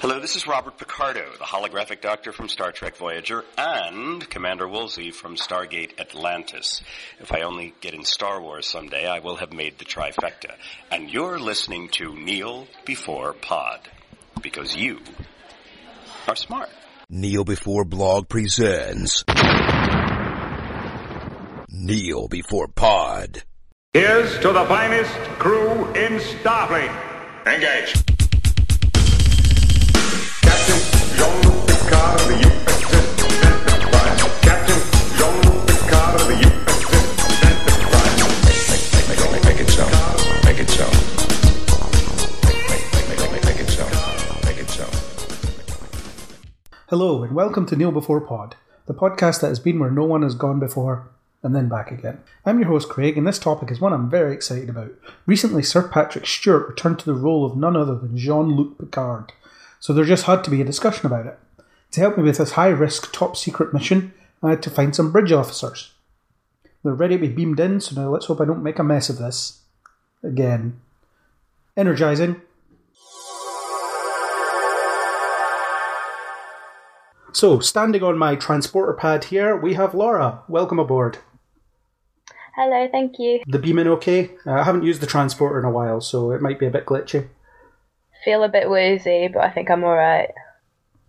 Hello, 0.00 0.18
this 0.18 0.34
is 0.34 0.46
Robert 0.46 0.78
Picardo, 0.78 1.30
the 1.38 1.44
holographic 1.44 2.00
doctor 2.00 2.32
from 2.32 2.48
Star 2.48 2.72
Trek 2.72 2.96
Voyager, 2.96 3.44
and 3.58 4.26
Commander 4.30 4.66
Woolsey 4.66 5.10
from 5.10 5.36
Stargate 5.36 6.00
Atlantis. 6.00 6.80
If 7.18 7.34
I 7.34 7.42
only 7.42 7.74
get 7.82 7.92
in 7.92 8.06
Star 8.06 8.40
Wars 8.40 8.66
someday, 8.66 9.06
I 9.06 9.18
will 9.18 9.36
have 9.36 9.52
made 9.52 9.76
the 9.76 9.84
trifecta. 9.84 10.54
And 10.90 11.10
you're 11.10 11.38
listening 11.38 11.90
to 11.98 12.14
Kneel 12.14 12.66
Before 12.86 13.34
Pod. 13.34 13.80
Because 14.40 14.74
you 14.74 15.00
are 16.26 16.34
smart. 16.34 16.70
Kneel 17.10 17.44
Before 17.44 17.84
Blog 17.84 18.26
presents 18.30 19.22
Kneel 21.68 22.26
Before 22.28 22.68
Pod. 22.68 23.42
Here's 23.92 24.38
to 24.38 24.50
the 24.50 24.64
finest 24.64 25.14
crew 25.38 25.88
in 25.92 26.18
Starfleet. 26.20 27.46
Engage. 27.46 28.19
Hello, 46.90 47.22
and 47.22 47.36
welcome 47.36 47.66
to 47.66 47.76
Kneel 47.76 47.92
Before 47.92 48.20
Pod, 48.20 48.56
the 48.86 48.94
podcast 48.94 49.40
that 49.40 49.46
has 49.46 49.60
been 49.60 49.78
where 49.78 49.92
no 49.92 50.02
one 50.02 50.22
has 50.22 50.34
gone 50.34 50.58
before 50.58 51.08
and 51.40 51.54
then 51.54 51.68
back 51.68 51.92
again. 51.92 52.18
I'm 52.44 52.58
your 52.58 52.66
host, 52.66 52.88
Craig, 52.88 53.16
and 53.16 53.24
this 53.24 53.38
topic 53.38 53.70
is 53.70 53.80
one 53.80 53.92
I'm 53.92 54.10
very 54.10 54.34
excited 54.34 54.68
about. 54.68 54.90
Recently, 55.24 55.62
Sir 55.62 55.86
Patrick 55.86 56.26
Stewart 56.26 56.66
returned 56.68 56.98
to 56.98 57.06
the 57.06 57.14
role 57.14 57.44
of 57.44 57.56
none 57.56 57.76
other 57.76 57.94
than 57.94 58.16
Jean 58.16 58.56
Luc 58.56 58.76
Picard, 58.76 59.32
so 59.80 59.94
there 59.94 60.04
just 60.04 60.26
had 60.26 60.44
to 60.44 60.50
be 60.50 60.60
a 60.60 60.64
discussion 60.64 61.06
about 61.06 61.26
it. 61.26 61.38
To 61.92 62.00
help 62.00 62.16
me 62.16 62.22
with 62.22 62.36
this 62.36 62.52
high 62.52 62.68
risk, 62.68 63.12
top 63.12 63.36
secret 63.36 63.72
mission, 63.72 64.12
I 64.42 64.50
had 64.50 64.62
to 64.62 64.70
find 64.70 64.94
some 64.94 65.10
bridge 65.10 65.32
officers. 65.32 65.92
They're 66.84 66.94
ready 66.94 67.16
to 67.16 67.26
be 67.26 67.32
beamed 67.32 67.58
in, 67.58 67.80
so 67.80 68.00
now 68.00 68.10
let's 68.10 68.26
hope 68.26 68.40
I 68.40 68.44
don't 68.44 68.62
make 68.62 68.78
a 68.78 68.84
mess 68.84 69.08
of 69.08 69.18
this. 69.18 69.62
Again. 70.22 70.80
Energizing. 71.76 72.42
So, 77.32 77.60
standing 77.60 78.02
on 78.02 78.18
my 78.18 78.34
transporter 78.34 78.92
pad 78.92 79.24
here, 79.24 79.56
we 79.56 79.74
have 79.74 79.94
Laura. 79.94 80.42
Welcome 80.46 80.78
aboard. 80.78 81.18
Hello, 82.54 82.88
thank 82.92 83.18
you. 83.18 83.40
The 83.46 83.58
beaming 83.58 83.86
okay? 83.86 84.32
Uh, 84.46 84.52
I 84.52 84.64
haven't 84.64 84.82
used 84.82 85.00
the 85.00 85.06
transporter 85.06 85.58
in 85.58 85.64
a 85.64 85.70
while, 85.70 86.00
so 86.00 86.32
it 86.32 86.42
might 86.42 86.58
be 86.58 86.66
a 86.66 86.70
bit 86.70 86.86
glitchy. 86.86 87.28
Feel 88.24 88.44
a 88.44 88.48
bit 88.48 88.68
woozy, 88.68 89.28
but 89.28 89.42
I 89.42 89.50
think 89.50 89.70
I'm 89.70 89.84
alright. 89.84 90.30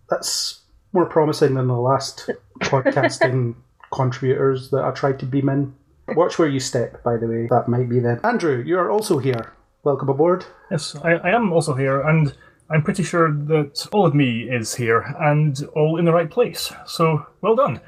That's 0.08 0.62
more 0.92 1.06
promising 1.06 1.54
than 1.54 1.68
the 1.68 1.74
last 1.74 2.30
podcasting 2.60 3.54
contributors 3.92 4.70
that 4.70 4.84
I 4.84 4.90
tried 4.92 5.18
to 5.20 5.26
beam 5.26 5.48
in. 5.48 5.74
Watch 6.08 6.38
where 6.38 6.48
you 6.48 6.60
step, 6.60 7.02
by 7.02 7.16
the 7.16 7.26
way. 7.26 7.46
That 7.50 7.68
might 7.68 7.88
be 7.88 8.00
them. 8.00 8.20
Andrew, 8.24 8.62
you're 8.66 8.90
also 8.90 9.18
here. 9.18 9.52
Welcome 9.84 10.08
aboard. 10.08 10.44
Yes, 10.70 10.96
I, 10.96 11.12
I 11.14 11.30
am 11.30 11.52
also 11.52 11.74
here, 11.74 12.00
and 12.00 12.34
I'm 12.70 12.82
pretty 12.82 13.02
sure 13.02 13.32
that 13.32 13.86
all 13.92 14.06
of 14.06 14.14
me 14.14 14.42
is 14.42 14.74
here 14.74 15.14
and 15.20 15.58
all 15.74 15.98
in 15.98 16.04
the 16.04 16.12
right 16.12 16.30
place. 16.30 16.72
So, 16.86 17.26
well 17.40 17.56
done. 17.56 17.80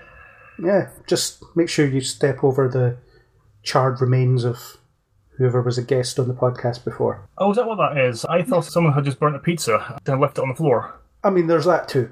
Yeah, 0.62 0.90
just 1.06 1.42
make 1.56 1.68
sure 1.68 1.86
you 1.86 2.00
step 2.00 2.44
over 2.44 2.68
the 2.68 2.96
charred 3.62 4.00
remains 4.00 4.44
of 4.44 4.76
whoever 5.36 5.62
was 5.62 5.78
a 5.78 5.82
guest 5.82 6.18
on 6.18 6.28
the 6.28 6.34
podcast 6.34 6.84
before. 6.84 7.28
Oh, 7.38 7.50
is 7.50 7.56
that 7.56 7.66
what 7.66 7.76
that 7.76 7.98
is? 7.98 8.24
I 8.24 8.42
thought 8.42 8.64
someone 8.64 8.92
had 8.92 9.04
just 9.04 9.18
burnt 9.18 9.36
a 9.36 9.40
pizza 9.40 10.00
and 10.06 10.20
left 10.20 10.38
it 10.38 10.42
on 10.42 10.48
the 10.48 10.54
floor. 10.54 11.00
I 11.22 11.30
mean, 11.30 11.46
there's 11.46 11.64
that 11.64 11.88
too. 11.88 12.10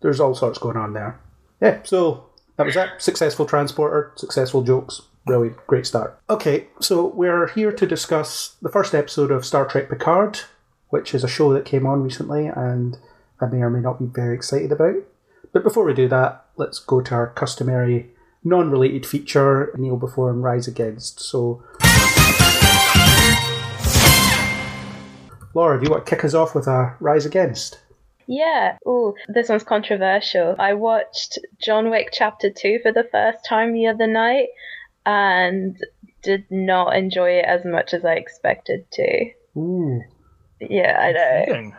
There's 0.00 0.20
all 0.20 0.34
sorts 0.34 0.58
going 0.58 0.76
on 0.76 0.94
there. 0.94 1.20
Yeah, 1.60 1.80
so 1.84 2.26
that 2.56 2.66
was 2.66 2.74
that. 2.74 3.00
Successful 3.00 3.46
transporter, 3.46 4.12
successful 4.16 4.62
jokes. 4.62 5.02
Brilliant, 5.24 5.56
great 5.68 5.86
start. 5.86 6.18
Okay, 6.28 6.66
so 6.80 7.06
we're 7.06 7.46
here 7.48 7.70
to 7.70 7.86
discuss 7.86 8.56
the 8.60 8.68
first 8.68 8.94
episode 8.94 9.30
of 9.30 9.46
Star 9.46 9.64
Trek 9.66 9.88
Picard, 9.88 10.40
which 10.88 11.14
is 11.14 11.22
a 11.22 11.28
show 11.28 11.52
that 11.52 11.64
came 11.64 11.86
on 11.86 12.02
recently 12.02 12.46
and 12.46 12.98
I 13.40 13.46
may 13.46 13.58
or 13.58 13.70
may 13.70 13.80
not 13.80 14.00
be 14.00 14.06
very 14.06 14.34
excited 14.34 14.72
about. 14.72 14.96
But 15.52 15.62
before 15.62 15.84
we 15.84 15.94
do 15.94 16.08
that, 16.08 16.46
let's 16.56 16.80
go 16.80 17.00
to 17.00 17.14
our 17.14 17.28
customary 17.28 18.10
non 18.42 18.70
related 18.70 19.06
feature 19.06 19.72
Kneel 19.76 19.96
Before 19.96 20.30
and 20.30 20.42
Rise 20.42 20.66
Against. 20.66 21.20
So. 21.20 21.62
Laura, 25.54 25.78
do 25.78 25.84
you 25.84 25.90
want 25.90 26.06
to 26.06 26.10
kick 26.10 26.24
us 26.24 26.34
off 26.34 26.54
with 26.54 26.66
a 26.66 26.96
Rise 27.00 27.26
Against? 27.26 27.78
Yeah. 28.26 28.78
Oh, 28.86 29.14
this 29.28 29.48
one's 29.48 29.64
controversial. 29.64 30.56
I 30.58 30.74
watched 30.74 31.38
John 31.60 31.90
Wick 31.90 32.08
Chapter 32.12 32.50
2 32.50 32.80
for 32.82 32.92
the 32.92 33.06
first 33.10 33.44
time 33.44 33.72
the 33.72 33.88
other 33.88 34.06
night 34.06 34.48
and 35.04 35.76
did 36.22 36.46
not 36.50 36.96
enjoy 36.96 37.30
it 37.30 37.44
as 37.44 37.64
much 37.64 37.92
as 37.92 38.04
I 38.04 38.14
expected 38.14 38.90
to. 38.92 39.30
Ooh. 39.56 40.00
Yeah, 40.60 40.96
I 40.98 41.12
know. 41.12 41.44
Kidding. 41.46 41.76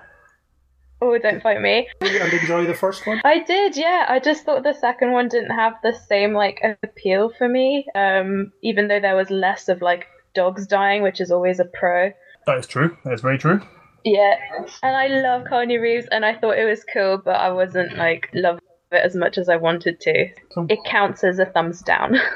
Oh, 1.02 1.18
don't 1.18 1.42
fight 1.42 1.62
me. 1.62 1.90
And 2.02 2.34
enjoy 2.34 2.66
the 2.66 2.74
first 2.74 3.06
one? 3.08 3.22
I 3.26 3.40
did, 3.40 3.76
yeah. 3.76 4.06
I 4.08 4.20
just 4.20 4.46
thought 4.46 4.64
the 4.64 4.74
second 4.74 5.12
one 5.12 5.28
didn't 5.28 5.56
have 5.56 5.74
the 5.82 5.94
same 6.08 6.34
like 6.34 6.62
appeal 6.84 7.32
for 7.38 7.48
me. 7.48 7.86
Um, 7.96 8.52
even 8.62 8.88
though 8.88 9.00
there 9.00 9.16
was 9.16 9.30
less 9.30 9.68
of 9.70 9.82
like 9.82 10.08
dogs 10.34 10.68
dying, 10.68 11.02
which 11.04 11.22
is 11.22 11.32
always 11.32 11.60
a 11.60 11.66
pro. 11.66 12.12
That 12.46 12.58
is 12.58 12.68
true. 12.68 12.98
That 13.06 13.14
is 13.14 13.22
very 13.22 13.38
true. 13.38 13.62
Yeah, 14.04 14.36
and 14.84 14.96
I 14.98 15.08
love 15.08 15.44
Keanu 15.44 15.80
Reeves, 15.82 16.08
and 16.12 16.26
I 16.26 16.36
thought 16.38 16.58
it 16.58 16.66
was 16.66 16.84
cool, 16.94 17.22
but 17.24 17.36
I 17.38 17.50
wasn't 17.52 17.98
like 17.98 18.30
love 18.34 18.60
it 18.92 18.96
as 19.04 19.16
much 19.16 19.38
as 19.38 19.48
I 19.48 19.56
wanted 19.56 20.00
to. 20.02 20.28
So- 20.52 20.66
It 20.70 20.80
counts 20.86 21.24
as 21.24 21.40
a 21.40 21.46
thumbs 21.46 21.82
down. 21.82 22.18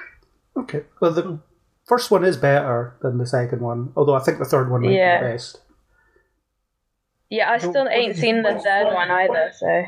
Okay. 0.57 0.81
Well, 0.99 1.11
the 1.13 1.37
first 1.85 2.09
one 2.09 2.23
is 2.25 2.35
better 2.35 2.97
than 3.03 3.19
the 3.19 3.27
second 3.27 3.61
one, 3.61 3.93
although 3.95 4.15
I 4.15 4.19
think 4.21 4.39
the 4.39 4.45
third 4.45 4.71
one 4.71 4.81
might 4.81 4.91
Yeah. 4.93 5.19
be 5.19 5.25
the 5.27 5.31
best. 5.33 5.61
yeah, 7.29 7.51
I 7.51 7.59
still 7.59 7.87
ain't 7.87 8.15
seen 8.15 8.41
the 8.41 8.57
third 8.57 8.85
one 8.91 9.11
either, 9.11 9.51
so 9.55 9.83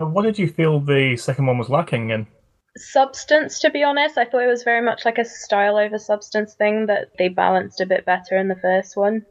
Uh, 0.00 0.06
What 0.06 0.22
did 0.22 0.38
you 0.38 0.46
feel 0.46 0.78
the 0.78 1.16
second 1.16 1.46
one 1.46 1.58
was 1.58 1.68
lacking 1.68 2.10
in? 2.10 2.26
Substance. 2.76 3.60
To 3.60 3.70
be 3.70 3.82
honest, 3.82 4.16
I 4.16 4.24
thought 4.24 4.42
it 4.42 4.48
was 4.48 4.62
very 4.62 4.80
much 4.80 5.04
like 5.04 5.18
a 5.18 5.24
style 5.24 5.76
over 5.76 5.98
substance 5.98 6.54
thing 6.54 6.86
that 6.86 7.08
they 7.18 7.28
balanced 7.28 7.80
a 7.80 7.86
bit 7.86 8.06
better 8.06 8.36
in 8.36 8.48
the 8.48 8.56
first 8.56 8.96
one. 8.96 9.26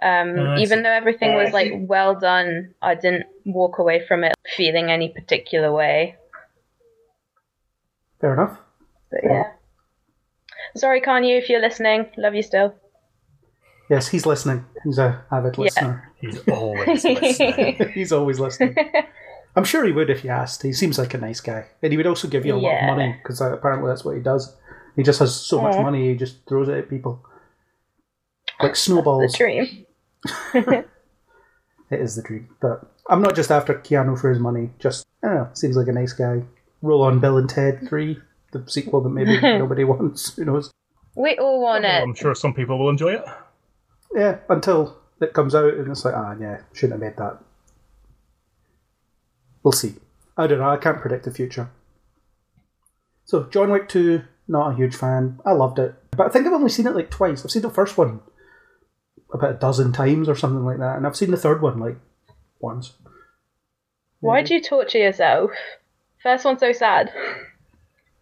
Um, 0.00 0.38
Oh, 0.38 0.56
even 0.58 0.82
though 0.82 0.92
everything 0.92 1.34
was 1.34 1.52
like 1.52 1.72
well 1.74 2.14
done, 2.14 2.74
I 2.80 2.94
didn't 2.94 3.26
walk 3.44 3.78
away 3.78 4.06
from 4.06 4.24
it 4.24 4.34
feeling 4.56 4.90
any 4.90 5.08
particular 5.08 5.72
way. 5.72 6.16
Fair 8.20 8.32
enough. 8.34 8.58
But 9.10 9.20
yeah. 9.24 9.52
Sorry, 10.76 11.00
Keanu, 11.00 11.36
if 11.38 11.48
you're 11.48 11.60
listening. 11.60 12.06
Love 12.16 12.34
you 12.34 12.42
still. 12.42 12.74
Yes, 13.90 14.08
he's 14.08 14.26
listening. 14.26 14.64
He's 14.84 14.98
a 14.98 15.24
avid 15.30 15.56
Yeah. 15.56 15.64
listener. 15.64 16.12
He's 16.20 16.38
always 16.48 17.04
listening. 17.04 17.90
he's 17.94 18.12
always 18.12 18.38
listening. 18.40 18.76
I'm 19.56 19.64
sure 19.64 19.84
he 19.84 19.92
would 19.92 20.10
if 20.10 20.22
you 20.24 20.30
asked. 20.30 20.62
He 20.62 20.72
seems 20.72 20.98
like 20.98 21.14
a 21.14 21.18
nice 21.18 21.40
guy, 21.40 21.66
and 21.82 21.92
he 21.92 21.96
would 21.96 22.06
also 22.06 22.28
give 22.28 22.46
you 22.46 22.54
a 22.54 22.56
lot 22.56 22.70
Yeah. 22.70 22.90
of 22.90 22.96
money 22.96 23.16
because 23.22 23.40
apparently 23.40 23.88
that's 23.90 24.04
what 24.04 24.16
he 24.16 24.22
does. 24.22 24.54
He 24.96 25.02
just 25.02 25.18
has 25.20 25.34
so 25.34 25.60
much 25.60 25.76
money, 25.76 26.08
he 26.10 26.16
just 26.16 26.46
throws 26.48 26.68
it 26.68 26.76
at 26.78 26.88
people 26.90 27.24
like 28.60 28.72
the 28.72 28.76
snowballs. 28.78 29.34
dream. 29.36 29.86
It 31.90 32.00
is 32.00 32.16
the 32.16 32.22
dream. 32.22 32.48
But 32.60 32.82
I'm 33.08 33.22
not 33.22 33.34
just 33.34 33.50
after 33.50 33.72
Keanu 33.74 34.20
for 34.20 34.28
his 34.28 34.38
money. 34.38 34.70
Just 34.78 35.06
I 35.22 35.26
don't 35.28 35.36
know. 35.36 35.48
Seems 35.54 35.74
like 35.76 35.88
a 35.88 35.92
nice 35.92 36.12
guy. 36.12 36.42
Roll 36.82 37.02
on 37.02 37.18
Bill 37.18 37.38
and 37.38 37.48
Ted 37.48 37.88
Three, 37.88 38.18
the 38.52 38.62
sequel 38.66 39.00
that 39.00 39.08
maybe 39.08 39.40
nobody 39.58 39.84
wants. 39.84 40.36
Who 40.36 40.44
knows? 40.44 40.70
We 41.16 41.36
all 41.38 41.62
want 41.62 41.86
it. 41.86 42.02
I'm 42.02 42.14
sure 42.14 42.34
some 42.34 42.52
people 42.52 42.78
will 42.78 42.90
enjoy 42.90 43.14
it. 43.14 43.24
Yeah, 44.14 44.36
until 44.50 44.98
it 45.20 45.32
comes 45.32 45.54
out 45.54 45.74
and 45.74 45.90
it's 45.90 46.04
like, 46.04 46.14
ah, 46.14 46.34
yeah, 46.38 46.60
shouldn't 46.74 47.00
have 47.02 47.10
made 47.10 47.16
that. 47.16 47.38
We'll 49.68 49.72
see. 49.74 49.96
I 50.34 50.46
don't 50.46 50.60
know. 50.60 50.70
I 50.70 50.78
can't 50.78 50.98
predict 50.98 51.26
the 51.26 51.30
future. 51.30 51.68
So, 53.26 53.42
John 53.50 53.70
Wick 53.70 53.86
2, 53.90 54.22
not 54.48 54.72
a 54.72 54.74
huge 54.74 54.96
fan. 54.96 55.40
I 55.44 55.52
loved 55.52 55.78
it. 55.78 55.94
But 56.12 56.24
I 56.24 56.30
think 56.30 56.46
I've 56.46 56.54
only 56.54 56.70
seen 56.70 56.86
it 56.86 56.94
like 56.94 57.10
twice. 57.10 57.44
I've 57.44 57.50
seen 57.50 57.60
the 57.60 57.68
first 57.68 57.98
one 57.98 58.20
about 59.30 59.50
a 59.50 59.58
dozen 59.58 59.92
times 59.92 60.26
or 60.26 60.34
something 60.34 60.64
like 60.64 60.78
that. 60.78 60.96
And 60.96 61.06
I've 61.06 61.18
seen 61.18 61.32
the 61.32 61.36
third 61.36 61.60
one 61.60 61.78
like 61.78 61.98
once. 62.60 62.94
Why 64.20 64.42
do 64.42 64.54
you 64.54 64.62
torture 64.62 64.96
yourself? 64.96 65.50
First 66.22 66.46
one's 66.46 66.60
so 66.60 66.72
sad. 66.72 67.12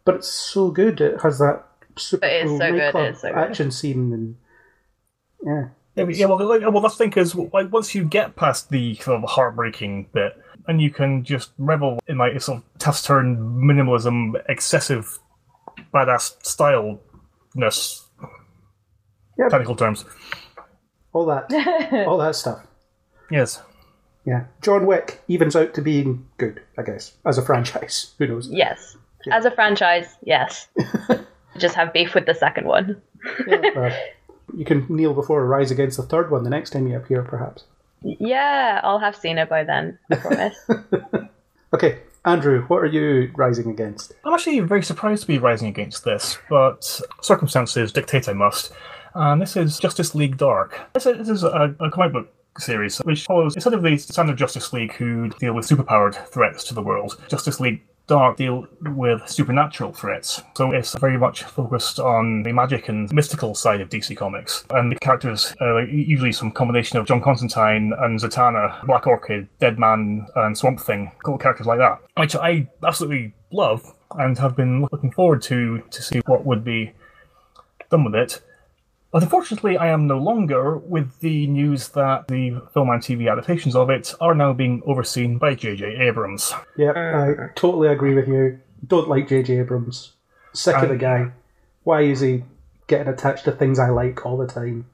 But 0.04 0.16
it's 0.16 0.28
so 0.28 0.72
good. 0.72 1.00
It 1.00 1.20
has 1.22 1.38
that 1.38 1.62
super 1.96 2.26
It 2.26 2.46
is 2.46 2.48
cool 2.48 2.58
so 2.58 2.70
good, 2.72 2.78
nightclub 2.78 3.04
it 3.04 3.10
is 3.10 3.20
so 3.20 3.28
good. 3.28 3.38
action 3.38 3.70
scene. 3.70 4.12
and 4.12 4.36
Yeah. 5.44 5.68
Yeah, 6.08 6.26
well, 6.26 6.44
like, 6.44 6.62
well, 6.62 6.80
that's 6.80 6.96
the 6.96 7.04
thing 7.04 7.12
is, 7.22 7.36
like, 7.36 7.72
once 7.72 7.94
you 7.94 8.04
get 8.04 8.34
past 8.34 8.70
the 8.70 8.96
sort 8.96 9.22
of 9.22 9.30
heartbreaking 9.30 10.08
bit, 10.12 10.36
and 10.68 10.80
you 10.80 10.90
can 10.90 11.24
just 11.24 11.52
revel 11.58 11.98
in 12.06 12.18
like 12.18 12.40
sort 12.40 12.58
of 12.58 12.64
taciturn 12.78 13.36
minimalism, 13.62 14.34
excessive 14.48 15.18
badass 15.94 16.36
styleness, 16.42 18.06
Yeah. 19.38 19.48
technical 19.48 19.76
terms. 19.76 20.04
All 21.12 21.26
that. 21.26 21.46
all 22.06 22.18
that 22.18 22.34
stuff. 22.34 22.66
Yes. 23.30 23.62
Yeah, 24.24 24.44
John 24.60 24.86
Wick 24.86 25.20
evens 25.28 25.54
out 25.54 25.72
to 25.74 25.82
being 25.82 26.26
good, 26.36 26.60
I 26.76 26.82
guess, 26.82 27.12
as 27.24 27.38
a 27.38 27.42
franchise. 27.42 28.14
Who 28.18 28.26
knows? 28.26 28.48
Yes. 28.50 28.96
As 29.30 29.44
a 29.44 29.50
franchise, 29.52 30.16
yes. 30.22 30.68
Just 31.58 31.74
have 31.76 31.92
beef 31.92 32.14
with 32.14 32.26
the 32.26 32.34
second 32.34 32.66
one. 32.66 33.00
Uh, 33.48 33.90
you 34.56 34.64
can 34.64 34.84
kneel 34.88 35.14
before 35.14 35.40
or 35.40 35.46
rise 35.46 35.70
against 35.70 35.96
the 35.96 36.02
third 36.02 36.30
one 36.30 36.44
the 36.44 36.50
next 36.50 36.70
time 36.70 36.86
you 36.86 36.96
appear, 36.96 37.22
perhaps. 37.22 37.64
Yeah, 38.02 38.80
I'll 38.84 38.98
have 38.98 39.16
seen 39.16 39.38
it 39.38 39.48
by 39.48 39.64
then, 39.64 39.98
I 40.10 40.16
promise. 40.16 40.56
Okay, 41.74 41.98
Andrew, 42.24 42.64
what 42.68 42.78
are 42.78 42.86
you 42.86 43.30
rising 43.34 43.68
against? 43.68 44.14
I'm 44.24 44.32
actually 44.32 44.60
very 44.60 44.82
surprised 44.82 45.22
to 45.22 45.26
be 45.26 45.38
rising 45.38 45.68
against 45.68 46.04
this, 46.04 46.38
but 46.48 47.00
circumstances 47.20 47.92
dictate 47.92 48.28
I 48.28 48.32
must. 48.34 48.72
And 49.14 49.42
this 49.42 49.56
is 49.56 49.78
Justice 49.78 50.14
League 50.14 50.36
Dark. 50.36 50.80
This 50.94 51.06
is, 51.06 51.18
this 51.18 51.28
is 51.28 51.42
a, 51.42 51.74
a 51.80 51.90
comic 51.90 52.12
book 52.12 52.32
series 52.58 52.98
which 52.98 53.24
follows 53.24 53.54
instead 53.56 53.74
of 53.74 53.82
the 53.82 53.96
standard 53.98 54.38
Justice 54.38 54.72
League 54.72 54.94
who 54.94 55.28
deal 55.40 55.52
with 55.54 55.66
superpowered 55.66 56.14
threats 56.28 56.64
to 56.64 56.74
the 56.74 56.82
world, 56.82 57.20
Justice 57.28 57.60
League 57.60 57.82
Dark 58.06 58.36
deal 58.36 58.66
with 58.82 59.28
supernatural 59.28 59.92
threats. 59.92 60.42
So 60.56 60.70
it's 60.70 60.96
very 60.98 61.18
much 61.18 61.42
focused 61.42 61.98
on 61.98 62.44
the 62.44 62.52
magic 62.52 62.88
and 62.88 63.12
mystical 63.12 63.54
side 63.54 63.80
of 63.80 63.88
DC 63.88 64.16
Comics. 64.16 64.64
And 64.70 64.92
the 64.92 64.96
characters 64.96 65.54
are 65.60 65.82
usually 65.82 66.32
some 66.32 66.52
combination 66.52 66.98
of 66.98 67.06
John 67.06 67.20
Constantine 67.20 67.92
and 67.98 68.20
Zatanna, 68.20 68.86
Black 68.86 69.06
Orchid, 69.06 69.48
Deadman, 69.58 70.26
and 70.36 70.56
Swamp 70.56 70.80
Thing, 70.80 71.10
cool 71.24 71.38
characters 71.38 71.66
like 71.66 71.78
that, 71.78 72.00
which 72.16 72.36
I 72.36 72.68
absolutely 72.86 73.32
love 73.50 73.92
and 74.12 74.38
have 74.38 74.54
been 74.54 74.82
looking 74.92 75.10
forward 75.10 75.42
to 75.42 75.82
to 75.90 76.02
see 76.02 76.20
what 76.26 76.46
would 76.46 76.64
be 76.64 76.92
done 77.90 78.04
with 78.04 78.14
it. 78.14 78.40
But 79.16 79.22
unfortunately, 79.22 79.78
I 79.78 79.88
am 79.88 80.06
no 80.06 80.18
longer 80.18 80.76
with 80.76 81.20
the 81.20 81.46
news 81.46 81.88
that 81.88 82.28
the 82.28 82.60
film 82.74 82.90
and 82.90 83.00
TV 83.00 83.32
adaptations 83.32 83.74
of 83.74 83.88
it 83.88 84.14
are 84.20 84.34
now 84.34 84.52
being 84.52 84.82
overseen 84.84 85.38
by 85.38 85.54
J.J. 85.54 85.96
Abrams. 85.96 86.52
Yeah, 86.76 86.92
I 86.92 87.50
totally 87.54 87.88
agree 87.88 88.12
with 88.12 88.28
you. 88.28 88.60
Don't 88.86 89.08
like 89.08 89.26
J.J. 89.26 89.60
Abrams. 89.60 90.12
Sick 90.52 90.76
of 90.76 90.90
the 90.90 90.96
guy. 90.96 91.30
Why 91.84 92.02
is 92.02 92.20
he 92.20 92.44
getting 92.88 93.08
attached 93.08 93.46
to 93.46 93.52
things 93.52 93.78
I 93.78 93.88
like 93.88 94.26
all 94.26 94.36
the 94.36 94.46
time? 94.46 94.84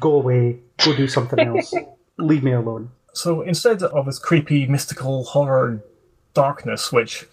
Go 0.00 0.14
away. 0.14 0.58
Go 0.84 0.96
do 0.96 1.06
something 1.06 1.38
else. 1.38 1.72
Leave 2.18 2.42
me 2.42 2.50
alone. 2.50 2.90
So 3.12 3.42
instead 3.42 3.84
of 3.84 4.06
this 4.06 4.18
creepy, 4.18 4.66
mystical 4.66 5.22
horror 5.22 5.84
darkness, 6.34 6.90
which 6.90 7.28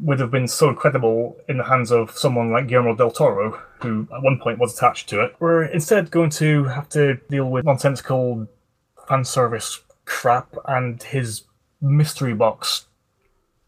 would 0.00 0.20
have 0.20 0.30
been 0.30 0.46
so 0.48 0.68
incredible 0.68 1.36
in 1.48 1.58
the 1.58 1.64
hands 1.64 1.90
of 1.90 2.10
someone 2.10 2.52
like 2.52 2.66
Guillermo 2.68 2.94
del 2.94 3.10
Toro, 3.10 3.60
who 3.80 4.06
at 4.14 4.22
one 4.22 4.38
point 4.38 4.58
was 4.58 4.76
attached 4.76 5.08
to 5.10 5.20
it, 5.22 5.34
we're 5.38 5.64
instead 5.64 6.10
going 6.10 6.30
to 6.30 6.64
have 6.64 6.88
to 6.90 7.14
deal 7.30 7.50
with 7.50 7.64
nonsensical 7.64 8.46
fan 9.08 9.24
service 9.24 9.80
crap 10.04 10.54
and 10.66 11.02
his 11.02 11.44
mystery 11.80 12.34
box 12.34 12.86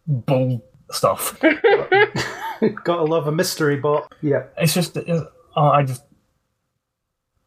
bull 0.07 0.63
stuff. 0.91 1.39
Gotta 2.85 3.05
love 3.05 3.27
a 3.27 3.33
mystery 3.33 3.77
bot. 3.77 4.13
Yeah. 4.21 4.45
It's 4.57 4.75
just, 4.75 4.97
uh, 4.97 5.25
I 5.57 5.83
just, 5.85 6.03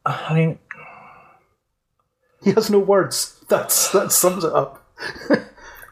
I 0.06 0.34
mean, 0.34 0.60
He 2.44 2.52
has 2.52 2.70
no 2.70 2.80
words. 2.80 3.44
That's 3.50 3.92
that 3.92 4.12
sums 4.12 4.44
it 4.44 4.54
up. 4.54 4.84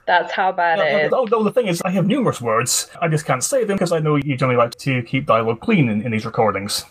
That's 0.10 0.32
how 0.32 0.52
bad 0.52 0.80
it 0.80 1.06
is. 1.06 1.14
Oh, 1.14 1.26
no, 1.26 1.44
the 1.44 1.52
thing 1.52 1.68
is, 1.68 1.84
I 1.84 1.92
have 1.92 2.08
numerous 2.08 2.42
words. 2.42 2.90
I 3.00 3.08
just 3.08 3.28
can't 3.28 3.44
say 3.44 3.64
them 3.64 3.76
because 3.76 3.92
I 3.92 4.00
know 4.00 4.16
you 4.16 4.36
generally 4.36 4.58
like 4.58 4.74
to 4.80 5.04
keep 5.04 5.28
dialogue 5.28 5.60
clean 5.60 5.88
in, 5.88 6.02
in 6.02 6.12
these 6.12 6.26
recordings. 6.26 6.84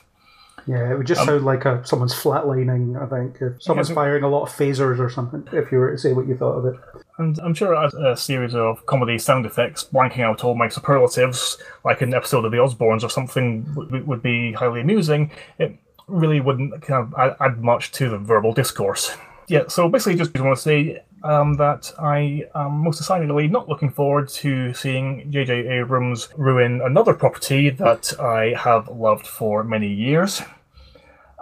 Yeah, 0.68 0.84
it 0.84 0.90
would 0.90 1.00
Um, 1.00 1.06
just 1.06 1.24
sound 1.24 1.44
like 1.44 1.64
a, 1.64 1.84
someone's 1.84 2.14
flatlining, 2.14 3.02
I 3.02 3.06
think. 3.06 3.42
If 3.42 3.60
someone's 3.60 3.88
Yeah, 3.88 3.96
firing 3.96 4.22
a 4.22 4.28
lot 4.28 4.42
of 4.42 4.50
phasers 4.50 5.00
or 5.00 5.10
something, 5.10 5.48
if 5.52 5.72
you 5.72 5.78
were 5.78 5.90
to 5.90 5.98
say 5.98 6.12
what 6.12 6.28
you 6.28 6.36
thought 6.36 6.58
of 6.58 6.66
it. 6.66 6.78
And 7.18 7.36
I'm 7.40 7.54
sure 7.54 7.74
as 7.74 7.92
a 7.94 8.16
series 8.16 8.54
of 8.54 8.86
comedy 8.86 9.18
sound 9.18 9.46
effects, 9.46 9.82
blanking 9.82 10.20
out 10.20 10.44
all 10.44 10.54
my 10.54 10.68
superlatives, 10.68 11.58
like 11.84 12.00
an 12.02 12.14
episode 12.14 12.44
of 12.44 12.52
The 12.52 12.58
Osbournes 12.58 13.02
or 13.02 13.10
something, 13.10 13.66
would, 13.74 14.06
would 14.06 14.22
be 14.22 14.52
highly 14.52 14.80
amusing. 14.80 15.32
It 15.58 15.76
really 16.06 16.40
wouldn't 16.40 16.80
kind 16.82 17.02
of 17.02 17.14
add, 17.18 17.34
add 17.40 17.64
much 17.64 17.90
to 17.98 18.08
the 18.08 18.18
verbal 18.18 18.52
discourse. 18.52 19.16
Yeah, 19.48 19.66
so 19.66 19.88
basically, 19.88 20.14
just 20.16 20.38
want 20.38 20.56
to 20.56 20.62
say 20.62 21.02
um, 21.22 21.54
that 21.54 21.92
I 21.98 22.44
am 22.54 22.84
most 22.84 22.98
decidedly 22.98 23.48
not 23.48 23.68
looking 23.68 23.90
forward 23.90 24.28
to 24.30 24.72
seeing 24.74 25.30
J.J. 25.30 25.68
Abrams 25.68 26.28
ruin 26.36 26.80
another 26.82 27.14
property 27.14 27.70
that 27.70 28.18
I 28.20 28.54
have 28.58 28.88
loved 28.88 29.26
for 29.26 29.64
many 29.64 29.92
years. 29.92 30.42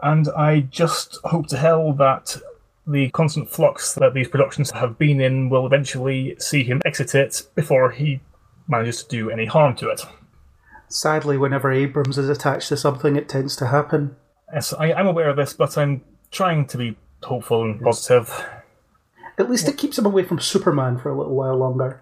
And 0.02 0.28
I 0.36 0.60
just 0.60 1.18
hope 1.24 1.48
to 1.48 1.56
hell 1.56 1.92
that 1.94 2.36
the 2.86 3.10
constant 3.10 3.50
flux 3.50 3.94
that 3.94 4.14
these 4.14 4.28
productions 4.28 4.70
have 4.70 4.98
been 4.98 5.20
in 5.20 5.48
will 5.48 5.66
eventually 5.66 6.36
see 6.38 6.62
him 6.62 6.80
exit 6.84 7.14
it 7.14 7.42
before 7.54 7.90
he 7.90 8.20
manages 8.68 9.02
to 9.02 9.08
do 9.08 9.30
any 9.30 9.46
harm 9.46 9.74
to 9.76 9.88
it. 9.88 10.02
Sadly, 10.88 11.36
whenever 11.36 11.72
Abrams 11.72 12.16
is 12.16 12.28
attached 12.28 12.68
to 12.68 12.76
something, 12.76 13.16
it 13.16 13.28
tends 13.28 13.56
to 13.56 13.66
happen. 13.66 14.16
Yes, 14.52 14.72
I, 14.72 14.92
I'm 14.92 15.08
aware 15.08 15.28
of 15.28 15.36
this, 15.36 15.52
but 15.52 15.76
I'm 15.76 16.02
trying 16.30 16.66
to 16.66 16.78
be 16.78 16.96
hopeful 17.22 17.64
and 17.64 17.80
positive. 17.80 18.44
At 19.38 19.50
least 19.50 19.68
it 19.68 19.76
keeps 19.76 19.98
him 19.98 20.06
away 20.06 20.24
from 20.24 20.40
Superman 20.40 20.98
for 20.98 21.10
a 21.10 21.16
little 21.16 21.34
while 21.34 21.56
longer. 21.56 22.00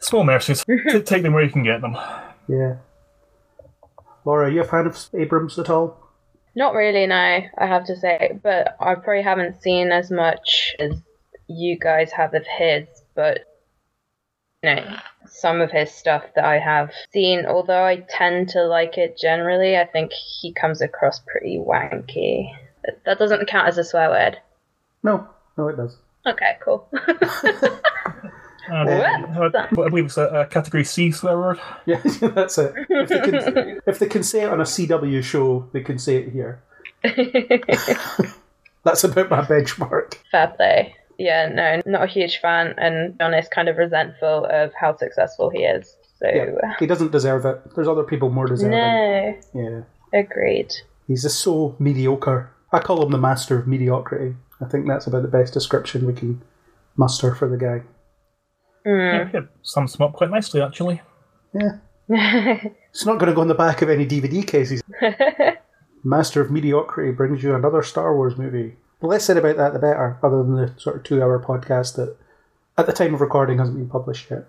Small 0.00 0.24
mercies. 0.24 0.64
T- 0.90 1.00
take 1.00 1.22
them 1.22 1.32
where 1.32 1.42
you 1.42 1.50
can 1.50 1.64
get 1.64 1.80
them. 1.80 1.96
Yeah. 2.46 2.76
Laura, 4.24 4.46
are 4.46 4.50
you 4.50 4.60
a 4.60 4.64
fan 4.64 4.86
of 4.86 5.08
Abrams 5.14 5.58
at 5.58 5.70
all? 5.70 5.98
Not 6.54 6.74
really, 6.74 7.06
no, 7.06 7.14
I 7.14 7.66
have 7.66 7.84
to 7.86 7.96
say. 7.96 8.38
But 8.42 8.76
I 8.80 8.94
probably 8.94 9.22
haven't 9.22 9.62
seen 9.62 9.90
as 9.90 10.10
much 10.10 10.76
as 10.78 10.92
you 11.48 11.78
guys 11.78 12.12
have 12.12 12.34
of 12.34 12.44
his, 12.46 12.86
but 13.14 13.40
you 14.62 14.74
know, 14.74 14.96
some 15.26 15.60
of 15.60 15.70
his 15.70 15.90
stuff 15.90 16.24
that 16.34 16.44
I 16.44 16.58
have 16.58 16.90
seen, 17.12 17.46
although 17.46 17.84
I 17.84 18.04
tend 18.08 18.48
to 18.50 18.64
like 18.64 18.98
it 18.98 19.16
generally, 19.16 19.76
I 19.76 19.84
think 19.86 20.12
he 20.12 20.52
comes 20.52 20.80
across 20.80 21.20
pretty 21.20 21.58
wanky. 21.58 22.50
That 23.04 23.18
doesn't 23.18 23.48
count 23.48 23.68
as 23.68 23.78
a 23.78 23.84
swear 23.84 24.10
word. 24.10 24.38
No, 25.02 25.28
no, 25.58 25.68
it 25.68 25.76
does. 25.76 25.96
Okay, 26.26 26.56
cool. 26.64 26.88
Uh, 28.70 28.84
What? 29.34 29.56
I 29.56 29.66
believe 29.88 30.04
it's 30.04 30.18
a, 30.18 30.24
a 30.26 30.46
category 30.46 30.84
C 30.84 31.10
swear 31.10 31.38
word. 31.38 31.58
Yeah, 31.86 32.02
that's 32.34 32.58
it. 32.58 32.74
If 32.90 33.08
they, 33.08 33.20
can, 33.20 33.80
if 33.86 33.98
they 33.98 34.06
can 34.06 34.22
say 34.22 34.42
it 34.42 34.50
on 34.50 34.60
a 34.60 34.64
CW 34.64 35.24
show, 35.24 35.66
they 35.72 35.80
can 35.80 35.98
say 35.98 36.16
it 36.16 36.32
here. 36.32 36.60
That's 38.84 39.04
about 39.04 39.30
my 39.30 39.40
benchmark. 39.42 40.16
Fair 40.30 40.48
play. 40.48 40.94
Yeah, 41.18 41.48
no, 41.48 41.80
not 41.90 42.04
a 42.04 42.06
huge 42.06 42.40
fan, 42.40 42.74
and 42.76 43.18
John 43.18 43.32
is 43.32 43.48
kind 43.48 43.68
of 43.70 43.76
resentful 43.78 44.46
of 44.50 44.72
how 44.78 44.94
successful 44.98 45.48
he 45.48 45.60
is. 45.64 45.96
So, 46.18 46.28
Yeah, 46.28 46.74
he 46.78 46.86
doesn't 46.86 47.10
deserve 47.10 47.46
it. 47.46 47.74
There's 47.74 47.88
other 47.88 48.04
people 48.04 48.28
more 48.28 48.46
deserving. 48.46 48.72
no, 48.78 49.34
Yeah, 49.54 49.80
agreed. 50.12 50.72
he's 51.06 51.22
just 51.22 51.40
so 51.40 51.74
mediocre. 51.78 52.50
I 52.72 52.80
call 52.80 53.02
him 53.02 53.12
the 53.12 53.18
master 53.18 53.58
of 53.58 53.66
mediocrity. 53.66 54.36
I 54.60 54.66
think 54.66 54.86
that's 54.86 55.06
about 55.06 55.22
the 55.22 55.28
best 55.28 55.54
description 55.54 56.06
we 56.06 56.14
can 56.14 56.42
muster 56.96 57.34
for 57.34 57.48
the 57.48 57.56
guy. 57.56 57.82
Yeah, 58.84 59.28
yeah, 59.32 59.40
sums 59.62 59.92
them 59.92 60.06
up 60.06 60.14
quite 60.14 60.30
nicely, 60.30 60.60
actually. 60.62 61.00
Yeah. 61.54 61.78
It's 62.90 63.04
not 63.06 63.18
going 63.18 63.28
to 63.28 63.34
go 63.34 63.42
on 63.42 63.48
the 63.48 63.54
back 63.54 63.82
of 63.82 63.90
any 63.90 64.06
DVD 64.06 64.44
cases. 64.44 64.82
Master 66.04 66.40
of 66.40 66.50
Mediocrity 66.50 67.12
brings 67.12 67.42
you 67.42 67.54
another 67.54 67.82
Star 67.82 68.16
Wars 68.16 68.36
movie. 68.36 68.76
The 69.00 69.06
less 69.06 69.24
said 69.24 69.36
about 69.36 69.56
that, 69.56 69.72
the 69.72 69.78
better, 69.78 70.18
other 70.22 70.38
than 70.38 70.56
the 70.56 70.74
sort 70.78 70.96
of 70.96 71.04
two 71.04 71.22
hour 71.22 71.38
podcast 71.38 71.96
that, 71.96 72.16
at 72.76 72.86
the 72.86 72.92
time 72.92 73.14
of 73.14 73.20
recording, 73.20 73.58
hasn't 73.58 73.76
been 73.76 73.88
published 73.88 74.30
yet. 74.30 74.46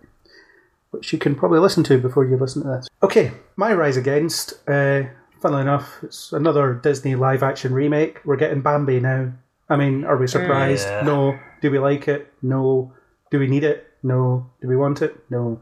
Which 0.91 1.13
you 1.13 1.19
can 1.19 1.35
probably 1.35 1.59
listen 1.59 1.83
to 1.83 1.99
before 1.99 2.25
you 2.25 2.37
listen 2.37 2.63
to 2.63 2.69
this. 2.69 2.87
Okay, 3.03 3.31
my 3.55 3.73
Rise 3.73 3.97
Against. 3.97 4.53
Uh, 4.67 5.03
funnily 5.41 5.61
enough, 5.61 5.99
it's 6.01 6.31
another 6.33 6.73
Disney 6.73 7.15
live 7.15 7.43
action 7.43 7.73
remake. 7.73 8.21
We're 8.25 8.37
getting 8.37 8.61
Bambi 8.61 8.99
now. 8.99 9.33
I 9.69 9.75
mean, 9.75 10.03
are 10.05 10.17
we 10.17 10.27
surprised? 10.27 10.87
Yeah. 10.87 11.01
No. 11.01 11.37
Do 11.61 11.69
we 11.71 11.79
like 11.79 12.07
it? 12.07 12.31
No. 12.41 12.93
Do 13.31 13.39
we 13.39 13.47
need 13.47 13.63
it? 13.63 13.87
No. 14.03 14.49
Do 14.61 14.67
we 14.67 14.75
want 14.75 15.01
it? 15.01 15.15
No. 15.29 15.59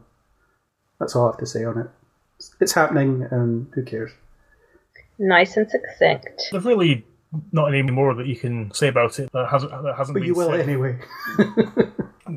That's 0.98 1.14
all 1.14 1.26
I 1.26 1.30
have 1.30 1.38
to 1.38 1.46
say 1.46 1.64
on 1.64 1.78
it. 1.78 1.86
It's 2.60 2.72
happening, 2.72 3.26
and 3.30 3.66
who 3.74 3.82
cares? 3.84 4.10
Nice 5.18 5.56
and 5.56 5.68
succinct. 5.68 6.42
There's 6.52 6.64
really 6.64 7.04
not 7.52 7.66
any 7.74 7.82
more 7.82 8.14
that 8.14 8.26
you 8.26 8.36
can 8.36 8.72
say 8.72 8.88
about 8.88 9.18
it 9.18 9.30
that 9.32 9.48
hasn't 9.48 9.70
that 9.70 9.94
hasn't 9.96 10.14
But 10.14 10.20
been 10.20 10.28
you 10.28 10.34
will 10.34 10.50
said. 10.50 10.60
anyway. 10.60 10.98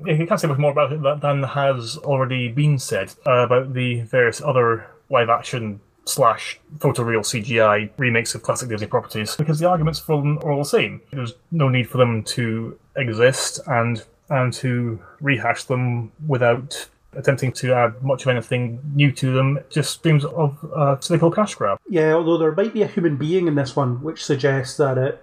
You 0.05 0.25
can't 0.25 0.39
say 0.39 0.47
much 0.47 0.57
more 0.57 0.71
about 0.71 0.93
it 0.93 1.01
than- 1.01 1.19
than 1.19 1.43
has 1.43 1.97
already 1.97 2.47
been 2.49 2.79
said 2.79 3.13
uh, 3.27 3.39
about 3.43 3.73
the 3.73 3.99
various 4.03 4.41
other 4.41 4.87
live 5.09 5.27
action 5.29 5.81
slash 6.05 6.59
photoreal 6.79 7.21
CGI 7.21 7.89
remakes 7.97 8.33
of 8.35 8.43
classic 8.43 8.69
Disney 8.69 8.87
properties 8.87 9.35
because 9.35 9.59
the 9.59 9.67
arguments 9.69 9.99
for 9.99 10.17
them 10.21 10.37
are 10.39 10.51
all 10.51 10.59
the 10.59 10.65
same. 10.65 11.01
There's 11.11 11.33
no 11.51 11.69
need 11.69 11.89
for 11.89 11.97
them 11.97 12.23
to 12.23 12.77
exist 12.95 13.59
and 13.67 14.03
and 14.29 14.53
to 14.53 14.99
rehash 15.19 15.65
them 15.65 16.11
without 16.25 16.87
attempting 17.13 17.51
to 17.51 17.73
add 17.73 18.01
much 18.01 18.21
of 18.23 18.29
anything 18.29 18.79
new 18.95 19.11
to 19.11 19.33
them. 19.33 19.59
Just 19.69 19.95
screams 19.95 20.23
of 20.23 20.57
uh, 20.73 20.97
cynical 21.01 21.29
cash 21.29 21.55
grab. 21.55 21.77
Yeah, 21.89 22.13
although 22.13 22.37
there 22.37 22.53
might 22.53 22.73
be 22.73 22.81
a 22.81 22.87
human 22.87 23.17
being 23.17 23.47
in 23.47 23.55
this 23.55 23.75
one, 23.75 24.01
which 24.01 24.23
suggests 24.23 24.77
that 24.77 24.97
it 24.97 25.21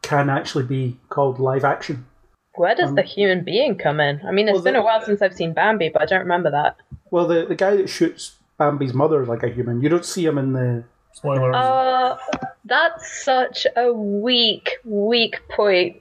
can 0.00 0.30
actually 0.30 0.64
be 0.64 0.98
called 1.10 1.38
live 1.38 1.64
action. 1.64 2.06
Where 2.54 2.74
does 2.74 2.94
the 2.94 3.02
human 3.02 3.44
being 3.44 3.76
come 3.76 4.00
in? 4.00 4.20
I 4.26 4.30
mean, 4.30 4.48
it's 4.48 4.54
Well, 4.56 4.64
been 4.64 4.74
the- 4.74 4.80
a 4.80 4.84
while 4.84 5.02
since 5.02 5.20
I've 5.22 5.34
seen 5.34 5.52
Bambi, 5.52 5.90
but 5.90 6.00
I 6.02 6.06
don't 6.06 6.20
remember 6.20 6.50
that. 6.50 6.76
Well, 7.10 7.26
the, 7.26 7.44
the 7.46 7.54
guy 7.54 7.76
that 7.76 7.88
shoots 7.90 8.36
Bambi's 8.62 8.94
mother 8.94 9.20
is 9.20 9.28
like 9.28 9.42
a 9.42 9.48
human. 9.48 9.82
You 9.82 9.88
don't 9.88 10.04
see 10.04 10.24
him 10.24 10.38
in 10.38 10.52
the. 10.52 10.84
Spoilers. 11.14 11.54
Uh, 11.54 12.16
that's 12.64 13.24
such 13.24 13.66
a 13.76 13.92
weak, 13.92 14.76
weak 14.84 15.40
point. 15.50 15.96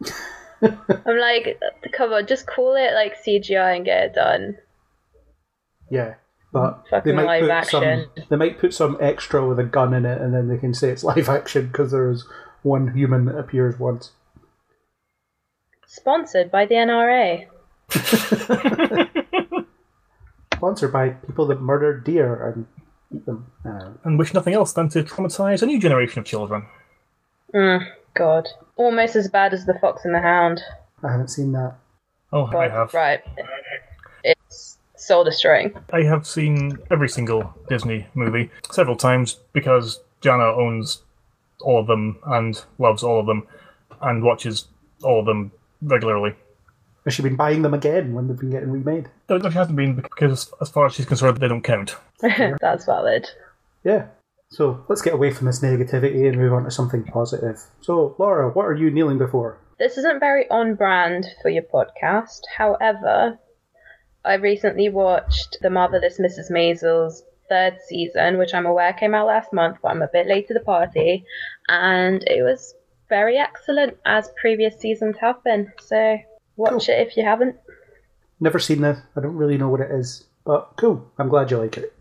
I'm 0.62 1.18
like, 1.18 1.60
come 1.92 2.12
on, 2.12 2.26
just 2.26 2.46
call 2.46 2.76
it 2.76 2.94
like 2.94 3.14
CGI 3.26 3.76
and 3.76 3.84
get 3.84 4.04
it 4.04 4.14
done. 4.14 4.56
Yeah, 5.90 6.14
but 6.52 6.84
Fucking 6.88 7.16
they 7.16 7.22
might 7.22 7.40
live 7.42 7.42
put 7.42 7.50
action. 7.50 8.06
some. 8.16 8.24
They 8.30 8.36
might 8.36 8.58
put 8.60 8.72
some 8.72 8.96
extra 9.00 9.46
with 9.46 9.58
a 9.58 9.64
gun 9.64 9.92
in 9.92 10.06
it, 10.06 10.20
and 10.20 10.32
then 10.32 10.46
they 10.48 10.56
can 10.56 10.72
say 10.72 10.90
it's 10.90 11.04
live 11.12 11.28
action 11.28 11.66
because 11.66 11.90
there 11.90 12.10
is 12.10 12.24
one 12.62 12.94
human 12.94 13.24
that 13.26 13.36
appears 13.36 13.78
once. 13.78 14.12
Sponsored 15.86 16.50
by 16.50 16.64
the 16.64 16.76
NRA. 16.76 17.48
Sponsored 20.58 20.92
by 20.92 21.10
people 21.10 21.46
that 21.46 21.60
murder 21.60 21.98
deer 21.98 22.48
and 22.48 22.66
eat 23.14 23.24
them. 23.26 23.46
Uh, 23.64 23.92
and 24.04 24.18
wish 24.18 24.34
nothing 24.34 24.54
else 24.54 24.72
than 24.72 24.88
to 24.90 25.02
traumatize 25.02 25.62
a 25.62 25.66
new 25.66 25.80
generation 25.80 26.18
of 26.18 26.24
children. 26.24 26.66
Mm, 27.54 27.86
God. 28.14 28.46
Almost 28.76 29.16
as 29.16 29.28
bad 29.28 29.54
as 29.54 29.64
The 29.64 29.78
Fox 29.80 30.04
and 30.04 30.14
the 30.14 30.20
Hound. 30.20 30.60
I 31.02 31.12
haven't 31.12 31.28
seen 31.28 31.52
that. 31.52 31.74
Oh, 32.32 32.44
I 32.46 32.68
have. 32.68 32.92
right. 32.92 33.22
It's 34.24 34.78
soul 34.96 35.24
destroying. 35.24 35.74
I 35.92 36.02
have 36.02 36.26
seen 36.26 36.78
every 36.90 37.08
single 37.08 37.54
Disney 37.68 38.06
movie 38.14 38.50
several 38.70 38.96
times 38.96 39.38
because 39.52 40.00
Jana 40.20 40.44
owns 40.44 41.02
all 41.60 41.80
of 41.80 41.86
them 41.86 42.18
and 42.26 42.62
loves 42.78 43.02
all 43.02 43.20
of 43.20 43.26
them 43.26 43.46
and 44.02 44.22
watches 44.22 44.66
all 45.02 45.20
of 45.20 45.26
them 45.26 45.52
regularly. 45.82 46.34
Has 47.08 47.14
she 47.14 47.22
been 47.22 47.36
buying 47.36 47.62
them 47.62 47.72
again 47.72 48.12
when 48.12 48.28
they've 48.28 48.38
been 48.38 48.50
getting 48.50 48.70
remade? 48.70 49.08
No, 49.30 49.38
no, 49.38 49.48
she 49.48 49.56
hasn't 49.56 49.76
been 49.76 49.94
because, 49.94 50.52
as 50.60 50.68
far 50.68 50.84
as 50.84 50.92
she's 50.92 51.06
concerned, 51.06 51.38
they 51.38 51.48
don't 51.48 51.62
count. 51.62 51.96
That's 52.20 52.84
valid. 52.84 53.30
Yeah. 53.82 54.08
So 54.50 54.84
let's 54.90 55.00
get 55.00 55.14
away 55.14 55.30
from 55.30 55.46
this 55.46 55.60
negativity 55.60 56.28
and 56.28 56.36
move 56.36 56.52
on 56.52 56.64
to 56.64 56.70
something 56.70 57.04
positive. 57.04 57.62
So, 57.80 58.14
Laura, 58.18 58.50
what 58.50 58.66
are 58.66 58.74
you 58.74 58.90
kneeling 58.90 59.16
before? 59.16 59.58
This 59.78 59.96
isn't 59.96 60.20
very 60.20 60.50
on 60.50 60.74
brand 60.74 61.24
for 61.40 61.48
your 61.48 61.62
podcast. 61.62 62.40
However, 62.58 63.38
I 64.22 64.34
recently 64.34 64.90
watched 64.90 65.56
The 65.62 65.70
Marvelous 65.70 66.20
Mrs. 66.20 66.50
Maisel's 66.50 67.22
third 67.48 67.78
season, 67.86 68.36
which 68.36 68.52
I'm 68.52 68.66
aware 68.66 68.92
came 68.92 69.14
out 69.14 69.28
last 69.28 69.50
month, 69.54 69.78
but 69.80 69.88
I'm 69.88 70.02
a 70.02 70.10
bit 70.12 70.26
late 70.26 70.46
to 70.48 70.52
the 70.52 70.60
party, 70.60 71.24
and 71.70 72.22
it 72.26 72.42
was 72.42 72.74
very 73.08 73.38
excellent 73.38 73.96
as 74.04 74.30
previous 74.38 74.78
seasons 74.78 75.16
have 75.22 75.42
been. 75.42 75.72
So 75.80 76.18
watch 76.58 76.88
it 76.88 77.06
if 77.06 77.16
you 77.16 77.24
haven't. 77.24 77.56
Never 78.40 78.58
seen 78.58 78.82
this. 78.82 78.98
I 79.16 79.20
don't 79.20 79.36
really 79.36 79.56
know 79.56 79.68
what 79.68 79.80
it 79.80 79.90
is, 79.90 80.24
but 80.44 80.74
cool. 80.76 81.10
I'm 81.18 81.28
glad 81.28 81.50
you 81.50 81.58
like 81.58 81.76
it. 81.76 81.94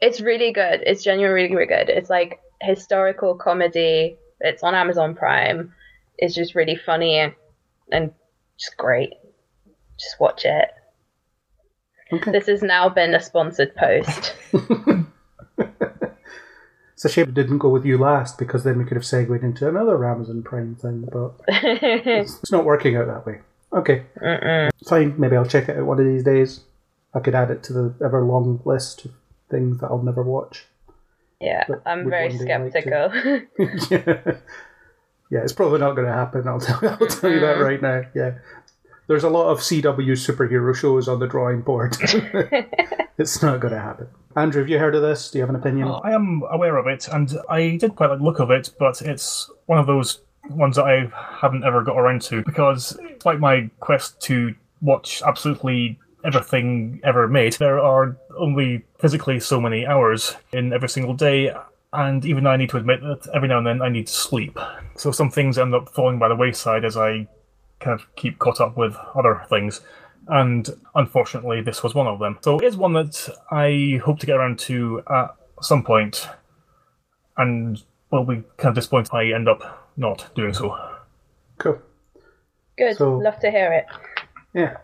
It's 0.00 0.20
really 0.20 0.52
good. 0.52 0.82
It's 0.84 1.02
genuinely 1.02 1.44
really, 1.44 1.54
really 1.54 1.66
good. 1.66 1.88
It's 1.88 2.10
like 2.10 2.40
historical 2.60 3.34
comedy. 3.34 4.16
It's 4.40 4.62
on 4.62 4.74
Amazon 4.74 5.14
Prime. 5.14 5.72
It's 6.18 6.34
just 6.34 6.54
really 6.54 6.76
funny 6.76 7.18
and, 7.18 7.34
and 7.90 8.12
just 8.58 8.76
great. 8.76 9.14
Just 9.98 10.20
watch 10.20 10.44
it. 10.44 10.68
Okay. 12.12 12.30
This 12.30 12.46
has 12.46 12.62
now 12.62 12.88
been 12.88 13.14
a 13.14 13.20
sponsored 13.20 13.74
post. 13.74 14.36
It's 16.96 17.04
a 17.04 17.10
shame 17.10 17.28
it 17.28 17.34
didn't 17.34 17.58
go 17.58 17.68
with 17.68 17.84
you 17.84 17.98
last 17.98 18.38
because 18.38 18.64
then 18.64 18.78
we 18.78 18.84
could 18.84 18.96
have 18.96 19.04
segued 19.04 19.44
into 19.44 19.68
another 19.68 20.02
Amazon 20.02 20.42
Prime 20.42 20.76
thing, 20.76 21.06
but 21.12 21.34
it's 21.46 22.50
not 22.50 22.64
working 22.64 22.96
out 22.96 23.06
that 23.06 23.26
way. 23.26 23.40
Okay. 23.76 24.04
Fine. 24.86 25.14
Maybe 25.18 25.36
I'll 25.36 25.46
check 25.46 25.68
it 25.68 25.76
out 25.76 25.86
one 25.86 26.00
of 26.00 26.06
these 26.06 26.24
days. 26.24 26.60
I 27.14 27.20
could 27.20 27.34
add 27.34 27.50
it 27.50 27.62
to 27.64 27.72
the 27.72 27.94
ever 28.04 28.22
long 28.22 28.60
list 28.64 29.04
of 29.04 29.12
things 29.50 29.78
that 29.80 29.86
I'll 29.86 30.02
never 30.02 30.22
watch. 30.22 30.66
yeah, 31.40 31.64
I'm 31.84 32.08
very 32.10 32.28
one 32.28 32.46
day 32.46 32.58
like 32.58 32.70
skeptical. 32.70 33.46
yeah. 33.90 34.36
yeah, 35.30 35.40
it's 35.42 35.52
probably 35.52 35.78
not 35.80 35.94
going 35.94 36.06
to 36.06 36.12
happen. 36.12 36.46
I'll 36.48 36.60
tell, 36.60 36.80
I'll 36.82 37.06
tell 37.06 37.30
you 37.30 37.40
that 37.40 37.60
right 37.60 37.80
now. 37.80 38.02
Yeah. 38.14 38.34
There's 39.08 39.24
a 39.24 39.30
lot 39.30 39.50
of 39.50 39.60
CW 39.60 40.12
superhero 40.12 40.74
shows 40.74 41.06
on 41.06 41.20
the 41.20 41.28
drawing 41.28 41.62
board. 41.62 41.96
it's 43.18 43.40
not 43.40 43.60
going 43.60 43.72
to 43.72 43.80
happen. 43.80 44.08
Andrew, 44.34 44.62
have 44.62 44.68
you 44.68 44.78
heard 44.78 44.96
of 44.96 45.02
this? 45.02 45.30
Do 45.30 45.38
you 45.38 45.42
have 45.42 45.50
an 45.50 45.56
opinion? 45.56 45.88
I 45.88 46.10
am 46.10 46.42
aware 46.50 46.76
of 46.76 46.86
it, 46.88 47.06
and 47.08 47.32
I 47.48 47.76
did 47.76 47.94
quite 47.94 48.10
like 48.10 48.18
the 48.18 48.24
look 48.24 48.40
of 48.40 48.50
it, 48.50 48.70
but 48.78 49.00
it's 49.02 49.48
one 49.66 49.78
of 49.78 49.86
those 49.86 50.20
ones 50.50 50.76
that 50.76 50.84
I 50.84 51.10
haven't 51.40 51.64
ever 51.64 51.82
got 51.82 51.96
around 51.96 52.22
to 52.22 52.42
because, 52.42 52.98
like 53.24 53.38
my 53.38 53.70
quest 53.80 54.20
to 54.22 54.54
watch 54.80 55.22
absolutely 55.26 55.98
everything 56.24 57.00
ever 57.04 57.28
made, 57.28 57.54
there 57.54 57.80
are 57.80 58.16
only 58.36 58.84
physically 58.98 59.40
so 59.40 59.60
many 59.60 59.86
hours 59.86 60.36
in 60.52 60.72
every 60.72 60.88
single 60.88 61.14
day, 61.14 61.54
and 61.92 62.24
even 62.24 62.46
I 62.46 62.56
need 62.56 62.70
to 62.70 62.76
admit 62.76 63.00
that 63.00 63.28
every 63.34 63.48
now 63.48 63.58
and 63.58 63.66
then 63.66 63.82
I 63.82 63.88
need 63.88 64.06
to 64.08 64.12
sleep. 64.12 64.58
So 64.96 65.10
some 65.12 65.30
things 65.30 65.58
end 65.58 65.74
up 65.74 65.88
falling 65.88 66.18
by 66.18 66.28
the 66.28 66.36
wayside 66.36 66.84
as 66.84 66.96
I 66.96 67.28
kind 67.80 67.98
of 67.98 68.06
keep 68.16 68.38
caught 68.38 68.60
up 68.60 68.76
with 68.76 68.96
other 69.14 69.42
things. 69.48 69.80
And 70.28 70.68
unfortunately, 70.96 71.60
this 71.60 71.84
was 71.84 71.94
one 71.94 72.08
of 72.08 72.18
them. 72.18 72.38
So 72.40 72.58
it 72.58 72.64
is 72.64 72.76
one 72.76 72.94
that 72.94 73.28
I 73.52 74.00
hope 74.04 74.18
to 74.18 74.26
get 74.26 74.36
around 74.36 74.58
to 74.60 75.02
at 75.08 75.36
some 75.62 75.84
point, 75.84 76.28
and 77.36 77.82
will 78.10 78.24
be 78.24 78.42
kind 78.56 78.70
of 78.70 78.74
disappointed 78.74 79.08
if 79.08 79.14
I 79.14 79.26
end 79.26 79.48
up 79.48 79.85
not 79.96 80.28
doing 80.34 80.52
so. 80.54 80.76
Cool. 81.58 81.78
Good. 82.78 82.96
So- 82.96 83.16
Love 83.18 83.38
to 83.40 83.50
hear 83.50 83.72
it. 83.72 83.86
Yeah. 84.54 84.76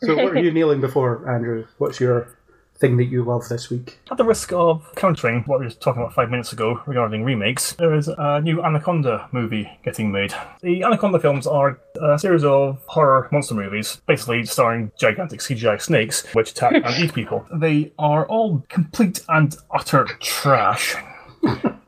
So, 0.00 0.14
what 0.14 0.36
are 0.36 0.40
you 0.40 0.52
kneeling 0.58 0.80
before, 0.80 1.28
Andrew? 1.28 1.66
What's 1.78 1.98
your 2.00 2.36
thing 2.76 2.96
that 2.98 3.06
you 3.06 3.24
love 3.24 3.48
this 3.48 3.68
week? 3.68 3.98
At 4.12 4.16
the 4.16 4.24
risk 4.24 4.52
of 4.52 4.84
countering 4.94 5.42
what 5.46 5.58
we 5.58 5.66
were 5.66 5.72
talking 5.72 6.00
about 6.02 6.14
five 6.14 6.30
minutes 6.30 6.52
ago 6.52 6.80
regarding 6.86 7.24
remakes, 7.24 7.72
there 7.72 7.92
is 7.94 8.06
a 8.06 8.40
new 8.40 8.62
Anaconda 8.62 9.28
movie 9.32 9.68
getting 9.82 10.12
made. 10.12 10.32
The 10.62 10.84
Anaconda 10.84 11.18
films 11.18 11.48
are 11.48 11.80
a 12.00 12.16
series 12.16 12.44
of 12.44 12.80
horror 12.86 13.28
monster 13.32 13.54
movies, 13.56 14.00
basically 14.06 14.44
starring 14.46 14.92
gigantic 14.96 15.40
CGI 15.40 15.82
snakes 15.82 16.24
which 16.32 16.52
attack 16.52 16.74
and 16.74 17.04
eat 17.04 17.12
people. 17.12 17.44
They 17.58 17.90
are 17.98 18.24
all 18.28 18.64
complete 18.68 19.24
and 19.28 19.56
utter 19.72 20.04
trash. 20.20 20.94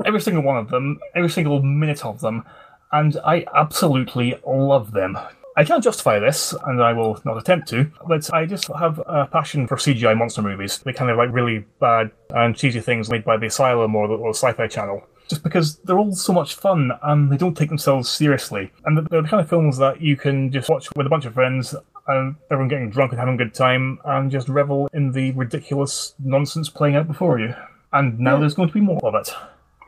Every 0.04 0.20
single 0.20 0.42
one 0.42 0.56
of 0.56 0.68
them, 0.68 0.98
every 1.14 1.30
single 1.30 1.62
minute 1.62 2.04
of 2.04 2.20
them, 2.20 2.44
and 2.92 3.16
I 3.24 3.46
absolutely 3.54 4.38
love 4.46 4.92
them. 4.92 5.18
I 5.56 5.64
can't 5.64 5.82
justify 5.82 6.18
this, 6.18 6.54
and 6.66 6.82
I 6.82 6.92
will 6.92 7.20
not 7.24 7.36
attempt 7.36 7.68
to, 7.68 7.90
but 8.06 8.32
I 8.32 8.46
just 8.46 8.68
have 8.68 9.00
a 9.06 9.26
passion 9.26 9.66
for 9.66 9.76
CGI 9.76 10.16
monster 10.16 10.42
movies. 10.42 10.78
They 10.78 10.92
kind 10.92 11.10
of 11.10 11.16
like 11.16 11.32
really 11.32 11.64
bad 11.80 12.10
and 12.30 12.56
cheesy 12.56 12.80
things 12.80 13.10
made 13.10 13.24
by 13.24 13.36
the 13.36 13.46
Asylum 13.46 13.94
or 13.94 14.08
the, 14.08 14.14
or 14.14 14.32
the 14.32 14.38
Sci 14.38 14.52
Fi 14.52 14.68
Channel. 14.68 15.02
Just 15.28 15.42
because 15.42 15.76
they're 15.80 15.98
all 15.98 16.12
so 16.12 16.32
much 16.32 16.54
fun 16.54 16.92
and 17.02 17.30
they 17.30 17.36
don't 17.36 17.56
take 17.56 17.68
themselves 17.68 18.08
seriously. 18.08 18.72
And 18.84 18.96
they're 18.96 19.22
the 19.22 19.28
kind 19.28 19.40
of 19.40 19.48
films 19.48 19.76
that 19.78 20.00
you 20.00 20.16
can 20.16 20.50
just 20.50 20.68
watch 20.68 20.88
with 20.96 21.06
a 21.06 21.10
bunch 21.10 21.24
of 21.24 21.34
friends 21.34 21.74
and 22.08 22.34
everyone 22.50 22.68
getting 22.68 22.90
drunk 22.90 23.12
and 23.12 23.18
having 23.18 23.34
a 23.34 23.36
good 23.36 23.54
time 23.54 24.00
and 24.04 24.30
just 24.30 24.48
revel 24.48 24.88
in 24.92 25.12
the 25.12 25.30
ridiculous 25.32 26.14
nonsense 26.18 26.68
playing 26.68 26.96
out 26.96 27.06
before 27.06 27.38
you. 27.38 27.54
And 27.92 28.18
now 28.18 28.38
there's 28.38 28.54
going 28.54 28.68
to 28.68 28.74
be 28.74 28.80
more 28.80 29.00
of 29.04 29.14
it. 29.14 29.34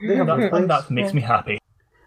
They 0.07 0.17
have 0.17 0.27
That, 0.27 0.53
and 0.53 0.71
that 0.71 0.91
makes 0.91 1.15
me 1.15 1.23
happy. 1.23 1.59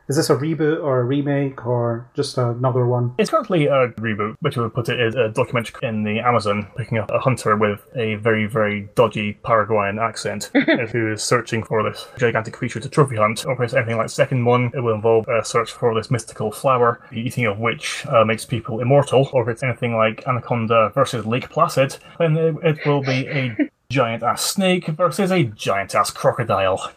Is 0.07 0.17
this 0.17 0.29
a 0.29 0.35
reboot 0.35 0.83
or 0.83 0.99
a 0.99 1.03
remake 1.03 1.65
or 1.65 2.07
just 2.13 2.37
another 2.37 2.85
one? 2.85 3.15
It's 3.17 3.31
currently 3.31 3.65
a 3.65 3.87
reboot, 3.93 4.35
which 4.39 4.55
would 4.55 4.71
put 4.71 4.87
it 4.87 4.99
as 4.99 5.15
a 5.15 5.29
documentary 5.29 5.79
in 5.81 6.03
the 6.03 6.19
Amazon, 6.19 6.67
picking 6.77 6.99
up 6.99 7.09
a 7.09 7.17
hunter 7.17 7.55
with 7.55 7.87
a 7.95 8.13
very, 8.15 8.45
very 8.45 8.87
dodgy 8.93 9.33
Paraguayan 9.41 9.97
accent 9.97 10.51
who 10.91 11.13
is 11.13 11.23
searching 11.23 11.63
for 11.63 11.81
this 11.81 12.07
gigantic 12.19 12.53
creature 12.53 12.79
to 12.79 12.87
trophy 12.87 13.15
hunt. 13.15 13.47
Or 13.47 13.53
if 13.53 13.61
it's 13.61 13.73
anything 13.73 13.97
like 13.97 14.07
the 14.07 14.13
second 14.13 14.45
one, 14.45 14.69
it 14.75 14.81
will 14.81 14.93
involve 14.93 15.27
a 15.27 15.43
search 15.43 15.71
for 15.71 15.95
this 15.95 16.11
mystical 16.11 16.51
flower, 16.51 17.01
the 17.09 17.21
eating 17.21 17.47
of 17.47 17.57
which 17.57 18.05
uh, 18.05 18.23
makes 18.23 18.45
people 18.45 18.81
immortal. 18.81 19.27
Or 19.33 19.41
if 19.41 19.47
it's 19.47 19.63
anything 19.63 19.95
like 19.95 20.27
Anaconda 20.27 20.91
versus 20.93 21.25
Lake 21.25 21.49
Placid, 21.49 21.97
then 22.19 22.37
it, 22.37 22.55
it 22.61 22.85
will 22.85 23.01
be 23.01 23.27
a 23.27 23.57
giant 23.89 24.23
ass 24.23 24.43
snake 24.43 24.87
versus 24.87 25.31
a 25.31 25.43
giant 25.43 25.93
ass 25.95 26.09
crocodile. 26.11 26.91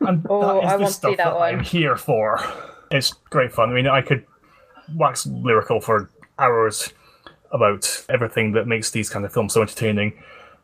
And 0.00 0.26
Oh, 0.28 0.40
that 0.60 0.64
is 0.64 0.70
I 0.72 0.76
the 0.76 0.82
want 0.82 0.86
to 0.86 0.86
see 0.86 0.92
stuff 0.98 1.16
that 1.16 1.24
that 1.34 1.40
I'm 1.40 1.60
here 1.60 1.96
for. 1.96 2.40
It's 2.90 3.12
great 3.30 3.52
fun. 3.52 3.70
I 3.70 3.74
mean, 3.74 3.86
I 3.86 4.00
could 4.02 4.24
wax 4.94 5.26
lyrical 5.26 5.80
for 5.80 6.08
hours 6.38 6.92
about 7.50 8.04
everything 8.08 8.52
that 8.52 8.66
makes 8.66 8.90
these 8.90 9.08
kind 9.10 9.24
of 9.24 9.32
films 9.32 9.54
so 9.54 9.62
entertaining, 9.62 10.12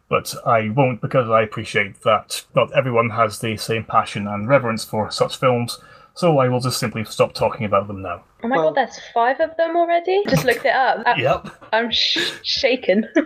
but 0.08 0.34
I 0.46 0.68
won't 0.70 1.00
because 1.00 1.28
I 1.30 1.42
appreciate 1.42 2.02
that 2.02 2.44
not 2.54 2.72
everyone 2.72 3.10
has 3.10 3.38
the 3.40 3.56
same 3.56 3.84
passion 3.84 4.26
and 4.28 4.48
reverence 4.48 4.84
for 4.84 5.10
such 5.10 5.36
films, 5.36 5.78
so 6.14 6.38
I 6.38 6.48
will 6.48 6.60
just 6.60 6.78
simply 6.78 7.04
stop 7.04 7.34
talking 7.34 7.66
about 7.66 7.86
them 7.88 8.02
now. 8.02 8.22
Oh 8.42 8.48
my 8.48 8.56
Well- 8.56 8.66
god, 8.72 8.76
there's 8.76 9.00
five 9.12 9.40
of 9.40 9.56
them 9.56 9.76
already? 9.76 10.22
Just 10.28 10.44
looked 10.44 10.64
it 10.64 10.74
up. 10.74 11.02
I- 11.06 11.16
Yep, 11.16 11.48
I'm 11.72 11.90
sh- 11.90 12.38
shaken. 12.42 13.08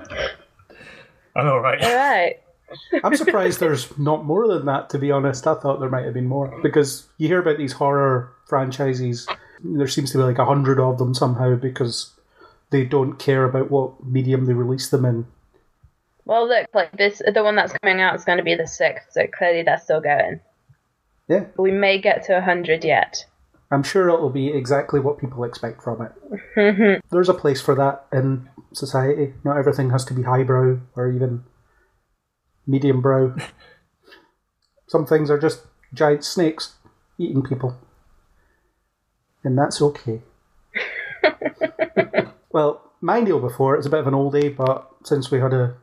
I 1.36 1.42
know, 1.42 1.58
right? 1.58 1.82
Alright. 1.82 2.42
I'm 3.04 3.16
surprised 3.16 3.60
there's 3.60 3.96
not 3.98 4.24
more 4.24 4.46
than 4.46 4.66
that, 4.66 4.90
to 4.90 4.98
be 4.98 5.10
honest. 5.10 5.46
I 5.46 5.54
thought 5.54 5.80
there 5.80 5.88
might 5.88 6.04
have 6.04 6.14
been 6.14 6.26
more 6.26 6.60
because 6.62 7.06
you 7.16 7.28
hear 7.28 7.40
about 7.40 7.56
these 7.56 7.72
horror 7.72 8.32
franchises 8.46 9.26
there 9.62 9.88
seems 9.88 10.12
to 10.12 10.18
be 10.18 10.24
like 10.24 10.38
a 10.38 10.44
hundred 10.44 10.80
of 10.80 10.98
them 10.98 11.14
somehow 11.14 11.56
because 11.56 12.12
they 12.70 12.84
don't 12.84 13.18
care 13.18 13.44
about 13.44 13.70
what 13.70 14.04
medium 14.04 14.44
they 14.46 14.52
release 14.52 14.88
them 14.88 15.04
in. 15.04 15.26
Well, 16.24 16.46
look, 16.46 16.68
like 16.74 16.96
this, 16.96 17.22
the 17.32 17.42
one 17.42 17.56
that's 17.56 17.72
coming 17.82 18.00
out 18.00 18.14
is 18.14 18.24
going 18.24 18.38
to 18.38 18.44
be 18.44 18.54
the 18.54 18.66
sixth, 18.66 19.12
so 19.12 19.26
clearly 19.26 19.62
they're 19.62 19.78
still 19.78 20.00
going. 20.00 20.40
Yeah, 21.28 21.44
We 21.56 21.70
may 21.70 21.98
get 22.00 22.24
to 22.24 22.36
a 22.38 22.42
hundred 22.42 22.84
yet. 22.84 23.24
I'm 23.70 23.82
sure 23.82 24.08
it'll 24.08 24.30
be 24.30 24.48
exactly 24.48 24.98
what 24.98 25.18
people 25.18 25.44
expect 25.44 25.82
from 25.82 26.00
it. 26.00 26.12
Mm-hmm. 26.56 27.06
There's 27.10 27.28
a 27.28 27.34
place 27.34 27.60
for 27.60 27.74
that 27.74 28.06
in 28.12 28.48
society. 28.72 29.34
Not 29.44 29.58
everything 29.58 29.90
has 29.90 30.04
to 30.06 30.14
be 30.14 30.22
highbrow 30.22 30.80
or 30.96 31.10
even 31.10 31.44
medium 32.66 33.02
brow. 33.02 33.34
Some 34.86 35.04
things 35.04 35.30
are 35.30 35.38
just 35.38 35.66
giant 35.92 36.24
snakes 36.24 36.76
eating 37.18 37.42
people. 37.42 37.76
And 39.44 39.58
that's 39.58 39.82
okay. 39.82 40.22
well, 42.52 42.90
my 43.00 43.20
deal 43.20 43.38
before, 43.38 43.76
it's 43.76 43.86
a 43.86 43.90
bit 43.90 44.00
of 44.00 44.06
an 44.06 44.14
oldie, 44.14 44.54
but 44.54 44.90
since 45.04 45.30
we 45.30 45.40
had 45.40 45.52
a 45.52 45.76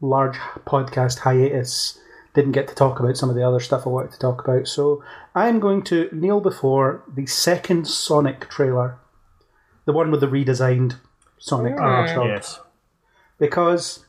large 0.00 0.36
podcast 0.66 1.20
hiatus, 1.20 1.98
didn't 2.34 2.52
get 2.52 2.68
to 2.68 2.74
talk 2.74 3.00
about 3.00 3.16
some 3.16 3.30
of 3.30 3.36
the 3.36 3.46
other 3.46 3.60
stuff 3.60 3.86
I 3.86 3.90
wanted 3.90 4.12
to 4.12 4.18
talk 4.18 4.44
about. 4.46 4.68
So 4.68 5.02
I'm 5.34 5.60
going 5.60 5.82
to 5.84 6.08
kneel 6.12 6.40
before 6.40 7.02
the 7.12 7.26
second 7.26 7.86
Sonic 7.88 8.48
trailer, 8.48 8.98
the 9.86 9.92
one 9.92 10.10
with 10.10 10.20
the 10.20 10.26
redesigned 10.28 10.96
Sonic 11.38 11.76
the 11.76 11.82
Ah, 11.82 12.06
Hedgehog, 12.06 12.26
yes. 12.28 12.60
because 13.38 14.04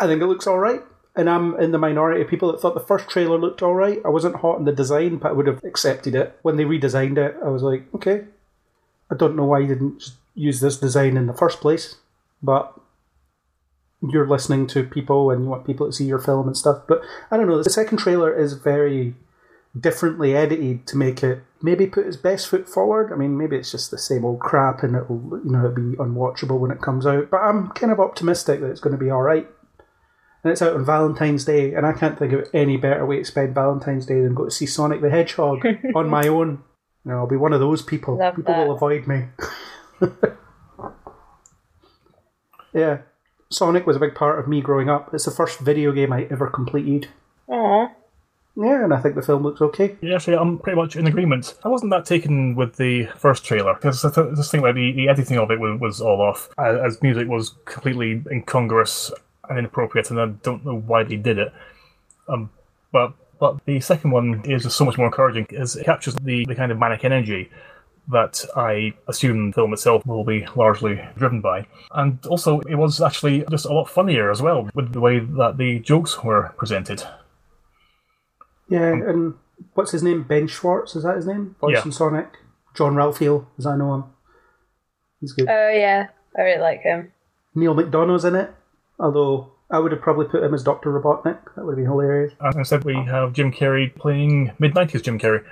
I 0.00 0.06
think 0.06 0.22
it 0.22 0.26
looks 0.26 0.46
all 0.46 0.58
right. 0.58 0.82
And 1.14 1.28
I'm 1.28 1.60
in 1.60 1.72
the 1.72 1.78
minority 1.78 2.22
of 2.22 2.28
people 2.28 2.50
that 2.50 2.60
thought 2.60 2.72
the 2.72 2.80
first 2.80 3.06
trailer 3.08 3.36
looked 3.38 3.62
all 3.62 3.74
right. 3.74 4.00
I 4.02 4.08
wasn't 4.08 4.36
hot 4.36 4.56
on 4.56 4.64
the 4.64 4.72
design, 4.72 5.18
but 5.18 5.28
I 5.28 5.32
would 5.32 5.46
have 5.46 5.62
accepted 5.62 6.14
it. 6.14 6.38
When 6.40 6.56
they 6.56 6.64
redesigned 6.64 7.18
it, 7.18 7.36
I 7.44 7.50
was 7.50 7.62
like, 7.62 7.84
okay, 7.94 8.24
I 9.10 9.14
don't 9.16 9.36
know 9.36 9.44
why 9.44 9.58
you 9.58 9.66
didn't 9.68 9.98
just 9.98 10.14
use 10.34 10.60
this 10.60 10.78
design 10.78 11.18
in 11.18 11.26
the 11.26 11.34
first 11.34 11.60
place, 11.60 11.96
but 12.42 12.72
you're 14.10 14.28
listening 14.28 14.66
to 14.68 14.82
people 14.84 15.30
and 15.30 15.44
you 15.44 15.50
want 15.50 15.66
people 15.66 15.86
to 15.86 15.92
see 15.92 16.04
your 16.04 16.18
film 16.18 16.46
and 16.46 16.56
stuff. 16.56 16.82
But 16.88 17.02
I 17.30 17.36
don't 17.36 17.48
know. 17.48 17.62
The 17.62 17.70
second 17.70 17.98
trailer 17.98 18.36
is 18.36 18.54
very 18.54 19.14
differently 19.78 20.36
edited 20.36 20.86
to 20.86 20.96
make 20.98 21.22
it 21.22 21.42
maybe 21.62 21.86
put 21.86 22.06
its 22.06 22.16
best 22.16 22.48
foot 22.48 22.68
forward. 22.68 23.12
I 23.12 23.16
mean, 23.16 23.38
maybe 23.38 23.56
it's 23.56 23.70
just 23.70 23.90
the 23.90 23.98
same 23.98 24.24
old 24.24 24.40
crap 24.40 24.82
and 24.82 24.96
it'll 24.96 25.40
you 25.44 25.50
know 25.50 25.66
it'll 25.66 25.74
be 25.74 25.96
unwatchable 25.96 26.58
when 26.58 26.70
it 26.70 26.82
comes 26.82 27.06
out. 27.06 27.30
But 27.30 27.38
I'm 27.38 27.68
kind 27.70 27.92
of 27.92 28.00
optimistic 28.00 28.60
that 28.60 28.70
it's 28.70 28.80
going 28.80 28.96
to 28.96 29.02
be 29.02 29.10
all 29.10 29.22
right. 29.22 29.46
And 30.44 30.50
it's 30.50 30.60
out 30.60 30.74
on 30.74 30.84
Valentine's 30.84 31.44
Day, 31.44 31.72
and 31.72 31.86
I 31.86 31.92
can't 31.92 32.18
think 32.18 32.32
of 32.32 32.48
any 32.52 32.76
better 32.76 33.06
way 33.06 33.18
to 33.18 33.24
spend 33.24 33.54
Valentine's 33.54 34.06
Day 34.06 34.20
than 34.20 34.34
go 34.34 34.46
to 34.46 34.50
see 34.50 34.66
Sonic 34.66 35.00
the 35.00 35.08
Hedgehog 35.08 35.64
on 35.94 36.08
my 36.08 36.26
own. 36.26 36.64
You 37.04 37.12
know, 37.12 37.18
I'll 37.18 37.28
be 37.28 37.36
one 37.36 37.52
of 37.52 37.60
those 37.60 37.80
people. 37.80 38.18
Love 38.18 38.34
people 38.34 38.52
that. 38.52 38.66
will 38.66 38.74
avoid 38.74 39.06
me. 39.06 39.26
yeah. 42.74 43.02
Sonic 43.52 43.86
was 43.86 43.96
a 43.96 44.00
big 44.00 44.14
part 44.14 44.38
of 44.38 44.48
me 44.48 44.60
growing 44.60 44.88
up. 44.88 45.12
It's 45.12 45.24
the 45.24 45.30
first 45.30 45.60
video 45.60 45.92
game 45.92 46.12
I 46.12 46.24
ever 46.30 46.48
completed. 46.48 47.08
Aw. 47.48 47.88
Yeah, 48.54 48.84
and 48.84 48.92
I 48.92 49.00
think 49.00 49.14
the 49.14 49.22
film 49.22 49.42
looks 49.42 49.62
okay. 49.62 49.96
Yeah, 50.02 50.16
actually, 50.16 50.36
I'm 50.36 50.58
pretty 50.58 50.76
much 50.76 50.96
in 50.96 51.06
agreement. 51.06 51.54
I 51.64 51.68
wasn't 51.68 51.90
that 51.90 52.04
taken 52.04 52.54
with 52.54 52.76
the 52.76 53.06
first 53.16 53.44
trailer 53.44 53.74
because 53.74 54.04
I 54.04 54.10
th- 54.10 54.36
just 54.36 54.50
think 54.50 54.62
that 54.64 54.74
the, 54.74 54.92
the 54.92 55.08
editing 55.08 55.38
of 55.38 55.50
it 55.50 55.58
was, 55.58 55.80
was 55.80 56.00
all 56.02 56.20
off, 56.20 56.50
as, 56.58 56.96
as 56.96 57.02
music 57.02 57.28
was 57.28 57.54
completely 57.64 58.22
incongruous 58.30 59.10
and 59.48 59.58
inappropriate, 59.58 60.10
and 60.10 60.20
I 60.20 60.26
don't 60.26 60.66
know 60.66 60.78
why 60.78 61.02
they 61.02 61.16
did 61.16 61.38
it. 61.38 61.52
Um, 62.28 62.50
but 62.92 63.14
but 63.38 63.64
the 63.64 63.80
second 63.80 64.10
one 64.10 64.42
is 64.44 64.62
just 64.62 64.76
so 64.76 64.84
much 64.84 64.98
more 64.98 65.06
encouraging 65.06 65.48
as 65.56 65.74
it 65.74 65.84
captures 65.84 66.14
the, 66.22 66.44
the 66.46 66.54
kind 66.54 66.70
of 66.70 66.78
manic 66.78 67.04
energy 67.04 67.50
that 68.10 68.44
I 68.56 68.94
assume 69.08 69.50
the 69.50 69.54
film 69.54 69.72
itself 69.72 70.04
will 70.06 70.24
be 70.24 70.46
largely 70.56 71.00
driven 71.16 71.40
by. 71.40 71.66
And 71.92 72.24
also, 72.26 72.60
it 72.62 72.74
was 72.74 73.00
actually 73.00 73.44
just 73.50 73.64
a 73.64 73.72
lot 73.72 73.88
funnier 73.88 74.30
as 74.30 74.42
well 74.42 74.68
with 74.74 74.92
the 74.92 75.00
way 75.00 75.20
that 75.20 75.56
the 75.58 75.78
jokes 75.80 76.22
were 76.22 76.52
presented. 76.56 77.04
Yeah, 78.68 78.92
and 78.92 79.34
what's 79.74 79.92
his 79.92 80.02
name? 80.02 80.22
Ben 80.24 80.46
Schwartz, 80.48 80.96
is 80.96 81.04
that 81.04 81.16
his 81.16 81.26
name? 81.26 81.56
Voice 81.60 81.74
Yeah. 81.76 81.84
in 81.84 81.92
Sonic. 81.92 82.28
Jean-Ralphio, 82.74 83.46
as 83.58 83.66
I 83.66 83.76
know 83.76 83.94
him. 83.94 84.04
He's 85.20 85.32
good. 85.32 85.48
Oh 85.48 85.68
yeah, 85.70 86.08
I 86.36 86.40
really 86.42 86.60
like 86.60 86.80
him. 86.80 87.12
Neil 87.54 87.74
McDonough's 87.74 88.24
in 88.24 88.34
it, 88.34 88.50
although 88.98 89.52
I 89.70 89.78
would 89.78 89.92
have 89.92 90.00
probably 90.00 90.26
put 90.26 90.42
him 90.42 90.54
as 90.54 90.62
Dr. 90.64 90.90
Robotnik. 90.90 91.38
That 91.54 91.64
would 91.64 91.72
have 91.72 91.76
been 91.76 91.84
hilarious. 91.84 92.32
And 92.40 92.54
instead, 92.56 92.84
we 92.84 92.94
have 92.94 93.34
Jim 93.34 93.52
Carrey 93.52 93.94
playing 93.94 94.52
mid 94.58 94.74
90s 94.74 95.02
Jim 95.02 95.18
Carrey. 95.18 95.44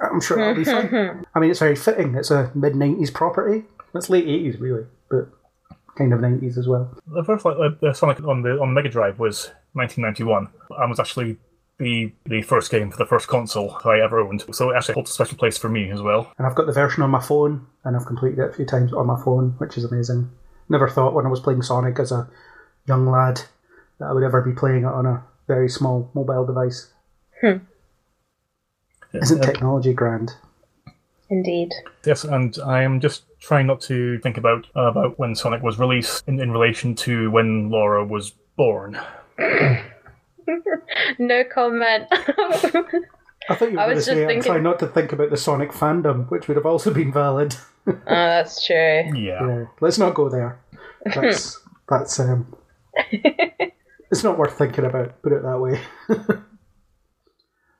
I'm 0.00 0.20
sure 0.20 0.38
it'll 0.40 0.54
be 0.54 0.64
fine. 0.64 1.26
I 1.34 1.40
mean, 1.40 1.50
it's 1.50 1.60
very 1.60 1.76
fitting. 1.76 2.14
It's 2.14 2.30
a 2.30 2.50
mid 2.54 2.74
90s 2.74 3.12
property. 3.12 3.64
It's 3.94 4.08
late 4.08 4.26
80s, 4.26 4.60
really, 4.60 4.86
but 5.10 5.28
kind 5.96 6.12
of 6.12 6.20
90s 6.20 6.56
as 6.56 6.66
well. 6.66 6.96
The 7.06 7.24
first 7.24 7.44
like, 7.44 7.56
uh, 7.58 7.70
the 7.80 7.92
Sonic 7.92 8.22
on 8.24 8.42
the 8.42 8.60
on 8.60 8.72
Mega 8.72 8.88
Drive 8.88 9.18
was 9.18 9.50
1991, 9.74 10.48
and 10.78 10.90
was 10.90 11.00
actually 11.00 11.36
the 11.78 12.12
the 12.26 12.42
first 12.42 12.70
game 12.70 12.90
for 12.90 12.96
the 12.98 13.06
first 13.06 13.28
console 13.28 13.78
I 13.84 14.00
ever 14.00 14.20
owned. 14.20 14.44
So 14.52 14.70
it 14.70 14.76
actually 14.76 14.94
holds 14.94 15.10
a 15.10 15.14
special 15.14 15.36
place 15.36 15.58
for 15.58 15.68
me 15.68 15.90
as 15.90 16.00
well. 16.00 16.32
And 16.38 16.46
I've 16.46 16.54
got 16.54 16.66
the 16.66 16.72
version 16.72 17.02
on 17.02 17.10
my 17.10 17.20
phone, 17.20 17.66
and 17.84 17.96
I've 17.96 18.06
completed 18.06 18.38
it 18.38 18.50
a 18.50 18.52
few 18.52 18.66
times 18.66 18.92
on 18.92 19.06
my 19.06 19.20
phone, 19.22 19.54
which 19.58 19.76
is 19.76 19.84
amazing. 19.84 20.30
Never 20.68 20.88
thought 20.88 21.14
when 21.14 21.26
I 21.26 21.30
was 21.30 21.40
playing 21.40 21.62
Sonic 21.62 21.98
as 21.98 22.12
a 22.12 22.28
young 22.86 23.06
lad 23.06 23.42
that 23.98 24.06
I 24.06 24.12
would 24.12 24.22
ever 24.22 24.40
be 24.40 24.52
playing 24.52 24.82
it 24.84 24.86
on 24.86 25.04
a 25.06 25.24
very 25.48 25.68
small 25.68 26.10
mobile 26.14 26.46
device. 26.46 26.92
Isn't 29.14 29.42
technology 29.42 29.92
grand? 29.92 30.32
Indeed. 31.30 31.72
Yes, 32.04 32.24
and 32.24 32.56
I 32.64 32.82
am 32.82 33.00
just 33.00 33.22
trying 33.40 33.66
not 33.66 33.80
to 33.82 34.18
think 34.18 34.36
about 34.36 34.66
uh, 34.76 34.82
about 34.90 35.18
when 35.18 35.34
Sonic 35.34 35.62
was 35.62 35.78
released 35.78 36.26
in, 36.26 36.40
in 36.40 36.50
relation 36.50 36.94
to 36.96 37.30
when 37.30 37.70
Laura 37.70 38.04
was 38.04 38.32
born. 38.56 38.98
No 41.18 41.44
comment. 41.44 42.06
I 42.10 43.54
thought 43.54 43.70
you 43.70 43.76
were 43.76 43.80
I 43.80 43.86
going 43.86 43.88
to 43.90 43.94
was 43.94 44.06
just 44.06 44.16
say 44.16 44.26
thinking- 44.26 44.42
trying 44.42 44.62
not 44.64 44.78
to 44.80 44.86
think 44.88 45.12
about 45.12 45.30
the 45.30 45.36
Sonic 45.36 45.70
fandom, 45.70 46.28
which 46.30 46.48
would 46.48 46.56
have 46.56 46.66
also 46.66 46.92
been 46.92 47.12
valid. 47.12 47.54
oh, 47.86 47.92
that's 48.06 48.64
true. 48.66 48.76
Yeah. 49.14 49.46
Yeah, 49.46 49.64
let's 49.80 49.98
not 49.98 50.14
go 50.14 50.28
there. 50.28 50.58
That's 51.04 51.60
that's 51.88 52.18
um, 52.18 52.52
it's 53.12 54.24
not 54.24 54.38
worth 54.38 54.58
thinking 54.58 54.84
about. 54.84 55.22
Put 55.22 55.32
it 55.32 55.42
that 55.42 55.58
way. 55.60 55.80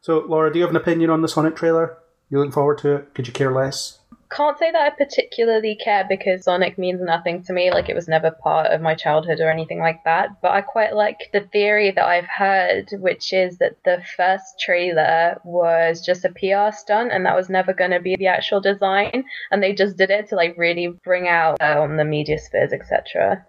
So, 0.00 0.20
Laura, 0.20 0.52
do 0.52 0.58
you 0.58 0.64
have 0.64 0.70
an 0.70 0.80
opinion 0.80 1.10
on 1.10 1.22
the 1.22 1.28
Sonic 1.28 1.56
trailer? 1.56 1.98
You 2.30 2.38
looking 2.38 2.52
forward 2.52 2.78
to 2.78 2.96
it? 2.96 3.14
Could 3.14 3.26
you 3.26 3.32
care 3.32 3.52
less? 3.52 3.98
Can't 4.30 4.56
say 4.56 4.70
that 4.70 4.80
I 4.80 4.90
particularly 4.90 5.74
care 5.74 6.06
because 6.08 6.44
Sonic 6.44 6.78
means 6.78 7.00
nothing 7.02 7.42
to 7.42 7.52
me. 7.52 7.72
Like 7.72 7.88
it 7.88 7.96
was 7.96 8.06
never 8.06 8.30
part 8.30 8.68
of 8.68 8.80
my 8.80 8.94
childhood 8.94 9.40
or 9.40 9.50
anything 9.50 9.80
like 9.80 10.04
that. 10.04 10.40
But 10.40 10.52
I 10.52 10.60
quite 10.60 10.94
like 10.94 11.30
the 11.32 11.40
theory 11.40 11.90
that 11.90 12.04
I've 12.04 12.28
heard, 12.28 12.90
which 12.92 13.32
is 13.32 13.58
that 13.58 13.76
the 13.84 14.00
first 14.16 14.60
trailer 14.60 15.40
was 15.44 16.00
just 16.00 16.24
a 16.24 16.28
PR 16.28 16.74
stunt, 16.74 17.10
and 17.12 17.26
that 17.26 17.34
was 17.34 17.50
never 17.50 17.74
going 17.74 17.90
to 17.90 17.98
be 17.98 18.14
the 18.14 18.28
actual 18.28 18.60
design, 18.60 19.24
and 19.50 19.60
they 19.60 19.72
just 19.72 19.96
did 19.96 20.10
it 20.10 20.28
to 20.28 20.36
like 20.36 20.56
really 20.56 20.88
bring 21.02 21.26
out 21.26 21.60
uh, 21.60 21.80
on 21.80 21.96
the 21.96 22.04
media 22.04 22.38
spheres, 22.38 22.72
etc. 22.72 23.44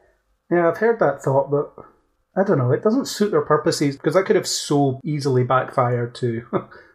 Yeah, 0.50 0.68
I've 0.68 0.80
heard 0.80 1.00
that 1.00 1.22
thought, 1.22 1.52
but 1.52 1.76
I 2.36 2.44
don't 2.44 2.58
know. 2.58 2.72
It 2.72 2.84
doesn't 2.84 3.08
suit 3.08 3.32
their 3.32 3.42
purposes 3.42 3.98
because 3.98 4.14
that 4.14 4.26
could 4.26 4.36
have 4.36 4.48
so 4.48 5.00
easily 5.04 5.44
backfired 5.44 6.16
to. 6.16 6.44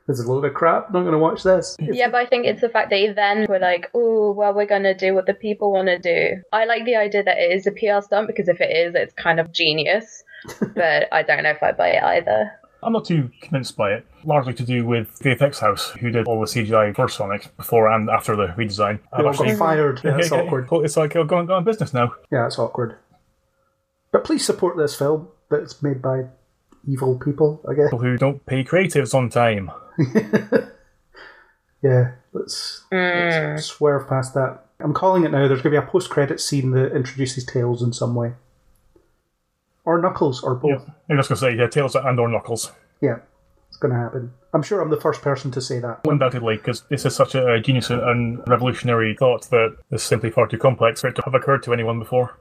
This 0.07 0.20
is 0.20 0.27
a 0.27 0.33
load 0.33 0.44
of 0.44 0.55
crap. 0.55 0.92
Not 0.92 1.01
going 1.01 1.12
to 1.12 1.18
watch 1.18 1.42
this. 1.42 1.77
Yeah, 1.81 2.09
but 2.09 2.18
I 2.18 2.27
think 2.27 2.46
it's 2.46 2.61
the 2.61 2.68
fact 2.68 2.90
that 2.90 2.96
they 2.96 3.12
then 3.12 3.46
were 3.49 3.59
like, 3.59 3.90
oh, 3.92 4.31
well, 4.33 4.55
we're 4.55 4.66
going 4.66 4.85
to 4.85 4.94
do 4.94 5.14
what 5.14 5.27
the 5.27 5.35
people 5.35 5.72
want 5.72 5.88
to 5.88 5.99
do. 5.99 6.42
I 6.53 6.64
like 6.64 6.85
the 6.85 6.94
idea 6.94 7.25
that 7.25 7.38
it 7.38 7.53
is 7.53 7.66
a 7.66 7.72
PR 7.72 8.01
stunt 8.03 8.29
because 8.29 8.49
if 8.49 8.61
it 8.61 8.70
is, 8.70 8.94
it's 8.94 9.12
kind 9.14 9.40
of 9.40 9.51
genius. 9.53 10.22
but 10.77 11.12
I 11.12 11.22
don't 11.22 11.42
know 11.42 11.51
if 11.51 11.62
I 11.62 11.72
buy 11.72 11.88
it 11.88 12.03
either. 12.03 12.53
I'm 12.83 12.92
not 12.92 13.05
too 13.05 13.31
convinced 13.40 13.77
by 13.77 13.94
it, 13.94 14.07
largely 14.25 14.55
to 14.55 14.62
do 14.62 14.87
with 14.87 15.18
VFX 15.18 15.59
House, 15.59 15.90
who 15.90 16.11
did 16.11 16.29
all 16.29 16.38
the 16.38 16.46
CGI 16.46 16.94
for 16.94 17.09
Sonic 17.09 17.57
before 17.57 17.90
and 17.90 18.09
after 18.09 18.37
the 18.37 18.49
redesign. 18.49 19.01
They 19.16 19.25
all 19.25 19.33
got 19.33 19.59
fired. 19.59 20.01
Yeah, 20.05 20.12
that's 20.12 20.31
awkward. 20.31 20.68
It's 20.85 20.96
like 20.96 21.16
uh, 21.16 21.25
going 21.25 21.51
on 21.51 21.64
business 21.64 21.92
now. 21.92 22.14
Yeah, 22.31 22.42
that's 22.42 22.61
awkward. 22.61 22.96
But 24.16 24.24
please 24.24 24.46
support 24.46 24.79
this 24.79 24.94
film 24.94 25.29
that's 25.50 25.83
made 25.83 26.00
by 26.00 26.24
evil 26.88 27.18
people, 27.18 27.61
I 27.68 27.74
guess. 27.74 27.90
People 27.90 27.98
who 27.98 28.16
don't 28.16 28.46
pay 28.46 28.64
creatives 28.64 29.12
on 29.12 29.29
time. 29.29 29.70
Yeah, 31.83 32.12
let's, 32.33 32.85
let's 32.90 33.37
mm. 33.37 33.61
swerve 33.61 34.09
past 34.09 34.33
that. 34.33 34.64
I'm 34.81 34.94
calling 34.94 35.24
it 35.24 35.31
now. 35.31 35.46
There's 35.46 35.61
going 35.61 35.74
to 35.74 35.81
be 35.83 35.87
a 35.87 35.88
post-credit 35.88 36.40
scene 36.40 36.70
that 36.70 36.96
introduces 36.96 37.44
Tails 37.44 37.83
in 37.83 37.92
some 37.92 38.14
way, 38.14 38.33
or 39.85 40.00
Knuckles, 40.00 40.42
or 40.42 40.55
both. 40.55 40.83
I'm 41.11 41.18
just 41.18 41.29
going 41.29 41.37
to 41.37 41.40
say, 41.40 41.55
yeah, 41.55 41.68
Tails 41.68 41.94
and 41.94 42.18
or 42.18 42.29
Knuckles. 42.29 42.72
Yeah, 43.02 43.18
it's 43.68 43.76
going 43.76 43.92
to 43.92 44.00
happen. 44.00 44.33
I'm 44.55 44.62
sure 44.62 44.81
I'm 44.81 44.88
the 44.88 45.00
first 45.00 45.20
person 45.20 45.50
to 45.52 45.61
say 45.61 45.79
that. 45.79 46.00
Undoubtedly, 46.07 46.57
because 46.57 46.81
this 46.88 47.05
is 47.05 47.14
such 47.14 47.35
a 47.35 47.61
genius 47.61 47.90
and- 47.90 48.02
and 48.02 48.48
revolutionary 48.48 49.14
thought 49.14 49.48
that 49.50 49.76
is 49.90 50.02
simply 50.02 50.31
far 50.31 50.48
too 50.48 50.59
complex 50.59 51.02
for 51.02 51.09
it 51.09 51.16
to 51.16 51.22
have 51.22 51.35
occurred 51.35 51.62
to 51.64 51.74
anyone 51.74 51.98
before. 51.98 52.38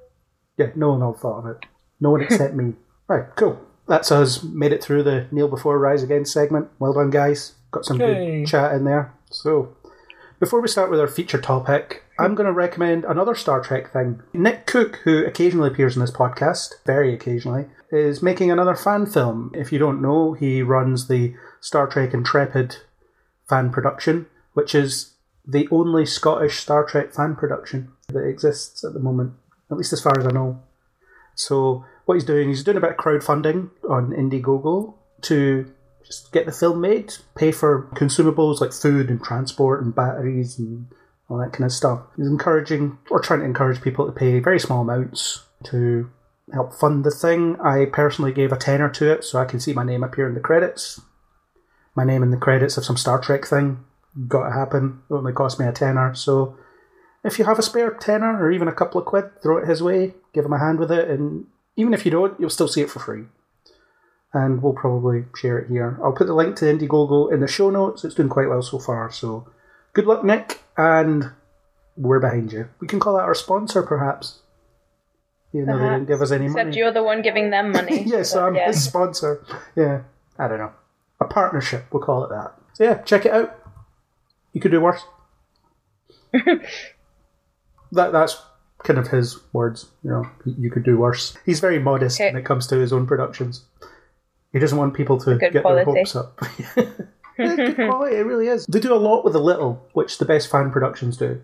Yeah, 0.57 0.67
no 0.75 0.91
one 0.91 1.01
all 1.01 1.13
thought 1.13 1.39
of 1.39 1.45
it. 1.47 1.65
No 1.99 2.11
one 2.11 2.21
except 2.21 2.53
me. 2.53 2.73
Right, 3.07 3.25
cool. 3.35 3.59
That's 3.87 4.11
us. 4.11 4.41
Made 4.41 4.73
it 4.73 4.83
through 4.83 5.03
the 5.03 5.27
Kneel 5.31 5.47
Before 5.47 5.77
Rise 5.77 6.01
Again 6.01 6.25
segment. 6.25 6.69
Well 6.79 6.93
done, 6.93 7.11
guys. 7.11 7.53
Got 7.69 7.85
some 7.85 7.99
Yay. 7.99 8.39
good 8.39 8.47
chat 8.47 8.73
in 8.73 8.83
there. 8.83 9.13
So, 9.29 9.75
Before 10.39 10.59
we 10.59 10.67
start 10.67 10.89
with 10.89 10.99
our 10.99 11.07
feature 11.07 11.39
topic, 11.39 12.01
I'm 12.17 12.33
going 12.33 12.47
to 12.47 12.51
recommend 12.51 13.05
another 13.05 13.35
Star 13.35 13.61
Trek 13.61 13.93
thing. 13.93 14.23
Nick 14.33 14.65
Cook, 14.65 15.01
who 15.03 15.23
occasionally 15.23 15.67
appears 15.67 15.95
in 15.95 16.01
this 16.01 16.09
podcast, 16.09 16.73
very 16.83 17.13
occasionally, 17.13 17.65
is 17.91 18.23
making 18.23 18.49
another 18.49 18.73
fan 18.75 19.05
film. 19.05 19.51
If 19.53 19.71
you 19.71 19.77
don't 19.77 20.01
know, 20.01 20.33
he 20.33 20.63
runs 20.63 21.07
the 21.07 21.35
Star 21.59 21.85
Trek 21.85 22.11
Intrepid 22.11 22.77
fan 23.47 23.69
production, 23.69 24.25
which 24.53 24.73
is 24.73 25.11
the 25.45 25.67
only 25.69 26.07
Scottish 26.07 26.57
Star 26.57 26.83
Trek 26.83 27.13
fan 27.13 27.35
production 27.35 27.91
that 28.07 28.25
exists 28.27 28.83
at 28.83 28.93
the 28.93 28.99
moment, 28.99 29.33
at 29.71 29.77
least 29.77 29.93
as 29.93 30.01
far 30.01 30.17
as 30.17 30.25
I 30.25 30.31
know. 30.31 30.61
So 31.35 31.85
what 32.05 32.15
he's 32.15 32.23
doing, 32.23 32.49
he's 32.49 32.63
doing 32.63 32.77
a 32.77 32.81
bit 32.81 32.91
of 32.91 32.97
crowdfunding 32.97 33.69
on 33.89 34.11
Indiegogo 34.11 34.93
to 35.23 35.71
just 36.05 36.31
get 36.31 36.45
the 36.45 36.51
film 36.51 36.81
made, 36.81 37.15
pay 37.35 37.51
for 37.51 37.89
consumables 37.95 38.61
like 38.61 38.71
food 38.71 39.09
and 39.09 39.23
transport 39.23 39.83
and 39.83 39.95
batteries 39.95 40.59
and 40.59 40.87
all 41.29 41.37
that 41.37 41.51
kind 41.51 41.65
of 41.65 41.71
stuff. 41.71 42.01
He's 42.15 42.27
encouraging 42.27 42.97
or 43.09 43.19
trying 43.19 43.39
to 43.39 43.45
encourage 43.45 43.81
people 43.81 44.05
to 44.05 44.11
pay 44.11 44.39
very 44.39 44.59
small 44.59 44.81
amounts 44.81 45.43
to 45.65 46.09
help 46.53 46.73
fund 46.73 47.03
the 47.03 47.11
thing. 47.11 47.59
I 47.59 47.85
personally 47.85 48.31
gave 48.31 48.51
a 48.51 48.57
tenner 48.57 48.89
to 48.89 49.11
it 49.11 49.23
so 49.23 49.39
I 49.39 49.45
can 49.45 49.59
see 49.59 49.73
my 49.73 49.83
name 49.83 50.03
appear 50.03 50.27
in 50.27 50.35
the 50.35 50.39
credits. 50.39 51.01
My 51.95 52.03
name 52.03 52.21
in 52.21 52.31
the 52.31 52.37
credits 52.37 52.77
of 52.77 52.85
some 52.85 52.97
Star 52.97 53.19
Trek 53.19 53.45
thing. 53.45 53.83
Got 54.27 54.47
to 54.47 54.53
happen. 54.53 55.01
It 55.09 55.13
only 55.13 55.33
cost 55.33 55.59
me 55.59 55.65
a 55.65 55.71
tenner, 55.71 56.13
so 56.13 56.55
if 57.25 57.39
you 57.39 57.45
have 57.45 57.59
a 57.59 57.63
spare 57.63 57.91
tenner 57.91 58.41
or 58.41 58.51
even 58.51 58.67
a 58.67 58.73
couple 58.73 58.99
of 59.01 59.05
quid, 59.07 59.25
throw 59.41 59.57
it 59.57 59.67
his 59.67 59.81
way, 59.83 60.13
give 60.33 60.45
him 60.45 60.53
a 60.53 60.59
hand 60.59 60.79
with 60.79 60.91
it, 60.91 61.09
and 61.09 61.45
even 61.75 61.93
if 61.93 62.05
you 62.05 62.11
don't, 62.11 62.39
you'll 62.39 62.49
still 62.49 62.67
see 62.67 62.81
it 62.81 62.89
for 62.89 62.99
free. 62.99 63.23
And 64.33 64.61
we'll 64.61 64.73
probably 64.73 65.25
share 65.35 65.57
it 65.57 65.69
here. 65.69 65.97
I'll 66.03 66.11
put 66.13 66.27
the 66.27 66.33
link 66.35 66.55
to 66.57 66.65
Indiegogo 66.65 67.31
in 67.33 67.39
the 67.39 67.47
show 67.47 67.69
notes. 67.69 68.03
It's 68.03 68.15
doing 68.15 68.29
quite 68.29 68.49
well 68.49 68.61
so 68.61 68.79
far, 68.79 69.11
so 69.11 69.47
good 69.93 70.05
luck, 70.05 70.23
Nick, 70.23 70.61
and 70.77 71.31
we're 71.97 72.19
behind 72.19 72.51
you. 72.51 72.69
We 72.79 72.87
can 72.87 72.99
call 72.99 73.15
that 73.15 73.23
our 73.23 73.35
sponsor, 73.35 73.81
perhaps. 73.81 74.39
Even 75.53 75.67
though 75.67 75.77
they 75.79 75.85
didn't 75.85 76.07
give 76.07 76.21
us 76.21 76.31
any 76.31 76.45
Except 76.45 76.65
money. 76.67 76.77
you're 76.77 76.91
the 76.91 77.01
one 77.03 77.21
giving 77.21 77.49
them 77.49 77.71
money. 77.71 78.03
yes, 78.05 78.31
So, 78.31 78.45
I'm 78.45 78.55
yeah. 78.55 78.67
his 78.67 78.83
sponsor. 78.83 79.41
Yeah, 79.75 80.01
I 80.37 80.47
don't 80.49 80.59
know. 80.59 80.73
A 81.21 81.25
partnership, 81.25 81.85
we'll 81.91 82.03
call 82.03 82.25
it 82.25 82.29
that. 82.29 82.53
So 82.73 82.83
yeah, 82.83 82.95
check 83.03 83.25
it 83.25 83.31
out. 83.31 83.57
You 84.51 84.59
could 84.59 84.71
do 84.71 84.81
worse. 84.81 85.01
that 87.95 88.11
that's 88.11 88.41
kind 88.83 88.99
of 88.99 89.07
his 89.07 89.39
words. 89.53 89.87
You 90.03 90.11
know, 90.11 90.29
you 90.45 90.69
could 90.69 90.83
do 90.83 90.97
worse. 90.97 91.35
He's 91.45 91.59
very 91.59 91.79
modest 91.79 92.19
Okay. 92.19 92.29
when 92.31 92.39
it 92.41 92.45
comes 92.45 92.67
to 92.67 92.75
his 92.77 92.93
own 92.93 93.07
productions. 93.07 93.65
He 94.53 94.59
doesn't 94.59 94.77
want 94.77 94.93
people 94.93 95.19
to 95.21 95.37
get 95.37 95.61
quality. 95.63 95.85
their 95.85 95.95
hopes 95.95 96.15
up. 96.15 96.39
Good 97.37 97.75
quality, 97.89 98.15
it 98.15 98.25
really 98.25 98.47
is. 98.47 98.65
They 98.67 98.79
do 98.79 98.93
a 98.93 98.95
lot 98.95 99.25
with 99.25 99.35
a 99.35 99.39
little, 99.39 99.85
which 99.93 100.17
the 100.19 100.25
best 100.25 100.49
fan 100.49 100.71
productions 100.71 101.17
do. 101.17 101.41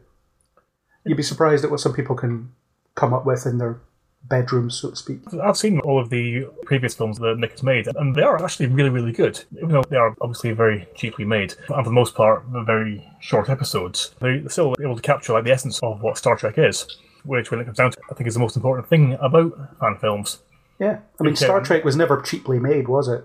You'd 1.05 1.17
be 1.17 1.23
surprised 1.23 1.65
at 1.65 1.71
what 1.71 1.79
some 1.81 1.93
people 1.93 2.15
can 2.15 2.51
come 2.95 3.13
up 3.13 3.25
with 3.25 3.45
in 3.45 3.57
their 3.57 3.81
bedrooms, 4.25 4.75
so 4.79 4.91
to 4.91 4.95
speak. 4.95 5.19
I've 5.41 5.57
seen 5.57 5.79
all 5.81 5.99
of 5.99 6.09
the 6.09 6.45
previous 6.65 6.95
films 6.95 7.17
that 7.19 7.37
Nick 7.37 7.51
has 7.51 7.63
made, 7.63 7.87
and 7.95 8.15
they 8.15 8.21
are 8.21 8.43
actually 8.43 8.67
really, 8.67 8.89
really 8.89 9.11
good. 9.11 9.43
Even 9.57 9.69
though 9.69 9.83
they 9.83 9.97
are 9.97 10.15
obviously 10.21 10.51
very 10.51 10.87
cheaply 10.95 11.25
made, 11.25 11.53
and 11.67 11.77
for 11.77 11.83
the 11.83 11.91
most 11.91 12.15
part, 12.15 12.43
very 12.65 13.05
short 13.19 13.49
episodes, 13.49 14.15
they're 14.19 14.47
still 14.49 14.75
able 14.81 14.95
to 14.95 15.01
capture 15.01 15.33
like 15.33 15.43
the 15.43 15.51
essence 15.51 15.79
of 15.83 16.01
what 16.01 16.17
Star 16.17 16.35
Trek 16.35 16.57
is, 16.57 16.85
which, 17.25 17.51
when 17.51 17.59
it 17.59 17.65
comes 17.65 17.77
down 17.77 17.91
to 17.91 17.97
I 18.09 18.13
think 18.13 18.27
is 18.27 18.33
the 18.33 18.39
most 18.39 18.55
important 18.55 18.87
thing 18.87 19.13
about 19.21 19.53
fan 19.79 19.97
films. 19.99 20.39
Yeah, 20.79 20.99
I 21.19 21.23
mean, 21.23 21.33
Okay. 21.33 21.45
Star 21.45 21.61
Trek 21.61 21.83
was 21.83 21.95
never 21.95 22.21
cheaply 22.21 22.57
made, 22.59 22.87
was 22.87 23.07
it? 23.07 23.23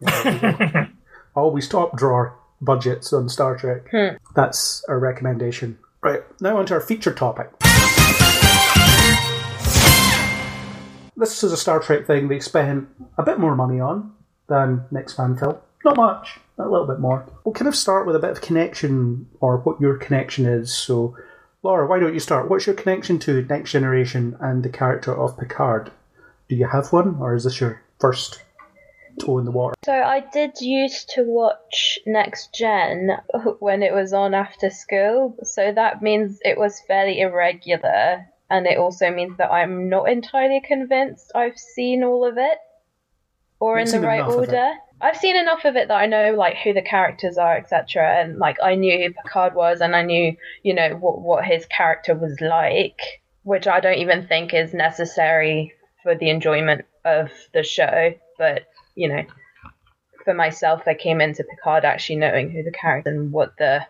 You 0.00 0.06
know, 0.40 0.86
always 1.34 1.68
top 1.68 1.96
drawer 1.96 2.38
budgets 2.60 3.12
on 3.12 3.28
Star 3.28 3.56
Trek. 3.56 3.88
Hmm. 3.90 4.16
That's 4.34 4.84
our 4.88 4.98
recommendation. 4.98 5.78
Right, 6.02 6.22
now 6.40 6.58
on 6.58 6.66
to 6.66 6.74
our 6.74 6.80
feature 6.80 7.12
topic. 7.12 7.50
This 11.16 11.44
is 11.44 11.52
a 11.52 11.56
Star 11.56 11.78
Trek 11.80 12.06
thing 12.06 12.28
they 12.28 12.40
spent 12.40 12.88
a 13.16 13.22
bit 13.22 13.38
more 13.38 13.54
money 13.54 13.78
on 13.78 14.12
than 14.48 14.84
next 14.90 15.14
fan 15.14 15.36
film. 15.36 15.56
Not 15.84 15.96
much, 15.96 16.40
a 16.58 16.68
little 16.68 16.86
bit 16.86 16.98
more. 16.98 17.24
We'll 17.44 17.52
kind 17.52 17.68
of 17.68 17.76
start 17.76 18.06
with 18.06 18.16
a 18.16 18.18
bit 18.18 18.30
of 18.30 18.40
connection 18.40 19.28
or 19.40 19.58
what 19.58 19.80
your 19.80 19.96
connection 19.96 20.44
is. 20.46 20.74
So, 20.74 21.16
Laura, 21.62 21.86
why 21.86 22.00
don't 22.00 22.14
you 22.14 22.20
start? 22.20 22.50
What's 22.50 22.66
your 22.66 22.74
connection 22.74 23.18
to 23.20 23.42
Next 23.42 23.70
Generation 23.70 24.36
and 24.40 24.62
the 24.62 24.68
character 24.68 25.14
of 25.14 25.38
Picard? 25.38 25.92
Do 26.48 26.56
you 26.56 26.66
have 26.66 26.92
one, 26.92 27.16
or 27.20 27.34
is 27.34 27.44
this 27.44 27.60
your 27.60 27.80
first 28.00 28.42
toe 29.20 29.38
in 29.38 29.44
the 29.44 29.50
water? 29.50 29.74
So 29.84 29.92
I 29.92 30.24
did 30.32 30.60
used 30.60 31.10
to 31.10 31.22
watch 31.22 31.98
Next 32.06 32.52
Gen 32.54 33.10
when 33.60 33.82
it 33.82 33.94
was 33.94 34.12
on 34.12 34.34
after 34.34 34.68
school, 34.70 35.36
so 35.44 35.72
that 35.72 36.02
means 36.02 36.40
it 36.44 36.58
was 36.58 36.80
fairly 36.80 37.20
irregular, 37.20 38.26
and 38.54 38.66
it 38.68 38.78
also 38.78 39.10
means 39.10 39.36
that 39.38 39.50
I'm 39.50 39.88
not 39.88 40.08
entirely 40.08 40.62
convinced 40.64 41.32
I've 41.34 41.58
seen 41.58 42.04
all 42.04 42.24
of 42.24 42.38
it 42.38 42.58
or 43.58 43.80
You've 43.80 43.92
in 43.92 44.00
the 44.00 44.06
right 44.06 44.20
enough 44.20 44.28
of 44.30 44.44
it. 44.44 44.48
order. 44.50 44.72
I've 45.00 45.16
seen 45.16 45.36
enough 45.36 45.64
of 45.64 45.74
it 45.74 45.88
that 45.88 45.96
I 45.96 46.06
know 46.06 46.34
like 46.38 46.56
who 46.58 46.72
the 46.72 46.80
characters 46.80 47.36
are, 47.36 47.56
etc. 47.56 48.20
And 48.20 48.38
like 48.38 48.58
I 48.62 48.76
knew 48.76 48.96
who 48.96 49.12
Picard 49.12 49.56
was, 49.56 49.80
and 49.80 49.96
I 49.96 50.02
knew 50.02 50.36
you 50.62 50.72
know 50.72 50.90
what 50.90 51.20
what 51.20 51.44
his 51.44 51.66
character 51.66 52.14
was 52.14 52.40
like, 52.40 53.00
which 53.42 53.66
I 53.66 53.80
don't 53.80 53.98
even 53.98 54.28
think 54.28 54.54
is 54.54 54.72
necessary 54.72 55.72
for 56.04 56.14
the 56.14 56.30
enjoyment 56.30 56.84
of 57.04 57.30
the 57.52 57.64
show. 57.64 58.14
But 58.38 58.66
you 58.94 59.08
know, 59.08 59.24
for 60.24 60.32
myself, 60.32 60.82
I 60.86 60.94
came 60.94 61.20
into 61.20 61.42
Picard 61.42 61.84
actually 61.84 62.16
knowing 62.16 62.52
who 62.52 62.62
the 62.62 62.70
character 62.70 63.10
and 63.10 63.32
what 63.32 63.56
the 63.58 63.84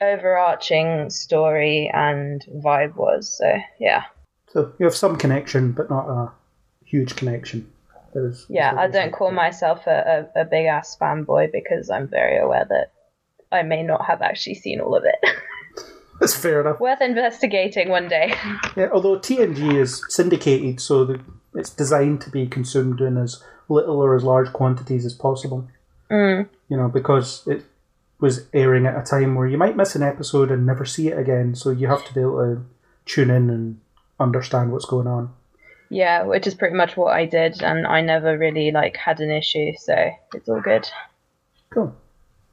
overarching 0.00 1.10
story 1.10 1.90
and 1.92 2.44
vibe 2.62 2.96
was. 2.96 3.28
So 3.38 3.58
yeah, 3.78 4.04
So 4.48 4.72
you 4.78 4.84
have 4.84 4.94
some 4.94 5.16
connection, 5.16 5.72
but 5.72 5.90
not 5.90 6.08
a 6.08 6.32
huge 6.84 7.16
connection. 7.16 7.70
There's- 8.14 8.46
yeah. 8.48 8.74
I 8.76 8.88
don't 8.88 9.12
call 9.12 9.30
myself 9.32 9.86
a, 9.86 10.28
a, 10.36 10.42
a 10.42 10.44
big 10.44 10.66
ass 10.66 10.96
fanboy 11.00 11.52
because 11.52 11.90
I'm 11.90 12.08
very 12.08 12.38
aware 12.38 12.66
that 12.68 12.92
I 13.52 13.62
may 13.62 13.82
not 13.82 14.04
have 14.06 14.22
actually 14.22 14.54
seen 14.54 14.80
all 14.80 14.94
of 14.94 15.04
it. 15.04 15.16
That's 16.20 16.34
fair 16.34 16.60
enough. 16.60 16.80
Worth 16.80 17.00
investigating 17.00 17.90
one 17.90 18.08
day. 18.08 18.34
Yeah, 18.76 18.88
although 18.92 19.18
TNG 19.18 19.76
is 19.76 20.02
syndicated, 20.08 20.80
so 20.80 21.04
the, 21.04 21.20
it's 21.54 21.70
designed 21.70 22.20
to 22.22 22.30
be 22.30 22.46
consumed 22.46 23.00
in 23.00 23.16
as 23.16 23.42
little 23.68 24.00
or 24.00 24.16
as 24.16 24.24
large 24.24 24.52
quantities 24.52 25.04
as 25.04 25.14
possible. 25.14 25.68
Mm. 26.10 26.48
You 26.68 26.76
know, 26.76 26.88
because 26.88 27.46
it 27.46 27.64
was 28.20 28.48
airing 28.52 28.86
at 28.86 28.98
a 28.98 29.02
time 29.02 29.34
where 29.34 29.46
you 29.46 29.56
might 29.56 29.76
miss 29.76 29.94
an 29.94 30.02
episode 30.02 30.50
and 30.50 30.66
never 30.66 30.84
see 30.84 31.08
it 31.08 31.18
again, 31.18 31.54
so 31.54 31.70
you 31.70 31.86
have 31.86 32.04
to 32.06 32.14
be 32.14 32.20
able 32.20 32.38
to 32.38 32.64
tune 33.06 33.30
in 33.30 33.48
and 33.50 33.80
understand 34.18 34.72
what's 34.72 34.84
going 34.84 35.06
on. 35.06 35.32
Yeah, 35.90 36.24
which 36.24 36.46
is 36.46 36.54
pretty 36.54 36.76
much 36.76 36.96
what 36.96 37.14
I 37.14 37.24
did, 37.24 37.62
and 37.62 37.86
I 37.86 38.00
never 38.00 38.36
really 38.36 38.70
like 38.72 38.96
had 38.96 39.20
an 39.20 39.30
issue, 39.30 39.72
so 39.78 40.10
it's 40.34 40.48
all 40.48 40.60
good. 40.60 40.88
Cool. 41.70 41.94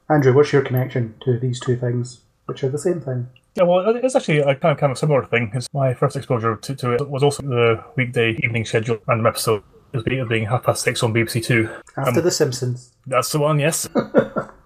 Andrew, 0.08 0.32
what's 0.32 0.52
your 0.52 0.62
connection 0.62 1.14
to 1.24 1.38
these 1.38 1.60
two 1.60 1.76
things, 1.76 2.20
which 2.46 2.62
are 2.62 2.68
the 2.68 2.78
same 2.78 3.00
thing? 3.00 3.26
Yeah, 3.56 3.64
well, 3.64 3.96
it's 3.96 4.14
actually 4.14 4.38
a 4.38 4.54
kind 4.54 4.72
of, 4.72 4.78
kind 4.78 4.92
of 4.92 4.98
similar 4.98 5.24
thing. 5.24 5.50
It's 5.54 5.68
my 5.72 5.94
first 5.94 6.14
exposure 6.14 6.56
to, 6.56 6.74
to 6.76 6.92
it 6.92 7.08
was 7.08 7.22
also 7.22 7.42
the 7.42 7.82
weekday 7.96 8.38
evening 8.42 8.64
schedule 8.64 8.98
random 9.06 9.26
episode. 9.26 9.62
It 9.92 9.96
was 9.96 10.04
being, 10.04 10.26
being 10.28 10.46
half 10.46 10.62
past 10.62 10.82
six 10.82 11.02
on 11.02 11.12
BBC 11.14 11.42
Two. 11.44 11.70
After 11.96 12.20
um, 12.20 12.24
The 12.24 12.30
Simpsons. 12.30 12.92
That's 13.06 13.32
the 13.32 13.38
one, 13.38 13.58
yes. 13.58 13.88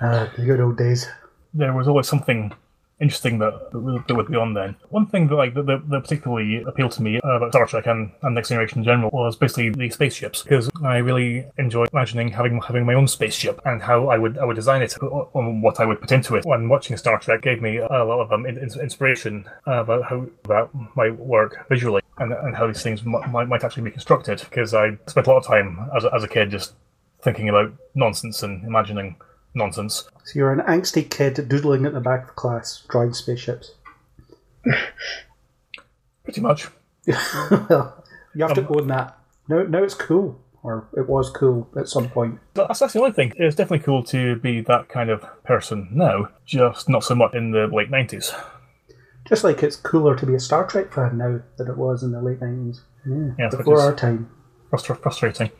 Ah, 0.00 0.30
the 0.36 0.44
good 0.44 0.60
old 0.60 0.76
days. 0.78 1.06
there 1.54 1.72
was 1.72 1.88
always 1.88 2.06
something 2.06 2.52
interesting 3.00 3.38
that, 3.38 3.70
that 3.72 3.78
would- 3.78 4.06
that 4.06 4.14
would 4.14 4.28
be 4.28 4.36
on 4.36 4.54
then. 4.54 4.74
One 4.90 5.06
thing 5.06 5.28
that 5.28 5.34
like 5.36 5.54
that, 5.54 5.66
that 5.66 6.00
particularly 6.02 6.62
appealed 6.64 6.92
to 6.92 7.02
me 7.02 7.20
uh, 7.24 7.28
about 7.36 7.52
Star 7.52 7.66
Trek 7.66 7.86
and, 7.86 8.10
and 8.22 8.34
Next 8.34 8.48
Generation 8.50 8.78
in 8.78 8.84
general 8.84 9.08
was 9.12 9.34
basically 9.36 9.70
the 9.70 9.88
spaceships 9.90 10.42
because 10.42 10.68
I 10.84 10.98
really 10.98 11.46
enjoy 11.56 11.86
imagining 11.92 12.28
having 12.32 12.60
having 12.60 12.84
my 12.84 12.94
own 12.94 13.08
spaceship 13.08 13.60
and 13.64 13.80
how 13.82 14.08
I 14.08 14.18
would 14.18 14.36
I 14.38 14.44
would 14.44 14.56
design 14.56 14.82
it 14.82 14.94
on 15.00 15.62
what 15.62 15.80
I 15.80 15.84
would 15.86 16.00
put 16.00 16.12
into 16.12 16.36
it. 16.36 16.44
When 16.44 16.68
watching 16.68 16.96
Star 16.96 17.18
Trek 17.18 17.40
gave 17.40 17.62
me 17.62 17.78
a 17.78 18.04
lot 18.04 18.20
of 18.20 18.30
um, 18.32 18.44
in- 18.46 18.58
in- 18.58 18.80
inspiration 18.80 19.48
about 19.66 20.02
how 20.04 20.26
that 20.48 20.68
might 20.96 21.16
work 21.18 21.66
visually 21.68 22.02
and, 22.18 22.32
and 22.32 22.54
how 22.56 22.66
these 22.66 22.82
things 22.82 23.04
might, 23.04 23.28
might 23.48 23.64
actually 23.64 23.84
be 23.84 23.90
constructed 23.92 24.40
because 24.50 24.74
I 24.74 24.98
spent 25.06 25.26
a 25.28 25.30
lot 25.30 25.38
of 25.38 25.46
time 25.46 25.88
as 25.96 26.04
a, 26.04 26.12
as 26.14 26.24
a 26.24 26.28
kid 26.28 26.50
just 26.50 26.74
thinking 27.22 27.48
about 27.48 27.72
nonsense 27.94 28.42
and 28.42 28.64
imagining 28.64 29.16
nonsense. 29.58 30.08
So 30.24 30.32
you're 30.38 30.52
an 30.52 30.60
angsty 30.60 31.08
kid 31.08 31.48
doodling 31.48 31.84
at 31.86 31.92
the 31.94 32.00
back 32.00 32.22
of 32.22 32.26
the 32.28 32.32
class, 32.34 32.84
drawing 32.88 33.12
spaceships. 33.14 33.72
Pretty 36.24 36.40
much. 36.40 36.68
well, 37.06 38.04
you 38.34 38.44
have 38.44 38.54
to 38.54 38.62
go 38.62 38.76
own 38.80 38.88
that. 38.88 39.18
Now, 39.48 39.62
now 39.62 39.82
it's 39.82 39.94
cool, 39.94 40.38
or 40.62 40.86
it 40.96 41.08
was 41.08 41.30
cool 41.30 41.68
at 41.76 41.88
some 41.88 42.08
point. 42.10 42.38
That's, 42.54 42.78
that's 42.80 42.92
the 42.92 43.00
only 43.00 43.12
thing. 43.12 43.32
It's 43.36 43.56
definitely 43.56 43.84
cool 43.84 44.02
to 44.04 44.36
be 44.36 44.60
that 44.62 44.88
kind 44.90 45.08
of 45.10 45.24
person 45.44 45.88
now, 45.92 46.28
just 46.44 46.88
not 46.88 47.04
so 47.04 47.14
much 47.14 47.34
in 47.34 47.52
the 47.52 47.66
late 47.66 47.90
90s. 47.90 48.34
Just 49.26 49.44
like 49.44 49.62
it's 49.62 49.76
cooler 49.76 50.16
to 50.16 50.26
be 50.26 50.34
a 50.34 50.40
Star 50.40 50.66
Trek 50.66 50.92
fan 50.92 51.18
now 51.18 51.40
than 51.56 51.68
it 51.68 51.76
was 51.76 52.02
in 52.02 52.12
the 52.12 52.20
late 52.22 52.40
nineties. 52.40 52.80
Yeah, 53.06 53.30
Yeah, 53.38 53.48
before 53.50 53.78
our 53.80 53.94
time. 53.94 54.30
Frustra- 54.70 54.96
frustrating. 55.00 55.50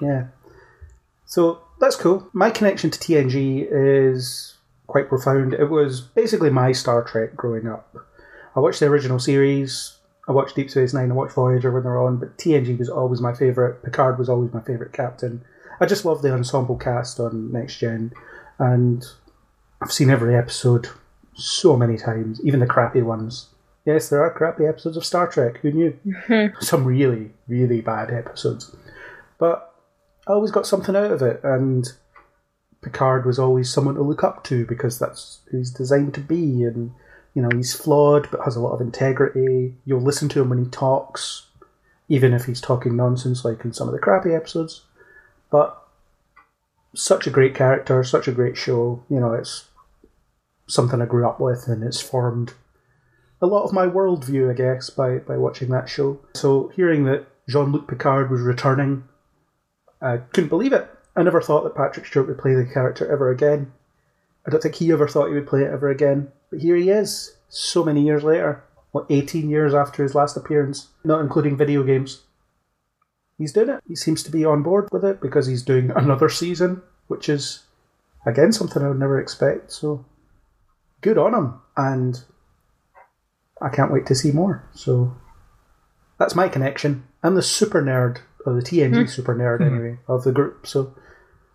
Yeah. 0.00 0.26
So 1.32 1.62
that's 1.80 1.96
cool. 1.96 2.28
My 2.34 2.50
connection 2.50 2.90
to 2.90 2.98
TNG 2.98 3.66
is 3.70 4.58
quite 4.86 5.08
profound. 5.08 5.54
It 5.54 5.70
was 5.70 6.02
basically 6.02 6.50
my 6.50 6.72
Star 6.72 7.02
Trek 7.02 7.34
growing 7.34 7.66
up. 7.66 7.96
I 8.54 8.60
watched 8.60 8.80
the 8.80 8.86
original 8.88 9.18
series. 9.18 9.96
I 10.28 10.32
watched 10.32 10.56
Deep 10.56 10.70
Space 10.70 10.92
Nine. 10.92 11.10
I 11.10 11.14
watched 11.14 11.32
Voyager 11.32 11.72
when 11.72 11.84
they're 11.84 11.98
on, 11.98 12.18
but 12.18 12.36
TNG 12.36 12.78
was 12.78 12.90
always 12.90 13.22
my 13.22 13.32
favorite. 13.32 13.82
Picard 13.82 14.18
was 14.18 14.28
always 14.28 14.52
my 14.52 14.60
favorite 14.60 14.92
captain. 14.92 15.42
I 15.80 15.86
just 15.86 16.04
love 16.04 16.20
the 16.20 16.34
ensemble 16.34 16.76
cast 16.76 17.18
on 17.18 17.50
Next 17.50 17.78
Gen, 17.78 18.12
and 18.58 19.02
I've 19.80 19.90
seen 19.90 20.10
every 20.10 20.36
episode 20.36 20.90
so 21.32 21.78
many 21.78 21.96
times, 21.96 22.42
even 22.44 22.60
the 22.60 22.66
crappy 22.66 23.00
ones. 23.00 23.46
Yes, 23.86 24.10
there 24.10 24.22
are 24.22 24.30
crappy 24.30 24.66
episodes 24.66 24.98
of 24.98 25.06
Star 25.06 25.28
Trek. 25.28 25.60
Who 25.62 25.72
knew? 25.72 26.52
Some 26.60 26.84
really, 26.84 27.30
really 27.48 27.80
bad 27.80 28.10
episodes, 28.10 28.76
but 29.38 29.71
Always 30.26 30.50
got 30.50 30.66
something 30.66 30.94
out 30.94 31.10
of 31.10 31.22
it, 31.22 31.40
and 31.42 31.92
Picard 32.82 33.24
was 33.24 33.38
always 33.38 33.72
someone 33.72 33.94
to 33.94 34.02
look 34.02 34.22
up 34.22 34.44
to 34.44 34.66
because 34.66 34.98
that's 34.98 35.40
who 35.50 35.58
he's 35.58 35.70
designed 35.70 36.14
to 36.14 36.20
be, 36.20 36.64
and 36.64 36.92
you 37.34 37.42
know 37.42 37.50
he's 37.54 37.74
flawed 37.74 38.28
but 38.30 38.44
has 38.44 38.56
a 38.56 38.60
lot 38.60 38.72
of 38.72 38.80
integrity. 38.80 39.74
You'll 39.84 40.00
listen 40.00 40.28
to 40.30 40.40
him 40.40 40.50
when 40.50 40.64
he 40.64 40.70
talks, 40.70 41.46
even 42.08 42.32
if 42.32 42.44
he's 42.44 42.60
talking 42.60 42.96
nonsense, 42.96 43.44
like 43.44 43.64
in 43.64 43.72
some 43.72 43.88
of 43.88 43.94
the 43.94 44.00
crappy 44.00 44.34
episodes. 44.34 44.82
But 45.50 45.80
such 46.94 47.26
a 47.26 47.30
great 47.30 47.54
character, 47.54 48.02
such 48.04 48.28
a 48.28 48.32
great 48.32 48.56
show. 48.56 49.02
You 49.08 49.20
know, 49.20 49.32
it's 49.32 49.66
something 50.66 51.00
I 51.00 51.06
grew 51.06 51.26
up 51.26 51.40
with, 51.40 51.68
and 51.68 51.82
it's 51.82 52.00
formed 52.00 52.54
a 53.40 53.46
lot 53.46 53.64
of 53.64 53.72
my 53.72 53.86
worldview, 53.86 54.50
I 54.50 54.54
guess, 54.54 54.90
by 54.90 55.18
by 55.18 55.36
watching 55.36 55.70
that 55.70 55.88
show. 55.88 56.20
So 56.34 56.68
hearing 56.74 57.04
that 57.04 57.26
Jean 57.48 57.72
Luc 57.72 57.88
Picard 57.88 58.30
was 58.30 58.40
returning, 58.40 59.04
I 60.02 60.18
couldn't 60.18 60.48
believe 60.48 60.72
it. 60.72 60.88
I 61.14 61.22
never 61.22 61.40
thought 61.40 61.64
that 61.64 61.76
Patrick 61.76 62.06
Stewart 62.06 62.26
would 62.26 62.38
play 62.38 62.54
the 62.54 62.64
character 62.64 63.10
ever 63.10 63.30
again. 63.30 63.72
I 64.46 64.50
don't 64.50 64.62
think 64.62 64.74
he 64.74 64.90
ever 64.90 65.06
thought 65.06 65.28
he 65.28 65.34
would 65.34 65.46
play 65.46 65.62
it 65.62 65.70
ever 65.70 65.88
again. 65.88 66.32
But 66.50 66.60
here 66.60 66.76
he 66.76 66.90
is, 66.90 67.36
so 67.48 67.84
many 67.84 68.02
years 68.02 68.24
later. 68.24 68.64
What, 68.90 69.06
18 69.08 69.48
years 69.48 69.72
after 69.72 70.02
his 70.02 70.14
last 70.14 70.36
appearance, 70.36 70.88
not 71.04 71.20
including 71.20 71.56
video 71.56 71.82
games. 71.82 72.22
He's 73.38 73.52
doing 73.52 73.70
it. 73.70 73.80
He 73.88 73.96
seems 73.96 74.22
to 74.24 74.30
be 74.30 74.44
on 74.44 74.62
board 74.62 74.88
with 74.92 75.04
it 75.04 75.20
because 75.20 75.46
he's 75.46 75.62
doing 75.62 75.90
another 75.96 76.28
season, 76.28 76.82
which 77.06 77.28
is, 77.28 77.64
again, 78.26 78.52
something 78.52 78.82
I 78.82 78.88
would 78.88 78.98
never 78.98 79.20
expect. 79.20 79.72
So, 79.72 80.04
good 81.00 81.16
on 81.16 81.34
him. 81.34 81.60
And 81.76 82.22
I 83.60 83.68
can't 83.68 83.92
wait 83.92 84.06
to 84.06 84.14
see 84.14 84.32
more. 84.32 84.68
So, 84.74 85.16
that's 86.18 86.34
my 86.34 86.48
connection. 86.48 87.04
I'm 87.22 87.34
the 87.34 87.42
super 87.42 87.82
nerd, 87.82 88.18
or 88.46 88.54
the 88.54 88.62
TNG 88.62 89.02
hmm. 89.02 89.06
super 89.06 89.34
nerd 89.34 89.58
hmm. 89.58 89.74
anyway, 89.74 89.98
of 90.08 90.24
the 90.24 90.32
group. 90.32 90.66
So, 90.66 90.94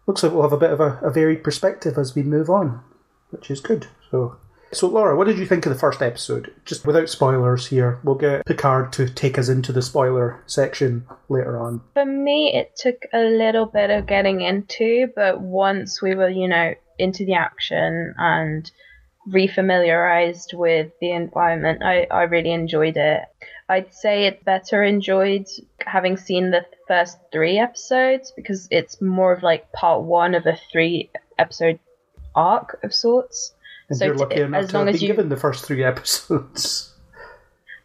looks 0.05 0.23
like 0.23 0.31
we'll 0.31 0.43
have 0.43 0.53
a 0.53 0.57
bit 0.57 0.71
of 0.71 0.79
a, 0.79 0.99
a 1.01 1.11
varied 1.11 1.43
perspective 1.43 1.97
as 1.97 2.15
we 2.15 2.23
move 2.23 2.49
on, 2.49 2.81
which 3.29 3.51
is 3.51 3.59
good. 3.59 3.87
So, 4.09 4.37
so 4.71 4.87
Laura, 4.87 5.15
what 5.15 5.27
did 5.27 5.37
you 5.37 5.45
think 5.45 5.65
of 5.65 5.73
the 5.73 5.79
first 5.79 6.01
episode? 6.01 6.53
Just 6.65 6.85
without 6.85 7.09
spoilers 7.09 7.67
here, 7.67 7.99
we'll 8.03 8.15
get 8.15 8.45
Picard 8.45 8.91
to 8.93 9.09
take 9.09 9.37
us 9.37 9.49
into 9.49 9.71
the 9.71 9.81
spoiler 9.81 10.43
section 10.45 11.05
later 11.29 11.59
on. 11.59 11.81
For 11.93 12.05
me, 12.05 12.53
it 12.53 12.75
took 12.75 13.05
a 13.13 13.21
little 13.21 13.65
bit 13.65 13.89
of 13.89 14.07
getting 14.07 14.41
into, 14.41 15.07
but 15.15 15.41
once 15.41 16.01
we 16.01 16.15
were, 16.15 16.29
you 16.29 16.47
know, 16.47 16.73
into 16.99 17.25
the 17.25 17.35
action 17.35 18.13
and 18.17 18.69
refamiliarized 19.29 20.53
with 20.53 20.91
the 20.99 21.11
environment, 21.11 21.83
I, 21.83 22.07
I 22.11 22.23
really 22.23 22.51
enjoyed 22.51 22.97
it. 22.97 23.21
I'd 23.69 23.93
say 23.93 24.25
it 24.27 24.45
better 24.45 24.81
enjoyed 24.83 25.47
having 25.85 26.15
seen 26.17 26.51
the 26.51 26.65
first 26.87 27.17
three 27.31 27.57
episodes 27.59 28.31
because 28.31 28.67
it's 28.71 29.01
more 29.01 29.33
of 29.33 29.43
like 29.43 29.71
part 29.73 30.03
one 30.03 30.35
of 30.35 30.45
a 30.45 30.57
three 30.71 31.09
episode 31.37 31.79
arc 32.35 32.79
of 32.83 32.93
sorts. 32.93 33.53
And 33.89 33.97
So 33.97 34.05
you're 34.05 34.13
t- 34.15 34.19
lucky 34.21 34.41
enough 34.41 34.63
as 34.63 34.69
to 34.69 34.77
long 34.77 34.85
have 34.87 34.95
as 34.95 35.01
been 35.01 35.07
you- 35.07 35.13
given 35.13 35.29
the 35.29 35.37
first 35.37 35.65
three 35.65 35.83
episodes. 35.83 36.93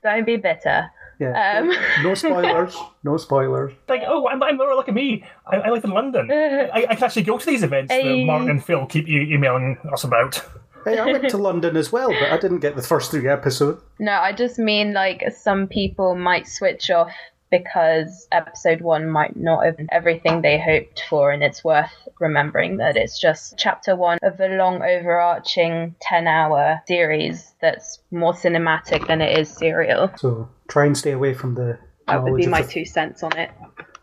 Don't 0.03 0.25
be 0.27 0.37
bitter. 0.37 0.91
Yeah. 1.19 1.59
Um, 1.61 1.73
no 2.03 2.15
spoilers. 2.17 2.77
No 3.05 3.17
spoilers. 3.17 3.73
Like, 3.89 4.03
oh, 4.07 4.27
I'm, 4.29 4.43
I'm 4.43 4.57
look 4.57 4.89
at 4.89 4.95
me. 4.95 5.25
I, 5.47 5.57
I 5.59 5.71
live 5.71 5.85
in 5.85 5.91
London. 5.91 6.31
I, 6.33 6.87
I 6.91 6.95
can 6.97 7.05
actually 7.05 7.23
go 7.23 7.39
to 7.39 7.47
these 7.47 7.63
events 7.63 7.93
Hey. 7.93 8.21
that 8.21 8.27
Mark 8.27 8.49
and 8.49 8.65
Phil 8.65 8.87
keep 8.87 9.07
you 9.09 9.23
emailing 9.23 9.79
us 9.93 10.03
about. 10.05 10.43
Hey, 10.85 10.99
I 10.99 11.07
went 11.07 11.29
to 11.31 11.37
London 11.39 11.77
as 11.77 11.93
well, 11.93 12.11
but 12.11 12.31
I 12.33 12.39
didn't 12.39 12.61
get 12.61 12.77
the 12.77 12.83
first 12.83 13.11
three 13.11 13.29
episodes. 13.29 13.83
No, 13.99 14.13
I 14.13 14.33
just 14.33 14.59
mean 14.59 14.93
like 14.93 15.23
some 15.33 15.67
people 15.69 16.15
might 16.15 16.47
switch 16.47 16.91
off 16.91 17.13
because 17.51 18.27
episode 18.33 18.81
one 18.81 19.11
might 19.11 19.37
not 19.37 19.65
have 19.65 19.77
everything 19.93 20.41
they 20.41 20.59
hoped 20.59 21.05
for, 21.09 21.31
and 21.31 21.43
it's 21.43 21.63
worth 21.63 21.91
remembering 22.19 22.79
that 22.79 22.97
it's 22.97 23.21
just 23.21 23.55
chapter 23.59 23.95
one 23.95 24.19
of 24.23 24.41
a 24.41 24.49
long, 24.57 24.83
overarching 24.83 25.95
10 26.01 26.27
hour 26.27 26.81
series 26.89 27.53
that's 27.61 27.99
more 28.11 28.33
cinematic 28.33 29.07
than 29.07 29.21
it 29.21 29.39
is 29.39 29.51
serial. 29.51 30.11
So 30.17 30.49
try 30.69 30.87
and 30.87 30.97
stay 30.97 31.13
away 31.13 31.35
from 31.35 31.55
the 31.55 31.79
That 32.09 32.25
would 32.25 32.37
be 32.37 32.47
my 32.47 32.63
the, 32.63 32.69
two 32.69 32.85
cents 32.87 33.23
on 33.23 33.37
it. 33.37 33.51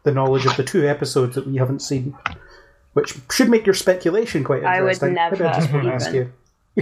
the 0.03 0.11
knowledge 0.13 0.45
of 0.45 0.55
the 0.55 0.63
two 0.63 0.87
episodes 0.87 1.33
that 1.33 1.47
we 1.47 1.57
haven't 1.57 1.81
seen, 1.81 2.15
which 2.93 3.15
should 3.31 3.49
make 3.49 3.65
your 3.65 3.75
speculation 3.75 4.43
quite 4.43 4.63
I 4.63 4.81
would 4.81 4.93
interesting. 5.01 5.17
I 5.17 5.29
just 5.31 5.71
never 5.73 5.91
ask 5.91 6.13
you. 6.13 6.31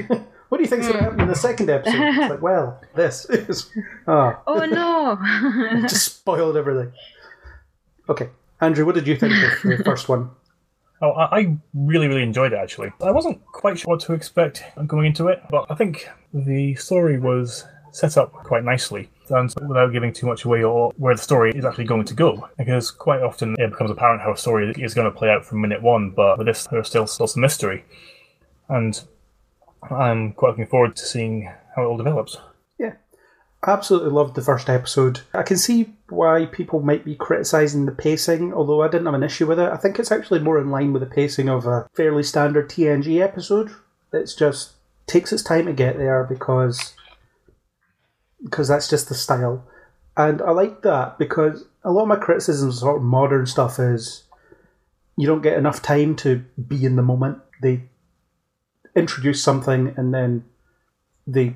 what 0.50 0.58
do 0.58 0.64
you 0.64 0.68
think's 0.68 0.88
going 0.88 1.00
to 1.00 1.04
hmm. 1.04 1.10
happen 1.10 1.22
in 1.22 1.28
the 1.28 1.36
second 1.36 1.70
episode? 1.70 1.96
It's 1.96 2.30
like, 2.32 2.42
well, 2.42 2.82
this 2.96 3.26
is. 3.30 3.72
Oh, 4.08 4.40
Oh 4.48 4.66
no! 4.66 5.82
just 5.88 6.18
spoiled 6.18 6.58
everything. 6.58 6.92
Okay, 8.10 8.30
Andrew, 8.62 8.86
what 8.86 8.96
did 8.96 9.08
you 9.08 9.16
think 9.16 9.34
of 9.34 9.78
the 9.78 9.84
first 9.84 10.08
one? 10.10 10.30
Oh, 11.02 11.12
I, 11.12 11.40
I 11.40 11.58
really, 11.74 12.08
really 12.08 12.24
enjoyed 12.24 12.54
it 12.54 12.58
actually. 12.58 12.92
I 13.02 13.12
wasn't 13.12 13.46
quite 13.46 13.80
sure 13.80 13.94
what 13.94 14.00
to 14.02 14.14
expect 14.14 14.64
going 14.88 15.06
into 15.06 15.28
it, 15.28 15.44
but 15.50 15.66
I 15.70 15.76
think 15.76 16.10
the 16.34 16.76
story 16.76 17.20
was 17.20 17.66
set 17.92 18.18
up 18.18 18.32
quite 18.32 18.64
nicely. 18.64 19.10
And 19.30 19.54
without 19.68 19.92
giving 19.92 20.14
too 20.14 20.26
much 20.26 20.46
away 20.46 20.64
or 20.64 20.94
where 20.98 21.16
the 21.16 21.22
story 21.22 21.52
is 21.52 21.66
actually 21.66 21.84
going 21.84 22.06
to 22.06 22.14
go, 22.14 22.48
because 22.58 22.92
quite 22.92 23.22
often 23.22 23.56
it 23.60 23.72
becomes 23.72 23.92
apparent 23.92 24.22
how 24.22 24.32
a 24.32 24.38
story 24.38 24.74
is 24.78 24.94
going 24.94 25.12
to 25.12 25.18
play 25.18 25.30
out 25.30 25.46
from 25.46 25.62
minute 25.62 25.82
one, 25.82 26.12
but 26.12 26.38
with 26.38 26.48
this, 26.48 26.66
there's 26.68 26.88
still, 26.88 27.08
still 27.08 27.28
some 27.28 27.42
mystery. 27.42 27.84
And 28.70 29.02
I'm 29.90 30.34
quite 30.34 30.50
looking 30.50 30.68
forward 30.68 30.96
to 30.96 31.06
seeing 31.06 31.52
how 31.76 31.84
it 31.84 31.86
all 31.86 31.98
develops. 31.98 32.38
Yeah, 32.78 32.94
absolutely 33.66 34.10
loved 34.10 34.36
the 34.36 34.42
first 34.42 34.70
episode. 34.70 35.22
I 35.34 35.44
can 35.44 35.58
see 35.58 35.94
why 36.10 36.46
people 36.46 36.82
might 36.82 37.06
be 37.06 37.16
criticising 37.16 37.86
the 37.86 37.92
pacing, 37.92 38.54
although 38.54 38.82
I 38.82 38.88
didn't 38.88 39.06
have 39.06 39.16
an 39.16 39.24
issue 39.24 39.48
with 39.48 39.60
it. 39.60 39.72
I 39.72 39.78
think 39.78 40.00
it's 40.00 40.12
actually 40.12 40.40
more 40.40 40.60
in 40.60 40.72
line 40.72 40.94
with 40.94 41.02
the 41.02 41.08
pacing 41.08 41.50
of 41.50 41.66
a 41.66 41.88
fairly 41.96 42.24
standard 42.24 42.70
TNG 42.70 43.22
episode. 43.22 43.72
It's 44.14 44.36
just 44.36 44.74
takes 45.06 45.32
its 45.32 45.44
time 45.44 45.66
to 45.66 45.74
get 45.74 45.98
there 45.98 46.24
because 46.24 46.94
because 48.44 48.68
that's 48.68 48.90
just 48.90 49.10
the 49.10 49.16
style. 49.16 49.66
And 50.16 50.42
I 50.42 50.52
like 50.52 50.82
that 50.82 51.18
because 51.18 51.66
a 51.84 51.92
lot 51.92 52.04
of 52.04 52.08
my 52.08 52.16
criticisms 52.16 52.76
of 52.76 52.80
sort 52.80 52.98
of 52.98 53.04
modern 53.04 53.46
stuff 53.46 53.80
is 53.80 54.24
you 55.16 55.28
don't 55.28 55.42
get 55.42 55.58
enough 55.58 55.82
time 55.82 56.16
to 56.18 56.44
be 56.68 56.86
in 56.86 56.96
the 56.96 57.02
moment. 57.02 57.40
They 57.62 57.84
introduce 58.98 59.42
something 59.42 59.94
and 59.96 60.14
then 60.14 60.44
they 61.26 61.56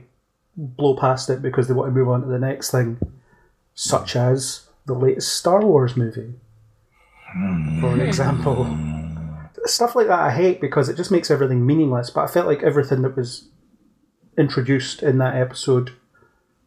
blow 0.55 0.95
past 0.95 1.29
it 1.29 1.41
because 1.41 1.67
they 1.67 1.73
want 1.73 1.87
to 1.87 1.97
move 1.97 2.09
on 2.09 2.21
to 2.21 2.27
the 2.27 2.39
next 2.39 2.71
thing, 2.71 2.99
such 3.73 4.15
as 4.15 4.67
the 4.85 4.93
latest 4.93 5.35
Star 5.35 5.65
Wars 5.65 5.97
movie, 5.97 6.33
for 7.79 7.93
an 7.93 8.01
example. 8.01 8.65
Stuff 9.65 9.95
like 9.95 10.07
that 10.07 10.19
I 10.19 10.31
hate 10.31 10.59
because 10.59 10.89
it 10.89 10.97
just 10.97 11.11
makes 11.11 11.31
everything 11.31 11.65
meaningless, 11.65 12.09
but 12.09 12.23
I 12.23 12.27
felt 12.27 12.47
like 12.47 12.63
everything 12.63 13.01
that 13.03 13.15
was 13.15 13.47
introduced 14.37 15.03
in 15.03 15.17
that 15.19 15.35
episode 15.35 15.91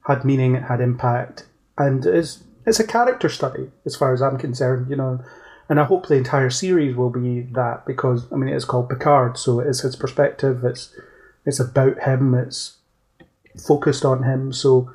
had 0.06 0.24
meaning, 0.24 0.54
it 0.54 0.64
had 0.64 0.80
impact, 0.80 1.46
and 1.76 2.06
is 2.06 2.44
it's 2.66 2.80
a 2.80 2.86
character 2.86 3.28
study 3.28 3.70
as 3.84 3.96
far 3.96 4.12
as 4.12 4.22
I'm 4.22 4.38
concerned, 4.38 4.88
you 4.90 4.96
know. 4.96 5.22
And 5.68 5.80
I 5.80 5.84
hope 5.84 6.06
the 6.06 6.14
entire 6.14 6.50
series 6.50 6.94
will 6.94 7.10
be 7.10 7.40
that 7.52 7.86
because 7.86 8.30
I 8.32 8.36
mean 8.36 8.48
it 8.48 8.56
is 8.56 8.64
called 8.64 8.90
Picard, 8.90 9.38
so 9.38 9.60
it 9.60 9.66
is 9.66 9.80
his 9.80 9.96
perspective. 9.96 10.64
It's 10.64 10.94
it's 11.46 11.60
about 11.60 12.02
him. 12.02 12.34
It's 12.34 12.76
focused 13.66 14.04
on 14.04 14.24
him. 14.24 14.52
So 14.52 14.90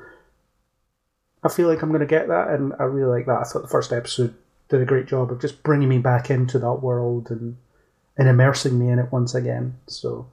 I 1.42 1.48
feel 1.48 1.68
like 1.68 1.82
I'm 1.82 1.88
going 1.88 2.00
to 2.00 2.06
get 2.06 2.28
that, 2.28 2.48
and 2.48 2.72
I 2.78 2.84
really 2.84 3.10
like 3.10 3.26
that. 3.26 3.40
I 3.40 3.44
thought 3.44 3.62
the 3.62 3.68
first 3.68 3.92
episode 3.92 4.34
did 4.68 4.80
a 4.80 4.86
great 4.86 5.06
job 5.06 5.32
of 5.32 5.40
just 5.40 5.62
bringing 5.62 5.88
me 5.88 5.98
back 5.98 6.30
into 6.30 6.58
that 6.58 6.74
world 6.74 7.30
and 7.30 7.56
and 8.16 8.28
immersing 8.28 8.78
me 8.78 8.90
in 8.90 8.98
it 8.98 9.10
once 9.10 9.34
again. 9.34 9.76
So 9.86 10.28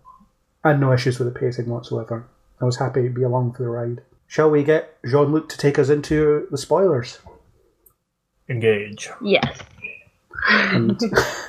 I 0.63 0.69
had 0.69 0.79
no 0.79 0.91
issues 0.91 1.17
with 1.17 1.33
the 1.33 1.39
pacing 1.39 1.67
whatsoever. 1.67 2.27
I 2.59 2.65
was 2.65 2.77
happy 2.77 3.03
to 3.03 3.09
be 3.09 3.23
along 3.23 3.53
for 3.53 3.63
the 3.63 3.69
ride. 3.69 4.01
Shall 4.27 4.49
we 4.49 4.63
get 4.63 4.97
Jean 5.05 5.31
Luc 5.31 5.47
to 5.49 5.57
take 5.57 5.79
us 5.79 5.89
into 5.89 6.47
the 6.51 6.57
spoilers? 6.57 7.19
Engage. 8.49 9.09
yes. 9.21 9.59
And 10.49 10.99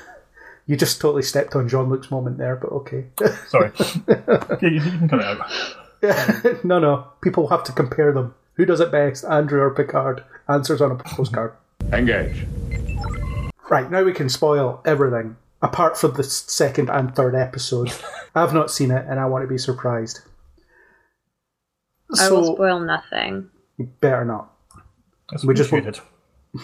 you 0.66 0.76
just 0.76 1.00
totally 1.00 1.22
stepped 1.22 1.54
on 1.54 1.68
Jean 1.68 1.88
Luc's 1.88 2.10
moment 2.10 2.38
there, 2.38 2.56
but 2.56 2.70
okay. 2.72 3.06
Sorry. 3.48 3.70
you, 4.62 4.68
you 4.68 4.80
can 4.80 5.08
cut 5.08 5.20
it 5.20 5.24
out. 5.24 6.64
no, 6.64 6.78
no. 6.78 7.08
People 7.22 7.48
have 7.48 7.64
to 7.64 7.72
compare 7.72 8.12
them. 8.12 8.34
Who 8.54 8.64
does 8.64 8.80
it 8.80 8.90
best, 8.90 9.24
Andrew 9.24 9.60
or 9.60 9.70
Picard? 9.70 10.24
Answers 10.48 10.80
on 10.80 10.90
a 10.90 10.96
postcard. 10.96 11.52
Engage. 11.92 12.46
Right, 13.70 13.90
now 13.90 14.02
we 14.02 14.12
can 14.12 14.28
spoil 14.28 14.80
everything. 14.84 15.36
apart 15.60 15.98
from 15.98 16.14
the 16.14 16.22
second 16.24 16.88
and 16.88 17.14
third 17.14 17.34
episode. 17.34 17.92
I've 18.34 18.54
not 18.54 18.70
seen 18.70 18.90
it, 18.90 19.04
and 19.08 19.18
I 19.18 19.26
want 19.26 19.42
to 19.42 19.48
be 19.48 19.58
surprised. 19.58 20.20
I 22.18 22.30
will 22.30 22.54
spoil 22.54 22.80
nothing. 22.80 23.50
you 23.76 23.86
better 24.00 24.24
not. 24.24 24.52
It's 25.32 25.44
We 25.44 25.54
just 25.54 25.68
appreciated. 25.68 26.00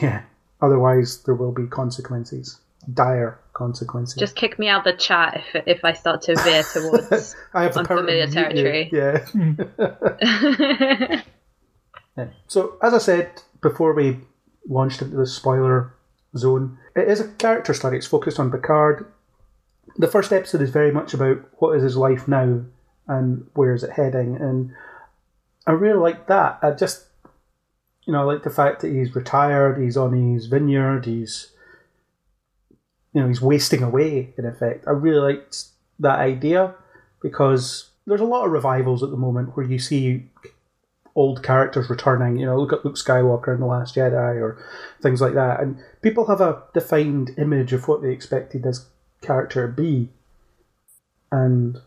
Yeah. 0.01 0.23
Otherwise, 0.65 1.23
there 1.25 1.35
will 1.35 1.53
be 1.53 1.67
consequences, 1.67 2.59
dire 2.93 3.39
consequences. 3.53 4.17
Just 4.17 4.37
kick 4.37 4.59
me 4.59 4.69
out 4.69 4.85
the 4.85 4.95
chat 4.95 5.43
if 5.55 5.63
if 5.67 5.85
I 5.85 5.93
start 5.93 6.23
to 6.23 6.35
veer 6.43 6.63
towards. 6.73 7.37
I 7.53 7.65
have 7.65 7.75
the 7.75 7.85
power 7.85 8.07
to 8.07 8.13
unfamiliar 8.13 8.27
territory. 8.29 8.91
Yeah. 8.93 9.25
Yeah. 12.17 12.29
So, 12.47 12.77
as 12.83 12.95
I 12.95 12.99
said 12.99 13.43
before 13.61 13.93
we 13.93 14.19
launched 14.69 15.03
into 15.03 15.17
the 15.17 15.27
spoiler 15.27 15.95
zone, 16.37 16.79
it 16.95 17.09
is 17.09 17.21
a 17.21 17.29
character 17.29 17.75
study. 17.75 17.97
It's 17.97 18.07
focused 18.07 18.39
on 18.39 18.51
Picard. 18.51 19.07
The 19.97 20.09
first 20.09 20.33
episode 20.33 20.63
is 20.63 20.71
very 20.71 20.93
much 20.93 21.15
about 21.15 21.39
what 21.59 21.77
is 21.77 21.83
his 21.83 21.97
life 21.97 22.27
now 22.29 22.63
and 23.07 23.47
where 23.55 23.75
is 23.75 23.83
it 23.83 23.93
heading. 23.93 24.37
And 24.37 24.73
I 25.67 25.73
really 25.73 25.99
like 25.99 26.27
that. 26.29 26.59
I 26.63 26.71
just, 26.73 27.07
you 28.07 28.13
know, 28.13 28.21
I 28.21 28.25
like 28.25 28.43
the 28.43 28.51
fact 28.51 28.81
that 28.83 28.93
he's 28.93 29.15
retired, 29.15 29.83
he's 29.83 29.97
on 29.97 30.13
his 30.13 30.47
vineyard, 30.47 31.07
he's, 31.07 31.51
you 33.13 33.21
know, 33.21 33.29
he's 33.29 33.41
wasting 33.41 33.83
away, 33.83 34.35
in 34.37 34.45
effect. 34.45 34.85
I 34.87 34.91
really 34.91 35.35
liked 35.35 35.65
that 35.99 36.19
idea 36.19 36.75
because 37.23 37.91
there's 38.07 38.21
a 38.21 38.25
lot 38.25 38.45
of 38.45 38.53
revivals 38.53 39.03
at 39.03 39.11
the 39.11 39.17
moment 39.17 39.57
where 39.57 39.67
you 39.67 39.79
see 39.79 40.29
old 41.15 41.43
characters 41.43 41.89
returning. 41.89 42.37
You 42.37 42.47
know, 42.47 42.59
look 42.59 42.73
at 42.73 42.85
Luke 42.85 42.97
Skywalker 42.97 43.55
in 43.55 43.61
The 43.61 43.67
Last 43.67 43.95
Jedi 43.95 44.41
or 44.41 44.63
things 45.01 45.21
like 45.21 45.35
that. 45.35 45.61
And 45.61 45.79
people 46.03 46.27
have 46.27 46.41
a 46.41 46.63
defined 46.75 47.31
image 47.39 47.73
of 47.73 47.89
what 47.89 48.03
they 48.03 48.11
expected 48.11 48.63
this 48.63 48.87
character 49.23 49.67
to 49.67 49.73
be. 49.73 50.11
And 51.33 51.79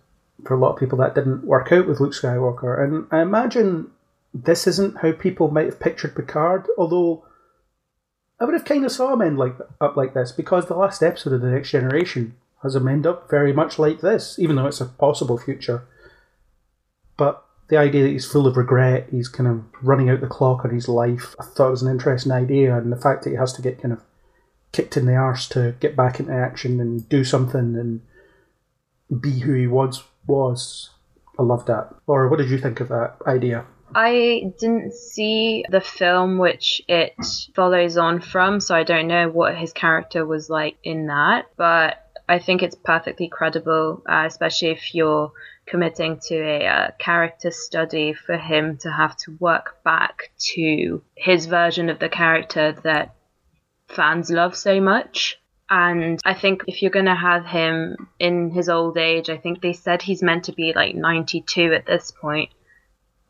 for 0.45 0.55
a 0.55 0.59
lot 0.59 0.73
of 0.73 0.79
people, 0.79 0.97
that 0.99 1.15
didn't 1.15 1.45
work 1.45 1.71
out 1.71 1.87
with 1.87 1.99
Luke 1.99 2.13
Skywalker. 2.13 2.83
And 2.83 3.07
I 3.11 3.21
imagine 3.21 3.91
this 4.33 4.67
isn't 4.67 4.97
how 4.97 5.11
people 5.11 5.49
might 5.49 5.65
have 5.65 5.79
pictured 5.79 6.15
Picard, 6.15 6.67
although 6.77 7.25
I 8.39 8.45
would 8.45 8.53
have 8.53 8.65
kind 8.65 8.85
of 8.85 8.91
saw 8.91 9.13
him 9.13 9.21
end 9.21 9.37
like 9.37 9.55
up 9.81 9.97
like 9.97 10.13
this 10.13 10.31
because 10.31 10.67
the 10.67 10.75
last 10.75 11.01
episode 11.01 11.33
of 11.33 11.41
The 11.41 11.49
Next 11.49 11.71
Generation 11.71 12.35
has 12.63 12.75
him 12.75 12.87
end 12.87 13.07
up 13.07 13.29
very 13.29 13.53
much 13.53 13.79
like 13.79 14.01
this, 14.01 14.37
even 14.39 14.55
though 14.55 14.67
it's 14.67 14.81
a 14.81 14.85
possible 14.85 15.37
future. 15.37 15.83
But 17.17 17.43
the 17.69 17.77
idea 17.77 18.03
that 18.03 18.09
he's 18.09 18.29
full 18.29 18.47
of 18.47 18.57
regret, 18.57 19.07
he's 19.11 19.27
kind 19.27 19.49
of 19.49 19.63
running 19.81 20.09
out 20.09 20.21
the 20.21 20.27
clock 20.27 20.63
on 20.65 20.73
his 20.73 20.87
life, 20.87 21.35
I 21.39 21.43
thought 21.43 21.67
it 21.67 21.71
was 21.71 21.83
an 21.83 21.91
interesting 21.91 22.31
idea, 22.31 22.77
and 22.77 22.91
the 22.91 22.97
fact 22.97 23.23
that 23.23 23.31
he 23.31 23.35
has 23.35 23.53
to 23.53 23.61
get 23.61 23.81
kind 23.81 23.93
of 23.93 24.01
kicked 24.71 24.97
in 24.97 25.05
the 25.05 25.15
arse 25.15 25.47
to 25.49 25.75
get 25.79 25.95
back 25.95 26.19
into 26.19 26.33
action 26.33 26.79
and 26.79 27.07
do 27.09 27.23
something 27.23 27.75
and 27.75 29.21
be 29.21 29.39
who 29.39 29.53
he 29.53 29.67
once 29.67 30.03
was, 30.25 30.91
I 31.39 31.43
loved 31.43 31.67
that. 31.67 31.93
Or 32.05 32.27
what 32.27 32.37
did 32.37 32.49
you 32.49 32.57
think 32.57 32.79
of 32.79 32.89
that 32.89 33.15
idea? 33.25 33.65
I 33.95 34.53
didn't 34.59 34.93
see 34.93 35.63
the 35.69 35.81
film 35.81 36.37
which 36.37 36.81
it 36.87 37.15
follows 37.55 37.97
on 37.97 38.21
from, 38.21 38.59
so 38.59 38.75
I 38.75 38.83
don't 38.83 39.07
know 39.07 39.29
what 39.29 39.55
his 39.55 39.73
character 39.73 40.25
was 40.25 40.49
like 40.49 40.77
in 40.83 41.07
that. 41.07 41.45
But 41.55 42.03
I 42.29 42.39
think 42.39 42.61
it's 42.61 42.75
perfectly 42.75 43.29
credible, 43.29 44.03
uh, 44.07 44.23
especially 44.25 44.69
if 44.69 44.93
you're 44.93 45.31
committing 45.65 46.19
to 46.27 46.35
a 46.35 46.65
uh, 46.65 46.91
character 46.99 47.51
study 47.51 48.13
for 48.13 48.37
him 48.37 48.77
to 48.77 48.91
have 48.91 49.15
to 49.17 49.37
work 49.39 49.83
back 49.83 50.31
to 50.53 51.01
his 51.15 51.45
version 51.45 51.89
of 51.89 51.99
the 51.99 52.09
character 52.09 52.73
that 52.83 53.15
fans 53.87 54.29
love 54.29 54.55
so 54.55 54.81
much. 54.81 55.39
And 55.69 56.19
I 56.23 56.33
think 56.33 56.63
if 56.67 56.81
you're 56.81 56.91
going 56.91 57.05
to 57.05 57.15
have 57.15 57.45
him 57.45 58.09
in 58.19 58.51
his 58.51 58.69
old 58.69 58.97
age, 58.97 59.29
I 59.29 59.37
think 59.37 59.61
they 59.61 59.73
said 59.73 60.01
he's 60.01 60.23
meant 60.23 60.45
to 60.45 60.53
be 60.53 60.71
like 60.73 60.95
92 60.95 61.73
at 61.73 61.85
this 61.85 62.11
point 62.11 62.49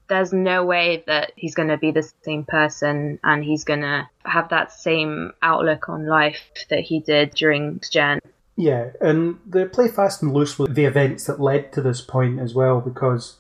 there's 0.10 0.34
no 0.34 0.66
way 0.66 1.04
that 1.08 1.34
he's 1.36 1.56
going 1.56 1.70
to 1.70 1.78
be 1.78 1.92
the 1.92 2.10
same 2.24 2.46
person 2.46 3.20
and 3.24 3.44
he's 3.44 3.64
going 3.64 3.82
to 3.82 4.08
have 4.26 4.50
that 4.50 4.72
same 4.72 5.34
outlook 5.42 5.90
on 5.90 6.08
life 6.08 6.40
that 6.70 6.80
he 6.80 7.00
did 7.00 7.32
during 7.32 7.82
Gen. 7.92 8.20
Yeah, 8.56 8.92
and 9.02 9.40
they 9.46 9.66
play 9.66 9.88
fast 9.88 10.24
and 10.24 10.34
loose 10.34 10.58
with 10.58 10.76
the 10.76 10.86
events 10.86 11.26
that 11.26 11.40
led 11.40 11.72
to 11.74 11.82
this 11.82 12.02
point 12.02 12.40
as 12.40 12.56
well, 12.56 12.82
because 12.82 13.38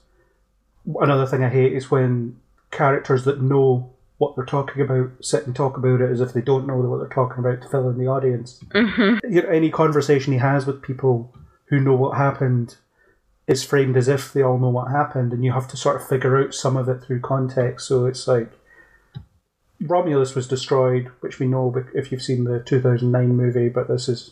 another 1.02 1.26
thing 1.26 1.44
I 1.44 1.50
hate 1.50 1.74
is 1.74 1.90
when 1.90 2.40
characters 2.70 3.26
that 3.26 3.42
know 3.42 3.94
what 4.18 4.36
they're 4.36 4.46
talking 4.46 4.82
about 4.82 5.12
sit 5.22 5.46
and 5.46 5.56
talk 5.56 5.78
about 5.78 6.02
it 6.02 6.12
as 6.12 6.22
if 6.22 6.34
they 6.34 6.42
don't 6.42 6.68
know 6.68 6.76
what 6.78 6.98
they're 6.98 7.08
talking 7.08 7.40
about 7.40 7.62
to 7.62 7.70
fill 7.70 7.90
in 7.90 7.98
the 7.98 8.08
audience. 8.08 8.64
Mm-hmm. 8.70 9.32
You 9.32 9.42
know, 9.42 9.50
any 9.50 9.70
conversation 9.70 10.34
he 10.34 10.40
has 10.40 10.66
with 10.66 10.82
people 10.82 11.34
who 11.66 11.80
know 11.80 11.94
what 11.94 12.18
happened 12.18 12.78
is 13.48 13.64
framed 13.64 13.96
as 13.96 14.08
if 14.08 14.34
they 14.34 14.42
all 14.42 14.58
know 14.58 14.70
what 14.70 14.92
happened, 14.92 15.34
and 15.34 15.44
you 15.44 15.54
have 15.54 15.68
to 15.70 15.78
sort 15.78 15.96
of 15.96 16.08
figure 16.08 16.38
out 16.38 16.54
some 16.54 16.76
of 16.76 16.90
it 16.90 17.04
through 17.04 17.22
context. 17.22 17.88
So 17.88 18.06
it's 18.06 18.28
like 18.28 18.52
Romulus 19.80 20.36
was 20.36 20.48
destroyed, 20.48 21.10
which 21.22 21.40
we 21.40 21.48
know 21.48 21.74
if 21.94 22.12
you've 22.12 22.22
seen 22.22 22.44
the 22.44 22.60
2009 22.60 23.36
movie, 23.36 23.70
but 23.70 23.88
this 23.88 24.10
is 24.10 24.32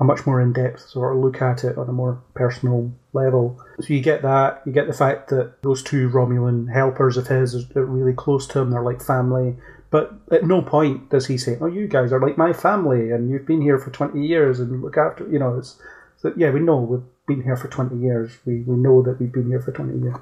a 0.00 0.04
much 0.04 0.26
more 0.26 0.40
in 0.40 0.52
depth 0.52 0.88
sort 0.88 1.16
of 1.16 1.22
look 1.22 1.42
at 1.42 1.64
it 1.64 1.76
on 1.76 1.88
a 1.88 1.92
more 1.92 2.22
personal 2.34 2.92
level. 3.12 3.60
So 3.80 3.92
you 3.92 4.00
get 4.00 4.22
that, 4.22 4.62
you 4.64 4.72
get 4.72 4.86
the 4.86 4.92
fact 4.92 5.28
that 5.30 5.62
those 5.62 5.82
two 5.82 6.08
Romulan 6.08 6.72
helpers 6.72 7.16
of 7.16 7.26
his 7.26 7.54
are 7.74 7.84
really 7.84 8.12
close 8.12 8.46
to 8.48 8.60
him, 8.60 8.70
they're 8.70 8.82
like 8.82 9.02
family. 9.02 9.56
But 9.90 10.12
at 10.30 10.44
no 10.44 10.62
point 10.62 11.10
does 11.10 11.26
he 11.26 11.38
say, 11.38 11.56
"Oh, 11.60 11.66
you 11.66 11.88
guys 11.88 12.12
are 12.12 12.20
like 12.20 12.36
my 12.36 12.52
family, 12.52 13.10
and 13.10 13.30
you've 13.30 13.46
been 13.46 13.62
here 13.62 13.78
for 13.78 13.90
twenty 13.90 14.26
years, 14.26 14.60
and 14.60 14.82
look 14.82 14.98
after." 14.98 15.26
You 15.26 15.38
know, 15.38 15.56
it's 15.56 15.80
so, 16.18 16.32
yeah, 16.36 16.50
we 16.50 16.60
know 16.60 17.04
been 17.28 17.42
here 17.42 17.56
for 17.56 17.68
twenty 17.68 17.96
years. 17.96 18.32
We 18.44 18.62
we 18.62 18.74
know 18.76 19.02
that 19.02 19.20
we've 19.20 19.32
been 19.32 19.48
here 19.48 19.60
for 19.60 19.70
twenty 19.70 19.96
years, 19.98 20.16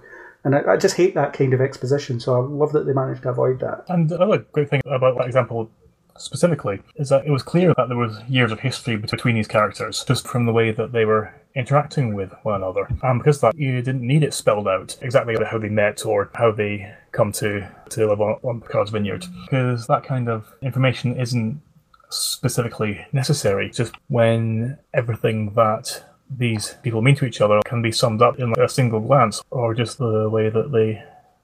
and 0.45 0.55
I, 0.55 0.73
I 0.73 0.77
just 0.77 0.97
hate 0.97 1.15
that 1.15 1.33
kind 1.33 1.55
of 1.55 1.63
exposition. 1.63 2.21
So 2.21 2.35
I 2.35 2.45
love 2.45 2.73
that 2.73 2.85
they 2.85 2.93
managed 2.93 3.23
to 3.23 3.31
avoid 3.31 3.61
that. 3.61 3.87
And 3.89 4.13
another 4.13 4.45
great 4.53 4.69
thing 4.69 4.83
about 4.85 5.17
that 5.17 5.27
example 5.27 5.71
specifically 6.19 6.81
is 6.97 7.11
that 7.11 7.27
it 7.27 7.31
was 7.31 7.43
clear 7.43 7.75
that 7.77 7.89
there 7.89 7.97
was 7.97 8.19
years 8.29 8.51
of 8.51 8.61
history 8.61 8.97
between 8.97 9.35
these 9.35 9.47
characters 9.47 10.05
just 10.05 10.27
from 10.27 10.47
the 10.47 10.53
way 10.53 10.71
that 10.71 10.93
they 10.93 11.05
were 11.05 11.35
interacting 11.55 12.15
with 12.15 12.33
one 12.43 12.55
another. 12.55 12.89
And 13.03 13.19
because 13.19 13.41
that, 13.43 13.55
you 13.57 13.83
didn't 13.83 14.07
need 14.07 14.23
it 14.23 14.35
spelled 14.35 14.67
out 14.67 14.97
exactly 15.03 15.37
how 15.45 15.59
they 15.59 15.69
met 15.69 16.07
or 16.07 16.31
how 16.35 16.53
they 16.53 16.95
come 17.13 17.33
to, 17.33 17.69
to 17.91 18.07
live 18.07 18.21
on, 18.21 18.39
on 18.43 18.61
Picard's 18.63 18.91
vineyard. 18.91 19.27
Because 19.45 19.87
that 19.89 20.05
kind 20.05 20.29
of 20.29 20.53
information 20.63 21.21
isn't 21.21 21.61
specifically 22.09 23.05
necessary. 23.13 23.71
Just 23.71 23.95
when 24.09 24.79
everything 24.95 25.53
that 25.55 26.03
these 26.31 26.75
people 26.83 27.03
mean 27.03 27.17
to 27.17 27.25
each 27.25 27.41
other 27.41 27.61
can 27.65 27.83
be 27.83 27.93
summed 27.93 28.23
up 28.23 28.39
in 28.39 28.53
a 28.59 28.69
single 28.69 29.01
glance 29.01 29.43
or 29.51 29.75
just 29.75 29.99
the 29.99 30.29
way 30.29 30.49
that 30.49 30.73
they 30.73 31.03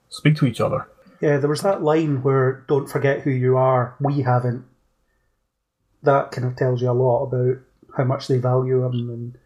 speak 0.09 0.35
to 0.37 0.45
each 0.45 0.61
other. 0.61 0.87
Yeah, 1.21 1.37
there 1.37 1.49
was 1.49 1.61
that 1.61 1.83
line 1.83 2.21
where 2.21 2.65
"Don't 2.67 2.89
forget 2.89 3.21
who 3.21 3.31
you 3.31 3.55
are." 3.55 3.95
We 3.99 4.21
haven't. 4.21 4.65
That 6.01 6.31
kind 6.31 6.45
of 6.45 6.57
tells 6.57 6.81
you 6.81 6.89
a 6.89 6.91
lot 6.91 7.23
about 7.23 7.59
how 7.95 8.03
much 8.03 8.27
they 8.27 8.39
value 8.39 8.83
him, 8.83 9.09
and 9.09 9.37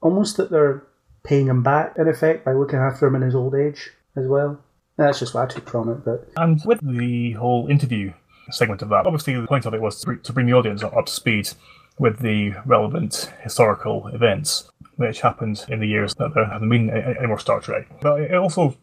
almost 0.00 0.36
that 0.38 0.50
they're 0.50 0.82
paying 1.22 1.48
him 1.48 1.62
back 1.62 1.96
in 1.98 2.08
effect 2.08 2.44
by 2.44 2.52
looking 2.52 2.78
after 2.78 3.06
him 3.06 3.16
in 3.16 3.22
his 3.22 3.34
old 3.34 3.54
age 3.54 3.90
as 4.16 4.26
well. 4.26 4.60
That's 4.96 5.18
just 5.18 5.34
what 5.34 5.50
I 5.50 5.54
took 5.54 5.68
from 5.68 5.90
it. 5.90 6.04
But 6.04 6.30
And 6.36 6.60
with 6.64 6.80
the 6.80 7.32
whole 7.32 7.66
interview 7.68 8.12
segment 8.50 8.80
of 8.80 8.88
that, 8.88 9.06
obviously 9.06 9.38
the 9.38 9.46
point 9.46 9.66
of 9.66 9.74
it 9.74 9.82
was 9.82 10.00
to 10.02 10.16
to 10.16 10.32
bring 10.32 10.46
the 10.46 10.54
audience 10.54 10.82
up 10.82 11.06
to 11.06 11.12
speed 11.12 11.50
with 11.98 12.18
the 12.18 12.54
relevant 12.64 13.32
historical 13.42 14.08
events 14.08 14.70
which 14.96 15.20
happened 15.20 15.64
in 15.68 15.80
the 15.80 15.86
years 15.86 16.14
that 16.14 16.34
there 16.34 16.46
hasn't 16.46 16.70
been 16.70 16.90
any 16.90 17.26
more 17.26 17.38
Star 17.38 17.60
Trek. 17.60 17.86
But 18.00 18.20
it 18.20 18.34
also 18.34 18.76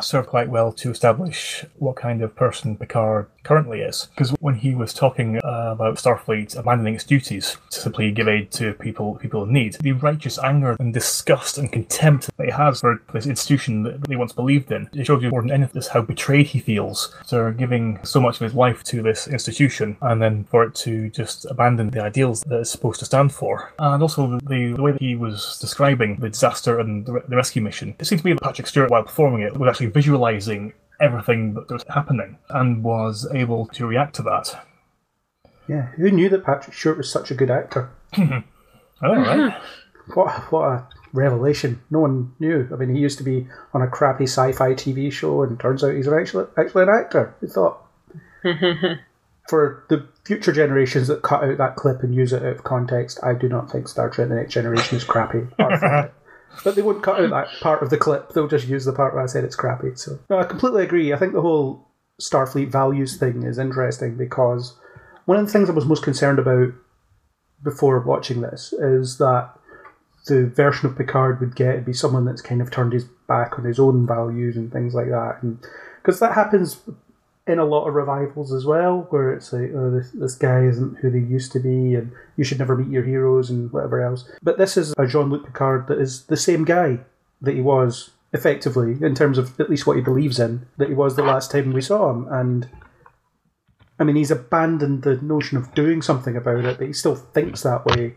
served 0.00 0.28
quite 0.28 0.48
well 0.48 0.72
to 0.72 0.90
establish 0.90 1.64
what 1.76 1.96
kind 1.96 2.22
of 2.22 2.36
person 2.36 2.76
Picard 2.76 3.26
currently 3.46 3.80
is. 3.80 4.08
Because 4.14 4.30
when 4.40 4.56
he 4.56 4.74
was 4.74 4.92
talking 4.92 5.38
uh, 5.38 5.70
about 5.76 5.96
Starfleet 5.96 6.56
abandoning 6.56 6.96
its 6.96 7.04
duties 7.04 7.56
to 7.70 7.80
simply 7.80 8.10
give 8.10 8.28
aid 8.28 8.50
to 8.52 8.74
people 8.74 9.14
people 9.16 9.44
in 9.44 9.52
need, 9.52 9.74
the 9.74 9.92
righteous 9.92 10.38
anger 10.38 10.76
and 10.80 10.92
disgust 10.92 11.58
and 11.58 11.70
contempt 11.70 12.30
that 12.36 12.46
he 12.46 12.52
has 12.52 12.80
for 12.80 13.00
this 13.12 13.26
institution 13.26 13.84
that 13.84 14.08
he 14.08 14.16
once 14.16 14.32
believed 14.32 14.72
in, 14.72 14.88
it 14.92 15.06
shows 15.06 15.22
you 15.22 15.30
more 15.30 15.42
than 15.42 15.52
anything 15.52 15.76
how 15.92 16.00
betrayed 16.00 16.46
he 16.46 16.58
feels 16.58 17.14
for 17.26 17.52
giving 17.52 17.98
so 18.02 18.20
much 18.20 18.36
of 18.36 18.40
his 18.40 18.54
life 18.54 18.82
to 18.84 19.02
this 19.02 19.28
institution 19.28 19.96
and 20.00 20.22
then 20.22 20.44
for 20.44 20.64
it 20.64 20.74
to 20.74 21.10
just 21.10 21.44
abandon 21.46 21.90
the 21.90 22.02
ideals 22.02 22.40
that 22.42 22.60
it's 22.60 22.70
supposed 22.70 22.98
to 22.98 23.04
stand 23.04 23.32
for. 23.32 23.72
And 23.78 24.02
also 24.02 24.38
the, 24.38 24.72
the 24.72 24.82
way 24.82 24.92
that 24.92 25.00
he 25.00 25.16
was 25.16 25.58
describing 25.60 26.16
the 26.16 26.30
disaster 26.30 26.80
and 26.80 27.04
the, 27.04 27.22
the 27.28 27.36
rescue 27.36 27.62
mission, 27.62 27.94
it 27.98 28.06
seemed 28.06 28.22
to 28.22 28.26
me 28.26 28.32
that 28.32 28.42
Patrick 28.42 28.66
Stewart, 28.66 28.90
while 28.90 29.02
performing 29.02 29.42
it, 29.42 29.56
was 29.56 29.68
actually 29.68 29.88
visualizing 29.88 30.72
everything 31.00 31.54
that 31.54 31.70
was 31.70 31.84
happening 31.88 32.38
and 32.50 32.82
was 32.82 33.26
able 33.32 33.66
to 33.66 33.86
react 33.86 34.16
to 34.16 34.22
that. 34.22 34.66
yeah, 35.68 35.86
who 35.96 36.10
knew 36.10 36.28
that 36.28 36.44
Patrick 36.44 36.76
Stewart 36.76 36.98
was 36.98 37.10
such 37.10 37.30
a 37.30 37.34
good 37.34 37.50
actor? 37.50 37.90
I 38.12 38.42
know, 39.02 39.14
right? 39.14 39.56
What 40.14 40.30
what 40.52 40.64
a 40.68 40.86
revelation! 41.12 41.82
No 41.90 41.98
one 41.98 42.32
knew. 42.38 42.68
I 42.72 42.76
mean, 42.76 42.94
he 42.94 43.00
used 43.00 43.18
to 43.18 43.24
be 43.24 43.48
on 43.74 43.82
a 43.82 43.88
crappy 43.88 44.22
sci-fi 44.24 44.74
TV 44.74 45.10
show, 45.10 45.42
and 45.42 45.58
turns 45.58 45.82
out 45.82 45.96
he's 45.96 46.06
actually 46.06 46.46
actually 46.56 46.84
an 46.84 46.90
actor. 46.90 47.34
Who 47.40 47.48
thought? 47.48 47.82
for 49.48 49.84
the 49.88 50.06
future 50.24 50.52
generations 50.52 51.08
that 51.08 51.22
cut 51.22 51.42
out 51.42 51.58
that 51.58 51.74
clip 51.74 52.02
and 52.04 52.14
use 52.14 52.32
it 52.32 52.42
out 52.44 52.56
of 52.56 52.64
context, 52.64 53.18
I 53.22 53.34
do 53.34 53.48
not 53.48 53.68
think 53.68 53.88
Star 53.88 54.08
Trek: 54.10 54.28
The 54.28 54.36
Next 54.36 54.54
Generation 54.54 54.96
is 54.96 55.04
crappy. 55.04 55.48
But 56.64 56.74
they 56.74 56.82
wouldn't 56.82 57.04
cut 57.04 57.20
out 57.20 57.30
that 57.30 57.60
part 57.60 57.82
of 57.82 57.90
the 57.90 57.98
clip. 57.98 58.32
They'll 58.32 58.48
just 58.48 58.68
use 58.68 58.84
the 58.84 58.92
part 58.92 59.14
where 59.14 59.22
I 59.22 59.26
said 59.26 59.44
it's 59.44 59.56
crappy. 59.56 59.94
So 59.94 60.18
no, 60.30 60.38
I 60.38 60.44
completely 60.44 60.82
agree. 60.82 61.12
I 61.12 61.16
think 61.16 61.32
the 61.32 61.40
whole 61.40 61.88
Starfleet 62.20 62.68
values 62.68 63.16
thing 63.16 63.42
is 63.42 63.58
interesting 63.58 64.16
because 64.16 64.74
one 65.26 65.38
of 65.38 65.46
the 65.46 65.52
things 65.52 65.68
I 65.68 65.72
was 65.72 65.84
most 65.84 66.02
concerned 66.02 66.38
about 66.38 66.72
before 67.62 68.00
watching 68.00 68.40
this 68.40 68.72
is 68.72 69.18
that 69.18 69.50
the 70.26 70.46
version 70.46 70.88
of 70.88 70.96
Picard 70.96 71.40
would 71.40 71.54
get 71.54 71.74
would 71.76 71.84
be 71.84 71.92
someone 71.92 72.24
that's 72.24 72.42
kind 72.42 72.60
of 72.60 72.70
turned 72.70 72.92
his 72.92 73.04
back 73.28 73.58
on 73.58 73.64
his 73.64 73.78
own 73.78 74.06
values 74.06 74.56
and 74.56 74.72
things 74.72 74.94
like 74.94 75.08
that, 75.08 75.38
and 75.42 75.58
because 76.02 76.20
that 76.20 76.32
happens 76.34 76.80
in 77.46 77.58
a 77.58 77.64
lot 77.64 77.86
of 77.86 77.94
revivals 77.94 78.52
as 78.52 78.64
well, 78.64 79.06
where 79.10 79.32
it's 79.32 79.52
like, 79.52 79.70
oh, 79.74 79.90
this, 79.90 80.10
this 80.10 80.34
guy 80.34 80.64
isn't 80.64 80.96
who 80.98 81.10
they 81.10 81.20
used 81.20 81.52
to 81.52 81.60
be, 81.60 81.94
and 81.94 82.12
you 82.36 82.44
should 82.44 82.58
never 82.58 82.76
meet 82.76 82.88
your 82.88 83.04
heroes 83.04 83.50
and 83.50 83.72
whatever 83.72 84.02
else. 84.02 84.28
But 84.42 84.58
this 84.58 84.76
is 84.76 84.94
a 84.98 85.06
Jean 85.06 85.30
Luc 85.30 85.46
Picard 85.46 85.86
that 85.88 86.00
is 86.00 86.24
the 86.24 86.36
same 86.36 86.64
guy 86.64 87.00
that 87.40 87.54
he 87.54 87.60
was 87.60 88.10
effectively 88.32 88.96
in 89.00 89.14
terms 89.14 89.38
of 89.38 89.58
at 89.60 89.70
least 89.70 89.86
what 89.86 89.96
he 89.96 90.02
believes 90.02 90.40
in 90.40 90.66
that 90.76 90.88
he 90.88 90.94
was 90.94 91.14
the 91.14 91.22
last 91.22 91.50
time 91.50 91.72
we 91.72 91.82
saw 91.82 92.10
him, 92.10 92.26
and. 92.30 92.68
I 93.98 94.04
mean, 94.04 94.16
he's 94.16 94.30
abandoned 94.30 95.04
the 95.04 95.16
notion 95.22 95.56
of 95.56 95.74
doing 95.74 96.02
something 96.02 96.36
about 96.36 96.66
it, 96.66 96.76
but 96.76 96.86
he 96.86 96.92
still 96.92 97.14
thinks 97.14 97.62
that 97.62 97.86
way 97.86 98.16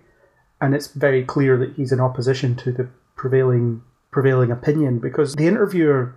and 0.61 0.75
it's 0.75 0.87
very 0.87 1.23
clear 1.23 1.57
that 1.57 1.75
he's 1.75 1.91
in 1.91 1.99
opposition 1.99 2.55
to 2.57 2.71
the 2.71 2.89
prevailing 3.15 3.81
prevailing 4.11 4.51
opinion 4.51 4.99
because 4.99 5.35
the 5.35 5.47
interviewer 5.47 6.15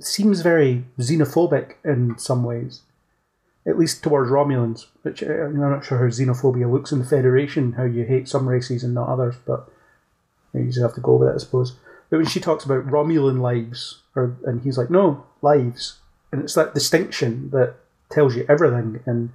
seems 0.00 0.40
very 0.40 0.84
xenophobic 0.98 1.74
in 1.84 2.18
some 2.18 2.44
ways, 2.44 2.82
at 3.66 3.78
least 3.78 4.02
towards 4.02 4.30
Romulans. 4.30 4.86
Which 5.02 5.22
uh, 5.22 5.26
I'm 5.26 5.58
not 5.58 5.84
sure 5.84 5.98
how 5.98 6.04
xenophobia 6.04 6.70
looks 6.70 6.92
in 6.92 6.98
the 6.98 7.04
Federation, 7.04 7.72
how 7.72 7.84
you 7.84 8.04
hate 8.04 8.28
some 8.28 8.48
races 8.48 8.84
and 8.84 8.94
not 8.94 9.08
others, 9.08 9.36
but 9.46 9.68
you 10.52 10.66
just 10.66 10.80
have 10.80 10.94
to 10.94 11.00
go 11.00 11.16
with 11.16 11.28
it, 11.28 11.34
I 11.34 11.38
suppose. 11.38 11.72
But 12.10 12.18
when 12.18 12.26
she 12.26 12.40
talks 12.40 12.64
about 12.64 12.86
Romulan 12.86 13.40
lives, 13.40 14.02
or 14.14 14.36
and 14.44 14.62
he's 14.62 14.78
like, 14.78 14.90
no 14.90 15.24
lives, 15.42 15.98
and 16.32 16.42
it's 16.42 16.54
that 16.54 16.74
distinction 16.74 17.50
that 17.50 17.74
tells 18.10 18.36
you 18.36 18.44
everything. 18.48 19.00
And 19.06 19.30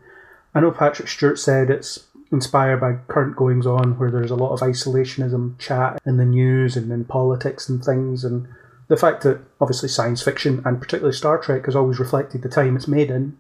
I 0.54 0.60
know 0.60 0.72
Patrick 0.72 1.08
Stewart 1.08 1.40
said 1.40 1.70
it's 1.70 2.08
inspired 2.32 2.80
by 2.80 2.94
current 3.08 3.36
goings 3.36 3.68
on 3.68 3.98
where 4.00 4.10
there's 4.10 4.32
a 4.32 4.36
lot 4.36 4.54
of 4.54 4.62
isolationism 4.62 5.60
chat 5.60 6.02
in 6.06 6.18
the 6.18 6.26
news 6.26 6.78
and 6.78 6.92
in 6.92 7.04
politics 7.04 7.68
and 7.68 7.84
things 7.84 8.24
and 8.24 8.48
the 8.92 8.98
fact 8.98 9.24
that 9.24 9.40
obviously 9.62 9.88
science 9.88 10.22
fiction 10.22 10.62
and 10.66 10.82
particularly 10.82 11.16
Star 11.16 11.38
Trek 11.38 11.64
has 11.64 11.78
always 11.78 11.98
reflected 11.98 12.42
the 12.42 12.50
time 12.50 12.76
it's 12.76 12.90
made 12.90 13.10
in, 13.10 13.40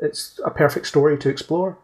it's 0.00 0.40
a 0.44 0.50
perfect 0.50 0.88
story 0.88 1.16
to 1.16 1.28
explore. 1.28 1.78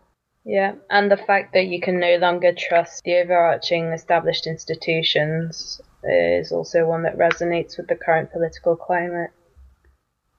Yeah, 0.44 0.72
and 0.90 1.08
the 1.08 1.16
fact 1.16 1.52
that 1.52 1.66
you 1.66 1.80
can 1.80 2.00
no 2.00 2.16
longer 2.16 2.52
trust 2.52 3.04
the 3.04 3.14
overarching 3.18 3.92
established 3.92 4.48
institutions 4.48 5.80
is 6.02 6.50
also 6.50 6.84
one 6.84 7.04
that 7.04 7.16
resonates 7.16 7.76
with 7.76 7.86
the 7.86 7.94
current 7.94 8.32
political 8.32 8.74
climate. 8.74 9.30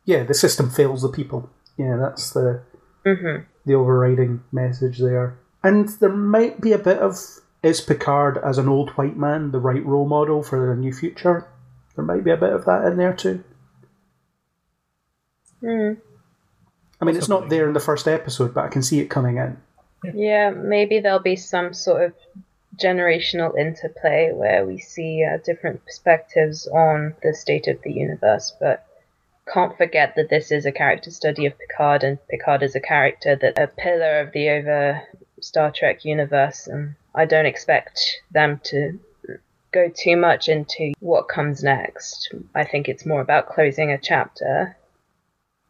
Yeah, 0.04 0.24
the 0.24 0.34
system 0.34 0.70
fails 0.70 1.04
the 1.04 1.10
people. 1.10 1.50
Yeah, 1.78 1.96
that's 1.96 2.32
the 2.32 2.64
hmm 3.06 3.44
the 3.66 3.76
overriding 3.76 4.44
message 4.52 5.00
there. 5.00 5.40
And 5.64 5.88
there 6.02 6.10
might 6.10 6.60
be 6.60 6.74
a 6.74 6.78
bit 6.78 6.98
of 6.98 7.18
is 7.64 7.80
Picard 7.80 8.38
as 8.44 8.58
an 8.58 8.68
old 8.68 8.90
white 8.92 9.16
man 9.16 9.52
the 9.52 9.60
right 9.60 9.86
role 9.86 10.08
model 10.08 10.44
for 10.44 10.68
the 10.68 10.76
new 10.76 10.92
future? 10.92 11.48
There 11.98 12.06
might 12.06 12.24
be 12.24 12.32
a 12.32 12.38
bit 12.38 12.54
of 12.54 12.64
that 12.66 12.86
in 12.86 12.96
there 12.98 13.14
too. 13.14 13.44
Mm. 15.64 15.98
I 17.02 17.06
mean, 17.06 17.16
it's 17.16 17.28
not 17.28 17.50
there 17.50 17.68
in 17.68 17.74
the 17.74 17.80
first 17.80 18.08
episode, 18.08 18.54
but 18.54 18.66
I 18.66 18.68
can 18.68 18.84
see 18.84 19.00
it 19.00 19.10
coming 19.10 19.38
in. 19.38 19.58
Yeah, 20.14 20.52
maybe 20.52 21.00
there'll 21.00 21.20
be 21.20 21.36
some 21.36 21.74
sort 21.74 22.04
of 22.04 22.14
generational 22.80 23.58
interplay 23.58 24.32
where 24.32 24.64
we 24.64 24.78
see 24.78 25.26
uh, 25.26 25.38
different 25.44 25.84
perspectives 25.86 26.68
on 26.68 27.16
the 27.24 27.34
state 27.34 27.68
of 27.68 27.82
the 27.82 27.92
universe, 27.92 28.56
but 28.60 28.86
can't 29.52 29.76
forget 29.76 30.14
that 30.18 30.30
this 30.30 30.52
is 30.52 30.68
a 30.68 30.72
character 30.72 31.10
study 31.10 31.48
of 31.48 31.58
Picard, 31.58 32.04
and 32.04 32.20
Picard 32.28 32.62
is 32.62 32.76
a 32.76 32.80
character 32.80 33.36
that 33.36 33.58
a 33.58 33.66
pillar 33.66 34.20
of 34.20 34.34
the 34.34 34.50
over 34.50 35.02
Star 35.42 35.72
Trek 35.72 36.06
universe, 36.06 36.68
and 36.68 36.94
I 37.16 37.26
don't 37.26 37.48
expect 37.48 38.22
them 38.32 38.62
to 38.66 39.00
go 39.72 39.92
too 39.94 40.16
much 40.16 40.50
into 40.50 40.94
what 41.00 41.28
comes 41.28 41.64
next. 41.64 42.34
I 42.56 42.64
think 42.64 42.88
it's 42.88 43.06
more 43.06 43.22
about 43.22 43.48
closing 43.48 43.92
a 43.92 43.98
chapter. 43.98 44.78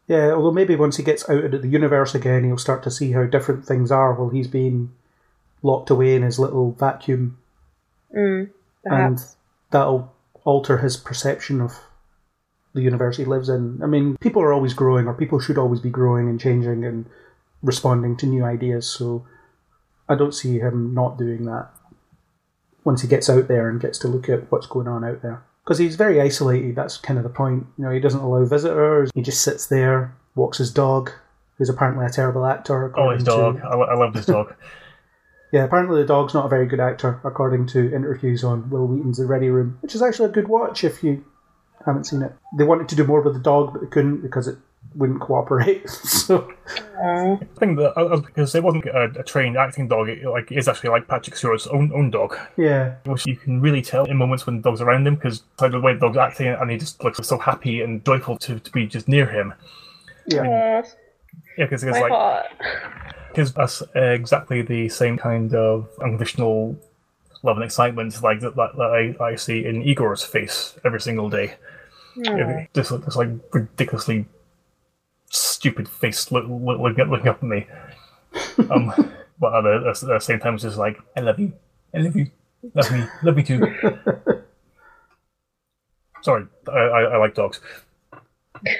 Yeah, 0.06 0.32
although 0.32 0.52
maybe 0.52 0.74
once 0.74 0.96
he 0.96 1.02
gets 1.02 1.28
out 1.28 1.44
into 1.44 1.58
the 1.58 1.68
universe 1.68 2.14
again, 2.14 2.44
he'll 2.44 2.58
start 2.58 2.82
to 2.84 2.90
see 2.90 3.12
how 3.12 3.24
different 3.24 3.66
things 3.66 3.92
are 3.92 4.14
while 4.14 4.30
he's 4.30 4.48
been 4.48 4.92
locked 5.62 5.90
away 5.90 6.14
in 6.14 6.22
his 6.22 6.38
little 6.38 6.72
vacuum, 6.72 7.38
Mm, 8.14 8.50
and 8.84 9.18
that'll 9.70 10.14
alter 10.44 10.78
his 10.78 10.96
perception 10.96 11.60
of 11.60 11.78
the 12.72 12.80
universe 12.80 13.18
he 13.18 13.24
lives 13.24 13.48
in. 13.48 13.82
I 13.82 13.86
mean, 13.86 14.16
people 14.18 14.40
are 14.42 14.52
always 14.52 14.72
growing, 14.72 15.06
or 15.06 15.14
people 15.14 15.40
should 15.40 15.58
always 15.58 15.80
be 15.80 15.90
growing 15.90 16.28
and 16.28 16.40
changing 16.40 16.84
and 16.84 17.06
responding 17.62 18.16
to 18.18 18.26
new 18.26 18.44
ideas, 18.44 18.88
so 18.88 19.26
I 20.08 20.14
don't 20.14 20.34
see 20.34 20.58
him 20.58 20.94
not 20.94 21.18
doing 21.18 21.44
that 21.44 21.70
once 22.88 23.02
he 23.02 23.06
gets 23.08 23.28
out 23.28 23.48
there 23.48 23.68
and 23.68 23.82
gets 23.82 23.98
to 23.98 24.08
look 24.08 24.30
at 24.30 24.50
what's 24.50 24.66
going 24.66 24.88
on 24.88 25.04
out 25.04 25.20
there. 25.20 25.42
Because 25.62 25.76
he's 25.76 25.94
very 25.96 26.22
isolated, 26.22 26.74
that's 26.74 26.96
kind 26.96 27.18
of 27.18 27.22
the 27.22 27.28
point. 27.28 27.66
You 27.76 27.84
know, 27.84 27.90
he 27.90 28.00
doesn't 28.00 28.22
allow 28.22 28.46
visitors, 28.46 29.10
he 29.14 29.20
just 29.20 29.42
sits 29.42 29.66
there, 29.66 30.16
walks 30.34 30.56
his 30.56 30.72
dog, 30.72 31.10
who's 31.58 31.68
apparently 31.68 32.06
a 32.06 32.08
terrible 32.08 32.46
actor. 32.46 32.90
Oh, 32.98 33.10
his 33.10 33.24
dog. 33.24 33.58
to- 33.60 33.66
I, 33.66 33.74
I 33.74 33.94
love 33.94 34.14
this 34.14 34.24
dog. 34.26 34.54
Yeah, 35.50 35.64
apparently 35.64 35.98
the 36.02 36.06
dog's 36.06 36.34
not 36.34 36.44
a 36.44 36.48
very 36.50 36.66
good 36.66 36.78
actor, 36.80 37.22
according 37.24 37.68
to 37.68 37.94
interviews 37.94 38.44
on 38.44 38.68
Wil 38.68 38.86
Wheaton's 38.86 39.16
The 39.16 39.24
Ready 39.24 39.48
Room, 39.48 39.78
which 39.80 39.94
is 39.94 40.02
actually 40.02 40.26
a 40.28 40.32
good 40.32 40.46
watch 40.48 40.84
if 40.84 41.02
you 41.02 41.24
haven't 41.86 42.04
seen 42.04 42.20
it. 42.20 42.32
They 42.58 42.64
wanted 42.64 42.86
to 42.90 42.94
do 42.96 43.04
more 43.04 43.22
with 43.22 43.32
the 43.32 43.40
dog, 43.40 43.72
but 43.72 43.80
they 43.80 43.86
couldn't 43.88 44.20
because 44.20 44.46
it 44.46 44.58
wouldn't 44.94 45.20
cooperate. 45.20 45.88
so, 45.90 46.52
I 47.02 47.38
think 47.58 47.78
that 47.78 47.92
uh, 47.96 48.04
uh, 48.04 48.16
because 48.20 48.54
it 48.54 48.62
wasn't 48.62 48.86
a, 48.86 49.04
a 49.18 49.22
trained 49.22 49.56
acting 49.56 49.88
dog, 49.88 50.08
it 50.08 50.26
like 50.26 50.50
is 50.50 50.68
actually 50.68 50.90
like 50.90 51.08
Patrick 51.08 51.36
Stewart's 51.36 51.66
own 51.66 51.92
own 51.94 52.10
dog, 52.10 52.36
yeah. 52.56 52.96
which 53.04 53.26
you 53.26 53.36
can 53.36 53.60
really 53.60 53.82
tell 53.82 54.04
in 54.04 54.16
moments 54.16 54.46
when 54.46 54.56
the 54.56 54.62
dog's 54.62 54.80
around 54.80 55.06
him 55.06 55.14
because 55.14 55.42
like 55.60 55.72
the 55.72 55.80
way 55.80 55.94
the 55.94 56.00
dog's 56.00 56.16
acting 56.16 56.48
and 56.48 56.70
he 56.70 56.78
just 56.78 57.02
looks 57.04 57.26
so 57.26 57.38
happy 57.38 57.82
and 57.82 58.04
joyful 58.04 58.36
to, 58.38 58.58
to 58.58 58.72
be 58.72 58.86
just 58.86 59.08
near 59.08 59.26
him. 59.26 59.54
Yeah. 60.26 60.42
Aw, 60.42 60.82
Yeah, 61.56 61.64
because 61.64 61.84
it's 61.84 61.98
like 61.98 62.12
heart. 62.12 62.46
because 63.28 63.52
that's 63.52 63.82
uh, 63.94 64.00
exactly 64.00 64.62
the 64.62 64.88
same 64.88 65.16
kind 65.16 65.54
of 65.54 65.88
unconditional 66.02 66.76
love 67.42 67.56
and 67.56 67.64
excitement 67.64 68.20
like 68.22 68.40
that, 68.40 68.56
that, 68.56 68.76
that 68.76 69.16
I, 69.20 69.24
I 69.24 69.34
see 69.36 69.64
in 69.64 69.82
Igor's 69.82 70.24
face 70.24 70.76
every 70.84 71.00
single 71.00 71.30
day. 71.30 71.54
Aw. 72.26 72.66
This 72.72 72.88
this 72.88 73.16
like 73.16 73.28
ridiculously 73.52 74.26
stupid 75.30 75.88
face 75.88 76.30
look, 76.32 76.44
look, 76.48 76.80
looking, 76.80 77.00
up, 77.00 77.08
looking 77.08 77.28
up 77.28 77.42
at 77.42 77.48
me. 77.48 77.66
Um, 78.70 78.92
but 79.40 79.54
at 79.54 79.62
the, 79.62 79.88
at 79.88 80.00
the 80.00 80.18
same 80.20 80.40
time, 80.40 80.54
it's 80.54 80.62
just 80.62 80.78
like 80.78 80.98
I 81.16 81.20
love 81.20 81.38
you, 81.38 81.52
I 81.94 81.98
love 81.98 82.16
you, 82.16 82.30
love 82.74 82.92
me, 82.92 83.04
love 83.22 83.36
me 83.36 83.42
too. 83.42 83.60
Sorry, 86.22 86.46
I, 86.68 86.78
I, 86.78 87.02
I 87.02 87.16
like 87.18 87.34
dogs. 87.34 87.60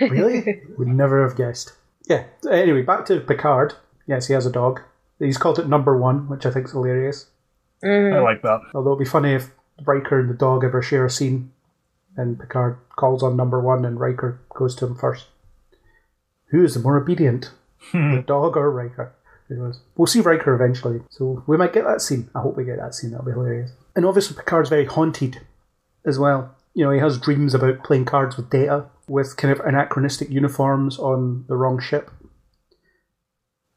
Really? 0.01 0.63
Would 0.79 0.89
never 0.89 1.27
have 1.27 1.37
guessed. 1.37 1.73
Yeah. 2.09 2.25
Anyway, 2.51 2.83
back 2.83 3.07
to 3.07 3.21
Picard. 3.21 3.75
Yes, 4.07 4.27
he 4.27 4.35
has 4.35 4.45
a 4.47 4.51
dog. 4.53 4.81
He's 5.19 5.39
called 5.39 5.59
it 5.59 5.69
Number 5.69 5.97
One, 5.97 6.29
which 6.29 6.47
I 6.47 6.51
think 6.51 6.67
is 6.67 6.73
hilarious. 6.73 7.27
I 7.83 8.19
like 8.19 8.43
that. 8.43 8.61
Although 8.75 8.91
it'd 8.91 9.05
be 9.05 9.05
funny 9.05 9.35
if 9.35 9.53
Riker 9.85 10.19
and 10.19 10.29
the 10.31 10.35
dog 10.35 10.65
ever 10.65 10.83
share 10.83 11.05
a 11.05 11.11
scene 11.11 11.53
and 12.17 12.39
Picard 12.39 12.77
calls 12.97 13.23
on 13.23 13.37
number 13.37 13.61
one 13.61 13.85
and 13.85 14.01
Riker 14.01 14.41
goes 14.55 14.75
to 14.77 14.87
him 14.87 14.97
first. 14.97 15.27
Who 16.51 16.65
is 16.65 16.75
the 16.75 16.81
more 16.81 16.97
obedient? 16.97 17.53
Hmm. 17.93 18.17
the 18.17 18.23
dog 18.23 18.57
or 18.57 18.71
Riker? 18.71 19.15
We'll 19.97 20.07
see 20.07 20.21
Riker 20.21 20.55
eventually, 20.55 21.01
so 21.09 21.43
we 21.47 21.57
might 21.57 21.73
get 21.73 21.85
that 21.85 22.03
scene. 22.03 22.29
I 22.35 22.41
hope 22.41 22.57
we 22.57 22.65
get 22.65 22.79
that 22.79 22.95
scene, 22.95 23.13
that'll 23.13 23.25
be 23.25 23.33
hilarious. 23.33 23.71
And 23.97 24.05
obviously 24.05 24.37
Picard's 24.37 24.69
very 24.69 24.85
haunted 24.85 25.41
as 26.05 26.19
well. 26.19 26.55
You 26.75 26.85
know, 26.85 26.91
he 26.91 26.99
has 27.01 27.19
dreams 27.19 27.55
about 27.55 27.83
playing 27.83 28.05
cards 28.05 28.37
with 28.37 28.51
Data, 28.51 28.87
with 29.09 29.37
kind 29.37 29.53
of 29.53 29.61
anachronistic 29.61 30.29
uniforms 30.29 30.99
on 30.99 31.45
the 31.49 31.57
wrong 31.57 31.81
ship. 31.81 32.11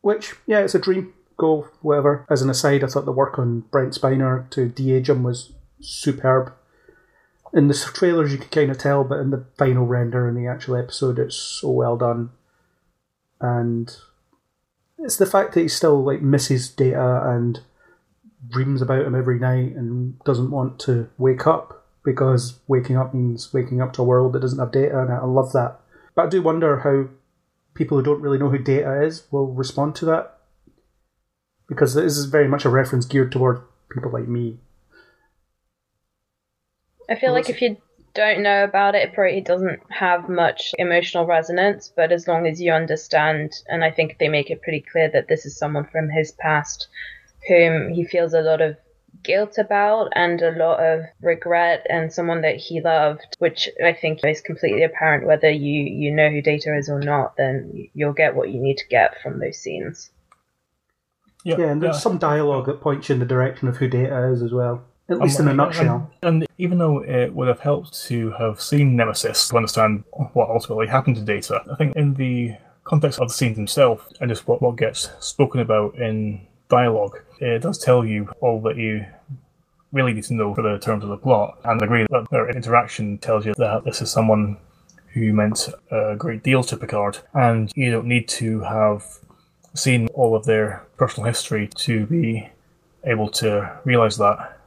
Which, 0.01 0.33
yeah, 0.45 0.59
it's 0.59 0.75
a 0.75 0.79
dream. 0.79 1.13
Go, 1.37 1.69
whatever. 1.81 2.25
As 2.29 2.41
an 2.41 2.49
aside, 2.49 2.83
I 2.83 2.87
thought 2.87 3.05
the 3.05 3.11
work 3.11 3.39
on 3.39 3.61
Brent 3.71 3.93
Spiner 3.93 4.49
to 4.51 4.67
de-age 4.67 5.09
him 5.09 5.23
was 5.23 5.53
superb. 5.79 6.53
In 7.53 7.67
the 7.67 7.73
trailers, 7.73 8.31
you 8.31 8.37
could 8.37 8.51
kind 8.51 8.71
of 8.71 8.77
tell, 8.77 9.03
but 9.03 9.19
in 9.19 9.31
the 9.31 9.45
final 9.57 9.85
render 9.85 10.27
in 10.27 10.35
the 10.35 10.47
actual 10.47 10.75
episode, 10.75 11.17
it's 11.17 11.35
so 11.35 11.71
well 11.71 11.97
done. 11.97 12.31
And 13.41 13.93
it's 14.99 15.17
the 15.17 15.25
fact 15.25 15.53
that 15.53 15.61
he 15.61 15.67
still 15.67 16.03
like 16.03 16.21
misses 16.21 16.69
Data 16.69 17.23
and 17.25 17.59
dreams 18.47 18.81
about 18.81 19.05
him 19.05 19.15
every 19.15 19.39
night 19.39 19.75
and 19.75 20.19
doesn't 20.23 20.51
want 20.51 20.79
to 20.79 21.09
wake 21.17 21.45
up 21.45 21.85
because 22.03 22.59
waking 22.67 22.97
up 22.97 23.13
means 23.13 23.53
waking 23.53 23.81
up 23.81 23.93
to 23.93 24.01
a 24.01 24.05
world 24.05 24.33
that 24.33 24.41
doesn't 24.41 24.59
have 24.59 24.71
Data, 24.71 24.99
and 25.01 25.11
I 25.11 25.23
love 25.25 25.53
that. 25.53 25.79
But 26.15 26.25
I 26.25 26.29
do 26.29 26.41
wonder 26.41 26.79
how 26.79 27.09
people 27.73 27.97
who 27.97 28.03
don't 28.03 28.21
really 28.21 28.37
know 28.37 28.49
who 28.49 28.57
Data 28.57 29.03
is 29.03 29.23
will 29.31 29.53
respond 29.53 29.95
to 29.95 30.05
that 30.05 30.37
because 31.67 31.93
this 31.93 32.17
is 32.17 32.25
very 32.25 32.47
much 32.47 32.65
a 32.65 32.69
reference 32.69 33.05
geared 33.05 33.31
toward 33.31 33.61
people 33.89 34.11
like 34.11 34.27
me. 34.27 34.59
I 37.09 37.15
feel 37.15 37.33
like 37.33 37.49
if 37.49 37.61
you 37.61 37.77
don't 38.13 38.43
know 38.43 38.63
about 38.63 38.95
it, 38.95 39.09
it 39.09 39.13
probably 39.13 39.41
doesn't 39.41 39.79
have 39.89 40.29
much 40.29 40.73
emotional 40.77 41.25
resonance. 41.25 41.91
But 41.95 42.11
as 42.11 42.27
long 42.27 42.47
as 42.47 42.61
you 42.61 42.71
understand, 42.71 43.53
and 43.67 43.83
I 43.83 43.91
think 43.91 44.17
they 44.17 44.29
make 44.29 44.49
it 44.49 44.61
pretty 44.61 44.81
clear 44.91 45.09
that 45.09 45.27
this 45.27 45.45
is 45.45 45.57
someone 45.57 45.85
from 45.85 46.09
his 46.09 46.31
past 46.31 46.87
whom 47.47 47.89
he 47.89 48.05
feels 48.05 48.33
a 48.33 48.41
lot 48.41 48.61
of 48.61 48.77
guilt 49.23 49.57
about 49.57 50.09
and 50.15 50.41
a 50.41 50.51
lot 50.51 50.79
of 50.79 51.01
regret, 51.21 51.85
and 51.89 52.11
someone 52.11 52.41
that 52.41 52.55
he 52.55 52.81
loved, 52.81 53.35
which 53.39 53.69
I 53.83 53.93
think 53.93 54.23
is 54.23 54.41
completely 54.41 54.83
apparent 54.83 55.27
whether 55.27 55.49
you 55.49 55.83
you 55.83 56.11
know 56.11 56.29
who 56.29 56.41
Data 56.41 56.75
is 56.75 56.89
or 56.89 56.99
not. 56.99 57.35
Then 57.37 57.89
you'll 57.93 58.13
get 58.13 58.35
what 58.35 58.49
you 58.49 58.59
need 58.59 58.77
to 58.77 58.87
get 58.87 59.21
from 59.21 59.39
those 59.39 59.57
scenes. 59.57 60.11
Yeah, 61.43 61.59
and 61.61 61.81
there's 61.81 62.01
some 62.01 62.19
dialogue 62.19 62.67
that 62.67 62.81
points 62.81 63.09
you 63.09 63.13
in 63.13 63.19
the 63.19 63.25
direction 63.25 63.67
of 63.67 63.77
who 63.77 63.87
Data 63.87 64.31
is 64.31 64.43
as 64.43 64.51
well, 64.51 64.83
at 65.11 65.19
least 65.19 65.39
in 65.39 65.47
a 65.47 65.51
Um, 65.51 65.57
nutshell. 65.57 66.11
And, 66.23 66.43
and 66.43 66.47
even 66.57 66.77
though 66.77 67.03
it 67.03 67.33
would 67.33 67.47
have 67.47 67.59
helped 67.59 68.01
to 68.05 68.31
have 68.31 68.61
seen 68.61 68.95
Nemesis 68.95 69.49
to 69.49 69.57
understand 69.57 70.03
what 70.33 70.49
ultimately 70.49 70.87
happened 70.87 71.17
to 71.17 71.21
Data, 71.21 71.63
I 71.71 71.75
think 71.75 71.95
in 71.95 72.13
the 72.15 72.55
context 72.83 73.19
of 73.19 73.27
the 73.27 73.33
scenes 73.33 73.55
themselves 73.55 74.03
and 74.19 74.29
just 74.29 74.47
what, 74.47 74.61
what 74.61 74.75
gets 74.75 75.09
spoken 75.19 75.61
about 75.61 75.95
in 75.95 76.41
dialogue, 76.69 77.19
it 77.39 77.61
does 77.61 77.77
tell 77.77 78.05
you 78.05 78.29
all 78.41 78.61
that 78.61 78.77
you 78.77 79.05
really 79.91 80.13
need 80.13 80.23
to 80.23 80.33
know 80.33 80.55
for 80.55 80.61
the 80.61 80.79
terms 80.79 81.03
of 81.03 81.09
the 81.09 81.17
plot. 81.17 81.59
And 81.65 81.81
agree 81.81 82.07
that 82.09 82.29
their 82.31 82.49
interaction 82.49 83.17
tells 83.17 83.45
you 83.45 83.53
that 83.57 83.83
this 83.83 84.01
is 84.01 84.09
someone 84.09 84.57
who 85.13 85.33
meant 85.33 85.67
a 85.91 86.15
great 86.15 86.41
deal 86.41 86.63
to 86.63 86.77
Picard, 86.77 87.17
and 87.33 87.69
you 87.75 87.91
don't 87.91 88.07
need 88.07 88.29
to 88.29 88.61
have 88.61 89.03
seen 89.73 90.07
all 90.13 90.35
of 90.35 90.45
their 90.45 90.85
personal 90.95 91.27
history 91.27 91.67
to 91.75 92.05
be 92.05 92.49
able 93.03 93.29
to 93.29 93.79
realize 93.83 94.17
that. 94.17 94.57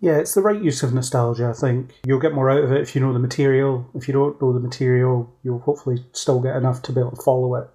Yeah, 0.00 0.18
it's 0.18 0.34
the 0.34 0.42
right 0.42 0.62
use 0.62 0.82
of 0.82 0.92
nostalgia, 0.92 1.48
I 1.48 1.58
think. 1.58 1.94
You'll 2.04 2.20
get 2.20 2.34
more 2.34 2.50
out 2.50 2.62
of 2.62 2.72
it 2.72 2.82
if 2.82 2.94
you 2.94 3.00
know 3.00 3.12
the 3.12 3.18
material. 3.18 3.88
If 3.94 4.08
you 4.08 4.14
don't 4.14 4.40
know 4.40 4.52
the 4.52 4.60
material, 4.60 5.34
you'll 5.42 5.60
hopefully 5.60 6.04
still 6.12 6.40
get 6.40 6.56
enough 6.56 6.82
to 6.82 6.92
be 6.92 7.00
able 7.00 7.12
to 7.12 7.22
follow 7.22 7.54
it 7.54 7.68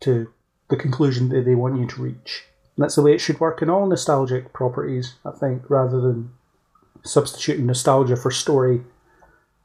to 0.00 0.32
the 0.68 0.76
conclusion 0.76 1.28
that 1.28 1.44
they 1.44 1.54
want 1.54 1.78
you 1.78 1.86
to 1.86 2.02
reach. 2.02 2.44
And 2.76 2.82
that's 2.82 2.96
the 2.96 3.02
way 3.02 3.14
it 3.14 3.20
should 3.20 3.40
work 3.40 3.62
in 3.62 3.70
all 3.70 3.86
nostalgic 3.86 4.52
properties, 4.52 5.14
I 5.24 5.30
think, 5.30 5.68
rather 5.70 6.00
than 6.00 6.30
substituting 7.04 7.66
nostalgia 7.66 8.16
for 8.16 8.30
story, 8.30 8.82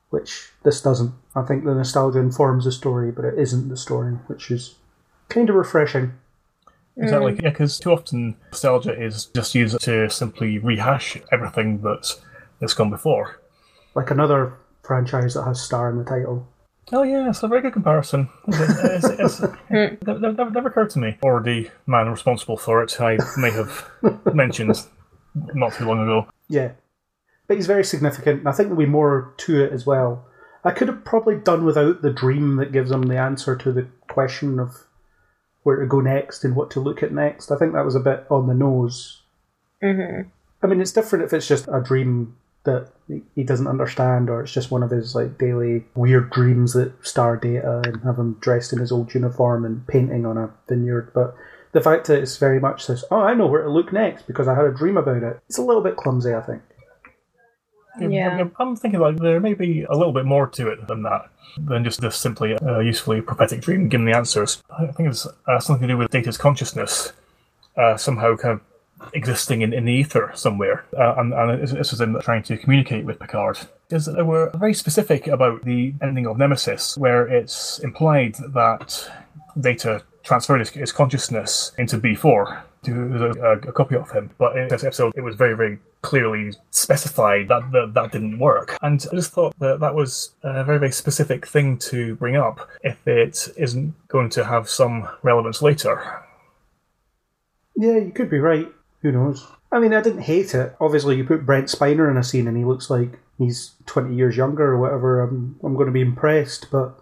which 0.09 0.51
this 0.63 0.81
doesn't. 0.81 1.13
I 1.35 1.41
think 1.41 1.63
the 1.63 1.73
nostalgia 1.73 2.19
informs 2.19 2.65
the 2.65 2.71
story, 2.71 3.11
but 3.11 3.25
it 3.25 3.37
isn't 3.39 3.69
the 3.69 3.77
story, 3.77 4.13
which 4.27 4.51
is 4.51 4.75
kind 5.29 5.49
of 5.49 5.55
refreshing. 5.55 6.13
Exactly. 6.97 7.33
Mm. 7.33 7.41
Yeah, 7.41 7.49
because 7.49 7.79
too 7.79 7.91
often 7.91 8.37
nostalgia 8.51 9.01
is 9.01 9.25
just 9.25 9.55
used 9.55 9.79
to 9.81 10.09
simply 10.09 10.59
rehash 10.59 11.17
everything 11.31 11.81
that's 11.81 12.21
that's 12.59 12.73
gone 12.73 12.89
before. 12.89 13.39
Like 13.95 14.11
another 14.11 14.57
franchise 14.83 15.33
that 15.33 15.43
has 15.43 15.61
star 15.61 15.89
in 15.89 15.97
the 15.97 16.03
title. 16.03 16.47
Oh 16.91 17.03
yeah, 17.03 17.29
it's 17.29 17.41
a 17.43 17.47
very 17.47 17.61
good 17.61 17.73
comparison. 17.73 18.29
It's, 18.47 19.07
it's, 19.07 19.39
it's, 19.39 19.53
never, 19.69 20.31
never, 20.31 20.49
never 20.49 20.67
occurred 20.67 20.89
to 20.91 20.99
me. 20.99 21.17
Or 21.21 21.41
the 21.41 21.69
man 21.87 22.09
responsible 22.09 22.57
for 22.57 22.83
it, 22.83 22.99
I 22.99 23.17
may 23.37 23.51
have 23.51 23.89
mentioned 24.33 24.75
not 25.33 25.73
too 25.73 25.85
long 25.85 26.03
ago. 26.03 26.27
Yeah. 26.49 26.73
But 27.47 27.57
he's 27.57 27.67
very 27.67 27.85
significant, 27.85 28.39
and 28.39 28.49
I 28.49 28.51
think 28.51 28.67
there'll 28.67 28.83
be 28.83 28.85
more 28.85 29.33
to 29.37 29.63
it 29.63 29.71
as 29.71 29.85
well. 29.85 30.25
I 30.63 30.71
could 30.71 30.87
have 30.87 31.03
probably 31.03 31.35
done 31.35 31.65
without 31.65 32.01
the 32.01 32.11
dream 32.11 32.57
that 32.57 32.71
gives 32.71 32.91
him 32.91 33.03
the 33.03 33.17
answer 33.17 33.55
to 33.55 33.71
the 33.71 33.87
question 34.09 34.59
of 34.59 34.85
where 35.63 35.77
to 35.77 35.85
go 35.85 35.99
next 36.01 36.43
and 36.43 36.55
what 36.55 36.69
to 36.71 36.79
look 36.79 37.01
at 37.03 37.11
next. 37.13 37.51
I 37.51 37.57
think 37.57 37.73
that 37.73 37.85
was 37.85 37.95
a 37.95 37.99
bit 37.99 38.25
on 38.29 38.47
the 38.47 38.53
nose. 38.53 39.21
hmm 39.81 40.21
I 40.61 40.67
mean, 40.67 40.79
it's 40.79 40.93
different 40.93 41.25
if 41.25 41.33
it's 41.33 41.47
just 41.47 41.67
a 41.67 41.81
dream 41.81 42.37
that 42.63 42.87
he- 43.09 43.23
he 43.35 43.43
doesn't 43.43 43.67
understand, 43.67 44.29
or 44.29 44.41
it's 44.41 44.53
just 44.53 44.71
one 44.71 44.81
of 44.83 44.91
his 44.91 45.13
like 45.13 45.37
daily 45.37 45.85
weird 45.95 46.29
dreams 46.29 46.71
that 46.73 46.93
star 47.05 47.35
Data 47.35 47.81
and 47.85 47.97
have 48.03 48.17
him 48.17 48.37
dressed 48.39 48.71
in 48.71 48.79
his 48.79 48.91
old 48.91 49.13
uniform 49.13 49.65
and 49.65 49.85
painting 49.87 50.25
on 50.25 50.37
a 50.37 50.51
vineyard. 50.69 51.11
But 51.13 51.35
the 51.73 51.81
fact 51.81 52.07
that 52.07 52.19
it's 52.21 52.37
very 52.37 52.61
much 52.61 52.87
this, 52.87 53.03
oh, 53.11 53.19
I 53.19 53.33
know 53.33 53.47
where 53.47 53.63
to 53.63 53.69
look 53.69 53.91
next 53.91 54.25
because 54.25 54.47
I 54.47 54.55
had 54.55 54.63
a 54.63 54.71
dream 54.71 54.95
about 54.95 55.23
it. 55.23 55.39
It's 55.49 55.57
a 55.57 55.63
little 55.63 55.81
bit 55.83 55.97
clumsy, 55.97 56.33
I 56.33 56.39
think. 56.41 56.61
Yeah. 57.99 58.47
I'm, 58.59 58.75
thinking 58.75 58.99
like 58.99 59.17
there 59.17 59.39
may 59.39 59.53
be 59.53 59.83
a 59.83 59.95
little 59.95 60.13
bit 60.13 60.25
more 60.25 60.47
to 60.47 60.67
it 60.69 60.87
than 60.87 61.03
that, 61.03 61.29
than 61.57 61.83
just 61.83 62.01
this 62.01 62.15
simply 62.15 62.53
a 62.53 62.81
usefully 62.81 63.21
prophetic 63.21 63.61
dream 63.61 63.87
giving 63.87 64.05
the 64.05 64.15
answers. 64.15 64.63
I 64.71 64.87
think 64.87 65.09
it's 65.09 65.27
uh, 65.47 65.59
something 65.59 65.87
to 65.87 65.93
do 65.93 65.97
with 65.97 66.11
Data's 66.11 66.37
consciousness 66.37 67.13
uh, 67.77 67.97
somehow 67.97 68.35
kind 68.35 68.59
of 68.59 69.13
existing 69.13 69.61
in, 69.61 69.73
in 69.73 69.85
the 69.85 69.91
ether 69.91 70.31
somewhere, 70.33 70.85
uh, 70.97 71.15
and, 71.17 71.33
and 71.33 71.61
this 71.61 71.71
this 71.71 71.91
was 71.91 72.01
him 72.01 72.17
trying 72.21 72.43
to 72.43 72.57
communicate 72.57 73.05
with 73.05 73.19
Picard. 73.19 73.59
Is 73.89 74.05
that 74.05 74.13
they 74.13 74.23
were 74.23 74.49
very 74.55 74.73
specific 74.73 75.27
about 75.27 75.63
the 75.63 75.93
ending 76.01 76.25
of 76.25 76.37
Nemesis, 76.37 76.97
where 76.97 77.27
it's 77.27 77.79
implied 77.79 78.35
that 78.53 79.11
Data 79.59 80.03
transferred 80.23 80.59
his, 80.59 80.69
his 80.69 80.91
consciousness 80.91 81.73
into 81.77 81.97
B4 81.97 82.63
to 82.83 83.33
a, 83.41 83.51
a 83.69 83.71
copy 83.71 83.95
of 83.95 84.11
him. 84.11 84.31
But 84.37 84.57
in 84.57 84.67
this 84.67 84.83
episode, 84.83 85.13
it 85.15 85.21
was 85.21 85.35
very, 85.35 85.55
very 85.55 85.79
clearly 86.01 86.53
specified 86.71 87.47
that 87.47 87.71
that, 87.71 87.93
that 87.93 88.11
didn't 88.11 88.39
work. 88.39 88.77
And 88.81 89.05
I 89.11 89.15
just 89.15 89.31
thought 89.31 89.57
that 89.59 89.79
that 89.79 89.95
was 89.95 90.31
a 90.43 90.63
very, 90.63 90.79
very 90.79 90.91
specific 90.91 91.47
thing 91.47 91.77
to 91.79 92.15
bring 92.15 92.35
up 92.35 92.69
if 92.81 93.05
it 93.07 93.49
isn't 93.57 93.95
going 94.07 94.29
to 94.31 94.45
have 94.45 94.69
some 94.69 95.07
relevance 95.23 95.61
later. 95.61 96.23
Yeah, 97.75 97.97
you 97.97 98.11
could 98.11 98.29
be 98.29 98.39
right. 98.39 98.67
Who 99.01 99.11
knows? 99.11 99.47
I 99.71 99.79
mean, 99.79 99.93
I 99.93 100.01
didn't 100.01 100.21
hate 100.21 100.53
it. 100.53 100.75
Obviously, 100.79 101.17
you 101.17 101.23
put 101.23 101.45
Brent 101.45 101.67
Spiner 101.67 102.09
in 102.09 102.17
a 102.17 102.23
scene 102.23 102.47
and 102.47 102.55
he 102.55 102.63
looks 102.63 102.89
like 102.89 103.19
he's 103.39 103.71
20 103.87 104.15
years 104.15 104.37
younger 104.37 104.65
or 104.65 104.79
whatever. 104.79 105.21
I'm, 105.21 105.59
I'm 105.63 105.75
going 105.75 105.87
to 105.87 105.91
be 105.91 106.01
impressed, 106.01 106.67
but 106.71 106.99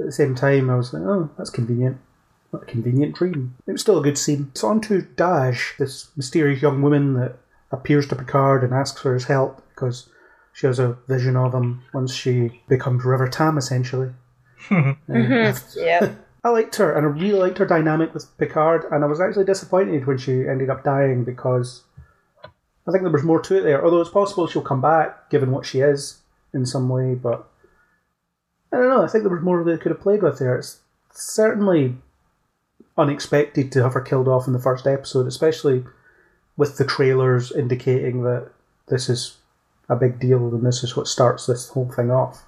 at 0.00 0.06
the 0.06 0.12
same 0.12 0.34
time, 0.34 0.70
I 0.70 0.76
was 0.76 0.92
like, 0.92 1.02
oh, 1.02 1.30
that's 1.36 1.50
convenient. 1.50 1.98
What 2.54 2.62
a 2.62 2.66
convenient 2.66 3.16
dream. 3.16 3.56
It 3.66 3.72
was 3.72 3.80
still 3.80 3.98
a 3.98 4.02
good 4.02 4.16
scene. 4.16 4.46
It's 4.52 4.62
on 4.62 4.80
to 4.82 5.02
Dahj, 5.02 5.76
this 5.76 6.16
mysterious 6.16 6.62
young 6.62 6.82
woman 6.82 7.14
that 7.14 7.34
appears 7.72 8.06
to 8.06 8.14
Picard 8.14 8.62
and 8.62 8.72
asks 8.72 9.00
for 9.00 9.12
his 9.12 9.24
help 9.24 9.60
because 9.70 10.08
she 10.52 10.68
has 10.68 10.78
a 10.78 10.96
vision 11.08 11.34
of 11.34 11.52
him 11.52 11.82
once 11.92 12.14
she 12.14 12.62
becomes 12.68 13.04
River 13.04 13.26
Tam, 13.28 13.58
essentially. 13.58 14.10
Uh, 14.70 14.94
Yep. 15.76 16.16
I 16.44 16.48
liked 16.48 16.76
her, 16.76 16.92
and 16.96 17.04
I 17.04 17.08
really 17.08 17.40
liked 17.40 17.58
her 17.58 17.66
dynamic 17.66 18.14
with 18.14 18.38
Picard, 18.38 18.84
and 18.90 19.02
I 19.02 19.08
was 19.08 19.20
actually 19.20 19.46
disappointed 19.46 20.06
when 20.06 20.18
she 20.18 20.46
ended 20.46 20.70
up 20.70 20.84
dying 20.84 21.24
because 21.24 21.82
I 22.44 22.92
think 22.92 23.02
there 23.02 23.10
was 23.10 23.24
more 23.24 23.40
to 23.42 23.58
it 23.58 23.62
there. 23.62 23.84
Although 23.84 24.00
it's 24.00 24.10
possible 24.10 24.46
she'll 24.46 24.62
come 24.62 24.80
back, 24.80 25.28
given 25.28 25.50
what 25.50 25.66
she 25.66 25.80
is 25.80 26.20
in 26.52 26.66
some 26.66 26.88
way, 26.88 27.16
but 27.16 27.48
I 28.72 28.76
don't 28.76 28.90
know. 28.90 29.02
I 29.02 29.08
think 29.08 29.24
there 29.24 29.34
was 29.34 29.42
more 29.42 29.64
they 29.64 29.76
could 29.76 29.90
have 29.90 30.00
played 30.00 30.22
with 30.22 30.38
there. 30.38 30.56
It's 30.56 30.80
certainly 31.10 31.96
unexpected 32.96 33.72
to 33.72 33.82
have 33.82 33.94
her 33.94 34.00
killed 34.00 34.28
off 34.28 34.46
in 34.46 34.52
the 34.52 34.58
first 34.58 34.86
episode, 34.86 35.26
especially 35.26 35.84
with 36.56 36.78
the 36.78 36.84
trailers 36.84 37.50
indicating 37.50 38.22
that 38.22 38.48
this 38.88 39.08
is 39.08 39.38
a 39.88 39.96
big 39.96 40.18
deal 40.20 40.48
and 40.54 40.64
this 40.64 40.84
is 40.84 40.96
what 40.96 41.06
starts 41.08 41.46
this 41.46 41.68
whole 41.68 41.90
thing 41.90 42.10
off. 42.10 42.44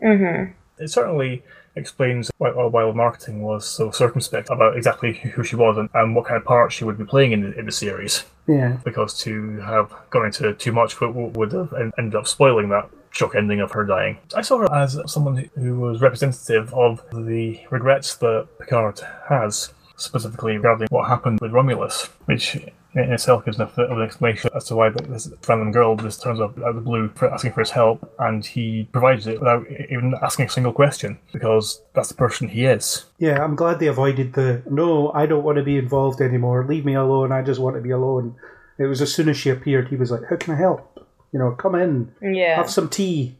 hmm 0.00 0.44
It 0.78 0.88
certainly 0.88 1.42
explains 1.76 2.30
why, 2.38 2.50
why 2.50 2.90
marketing 2.92 3.42
was 3.42 3.66
so 3.66 3.90
circumspect 3.90 4.48
about 4.48 4.76
exactly 4.76 5.12
who 5.12 5.42
she 5.42 5.56
was 5.56 5.76
and, 5.76 5.88
and 5.92 6.14
what 6.14 6.26
kind 6.26 6.36
of 6.36 6.44
part 6.44 6.72
she 6.72 6.84
would 6.84 6.96
be 6.96 7.04
playing 7.04 7.32
in 7.32 7.42
the, 7.42 7.58
in 7.58 7.66
the 7.66 7.72
series. 7.72 8.24
Yeah. 8.46 8.76
because 8.84 9.18
to 9.20 9.58
have 9.60 9.90
gone 10.10 10.26
into 10.26 10.52
too 10.52 10.70
much 10.72 11.00
would, 11.00 11.36
would 11.36 11.52
have 11.52 11.72
ended 11.98 12.14
up 12.14 12.28
spoiling 12.28 12.68
that 12.68 12.90
shock 13.14 13.34
ending 13.34 13.60
of 13.60 13.72
her 13.72 13.84
dying. 13.84 14.18
I 14.34 14.42
saw 14.42 14.58
her 14.58 14.72
as 14.74 15.00
someone 15.06 15.48
who 15.54 15.78
was 15.78 16.00
representative 16.00 16.74
of 16.74 17.02
the 17.12 17.60
regrets 17.70 18.16
that 18.16 18.48
Picard 18.58 19.00
has, 19.28 19.72
specifically 19.96 20.56
regarding 20.56 20.88
what 20.90 21.08
happened 21.08 21.40
with 21.40 21.52
Romulus, 21.52 22.06
which 22.26 22.56
in 22.56 23.12
itself 23.12 23.44
gives 23.44 23.56
enough 23.56 23.76
of 23.78 23.90
an 23.90 24.02
explanation 24.02 24.50
as 24.54 24.64
to 24.64 24.76
why 24.76 24.88
this 24.88 25.28
random 25.48 25.72
girl 25.72 25.96
just 25.96 26.22
turns 26.22 26.40
up 26.40 26.56
out 26.58 26.70
of 26.70 26.74
the 26.76 26.80
blue 26.80 27.08
for 27.14 27.30
asking 27.32 27.52
for 27.52 27.60
his 27.60 27.70
help, 27.70 28.12
and 28.18 28.44
he 28.44 28.88
provides 28.92 29.26
it 29.26 29.38
without 29.38 29.66
even 29.90 30.14
asking 30.22 30.46
a 30.46 30.48
single 30.48 30.72
question, 30.72 31.18
because 31.32 31.82
that's 31.94 32.08
the 32.08 32.14
person 32.14 32.48
he 32.48 32.64
is. 32.64 33.04
Yeah, 33.18 33.42
I'm 33.42 33.56
glad 33.56 33.78
they 33.78 33.86
avoided 33.86 34.34
the 34.34 34.62
no, 34.68 35.12
I 35.12 35.26
don't 35.26 35.44
want 35.44 35.58
to 35.58 35.64
be 35.64 35.78
involved 35.78 36.20
anymore. 36.20 36.66
Leave 36.68 36.84
me 36.84 36.94
alone. 36.94 37.32
I 37.32 37.42
just 37.42 37.60
want 37.60 37.76
to 37.76 37.82
be 37.82 37.90
alone. 37.90 38.36
It 38.78 38.86
was 38.86 39.00
as 39.00 39.14
soon 39.14 39.28
as 39.28 39.36
she 39.36 39.50
appeared, 39.50 39.88
he 39.88 39.96
was 39.96 40.10
like, 40.10 40.22
How 40.28 40.36
can 40.36 40.54
I 40.54 40.58
help? 40.58 40.93
You 41.34 41.40
know, 41.40 41.50
come 41.50 41.74
in, 41.74 42.12
Yeah. 42.22 42.54
have 42.56 42.70
some 42.70 42.88
tea. 42.88 43.36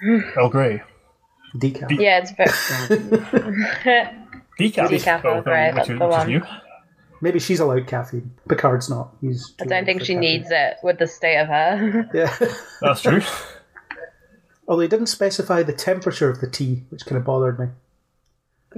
Earl 0.36 0.50
Grey. 0.50 0.82
Decaf. 1.56 1.90
Yeah, 1.98 2.18
it's 2.22 2.32
very. 2.32 2.50
Decaf. 4.60 4.88
Decaf 4.90 5.24
oh, 5.24 5.36
Earl 5.36 5.42
Grey, 5.42 5.72
that's 5.74 5.88
is- 5.88 5.98
the 5.98 6.04
which 6.06 6.12
one. 6.12 6.26
new. 6.28 6.42
Maybe 7.22 7.38
she's 7.38 7.60
allowed 7.60 7.86
caffeine. 7.86 8.30
Picard's 8.46 8.90
not. 8.90 9.16
He's 9.22 9.54
I 9.58 9.64
don't 9.64 9.86
think 9.86 10.02
she 10.02 10.12
caffeine. 10.14 10.20
needs 10.20 10.48
it 10.50 10.76
with 10.82 10.98
the 10.98 11.06
state 11.06 11.38
of 11.38 11.48
her. 11.48 12.10
Yeah. 12.14 12.36
That's 12.82 13.00
true. 13.00 13.22
Although 14.68 14.82
he 14.82 14.88
didn't 14.88 15.06
specify 15.06 15.62
the 15.62 15.72
temperature 15.72 16.28
of 16.28 16.42
the 16.42 16.46
tea, 16.50 16.84
which 16.90 17.06
kind 17.06 17.16
of 17.16 17.24
bothered 17.24 17.58
me. 17.58 17.66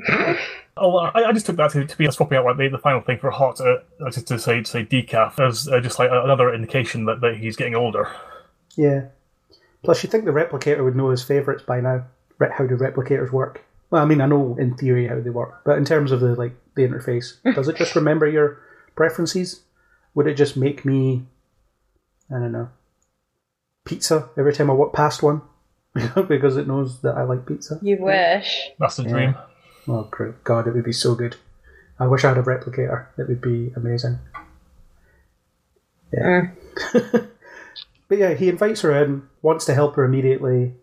Oh, 0.81 0.97
I, 0.97 1.29
I 1.29 1.33
just 1.33 1.47
took 1.47 1.57
that 1.57 1.72
to, 1.72 1.85
to 1.85 1.99
be 1.99 2.11
swapping 2.11 2.39
out 2.39 2.45
like 2.45 2.57
the, 2.57 2.68
the 2.68 2.79
final 2.79 3.01
thing 3.01 3.18
for 3.18 3.31
Hot, 3.31 3.61
uh, 3.61 3.79
uh, 4.05 4.11
just 4.11 4.26
to 4.29 4.39
say 4.39 4.62
to 4.62 4.70
say 4.70 4.85
decaf 4.85 5.39
as 5.39 5.68
uh, 5.68 5.81
just 5.81 5.99
like 5.99 6.11
another 6.11 6.53
indication 6.55 7.05
that, 7.07 7.20
that 7.20 7.37
he's 7.37 7.57
getting 7.57 7.74
older. 7.74 8.09
Yeah. 8.76 9.07
Plus, 9.83 10.03
you 10.03 10.11
think 10.11 10.24
the 10.24 10.31
replicator 10.31 10.85
would 10.85 10.97
know 10.97 11.11
his 11.11 11.22
favourites 11.22 11.62
by 11.62 11.81
now. 11.81 12.07
Re- 12.39 12.51
How 12.57 12.66
do 12.66 12.76
replicators 12.76 13.33
work? 13.33 13.64
Well, 13.91 14.03
I 14.03 14.05
mean, 14.05 14.20
I 14.20 14.26
know 14.26 14.57
in 14.59 14.76
theory 14.76 15.09
how 15.09 15.20
they 15.20 15.31
work, 15.31 15.62
but 15.64 15.79
in 15.79 15.85
terms 15.85 16.12
of 16.12 16.20
the 16.20 16.35
like 16.35 16.53
the 16.74 16.83
interface, 16.83 17.43
does 17.55 17.68
it 17.68 17.76
just 17.76 17.97
remember 17.97 18.29
your 18.29 18.61
preferences? 18.97 19.62
Would 20.14 20.26
it 20.26 20.35
just 20.35 20.57
make 20.57 20.85
me, 20.85 21.26
I 22.31 22.39
don't 22.39 22.53
know, 22.53 22.68
pizza 23.85 24.29
every 24.37 24.53
time 24.53 24.70
I 24.70 24.74
walk 24.74 24.93
past 24.93 25.22
one 25.22 25.43
because 26.29 26.57
it 26.57 26.66
knows 26.66 27.01
that 27.03 27.16
I 27.16 27.22
like 27.22 27.47
pizza? 27.47 27.79
You 27.83 27.99
wish. 28.01 28.70
That's 28.79 28.97
the 28.97 29.05
dream. 29.05 29.37
Oh, 29.89 30.07
great 30.11 30.45
God, 30.45 30.66
it 30.66 30.74
would 30.74 30.84
be 30.84 30.93
so 30.93 31.14
good. 31.14 31.36
I 31.99 32.07
wish 32.07 32.24
I 32.24 32.28
had 32.28 32.39
a 32.39 32.43
replicator. 32.43 33.07
It 33.16 33.28
would 33.28 33.41
be 33.41 33.72
amazing. 33.74 34.18
Yeah. 36.12 36.49
Mm. 36.93 37.28
but 38.09 38.18
yeah, 38.18 38.34
he 38.34 38.49
invites 38.49 38.82
her 38.82 39.03
in, 39.03 39.22
wants 39.43 39.64
to 39.66 39.74
help 39.74 39.97
her 39.97 40.05
immediately, 40.05 40.74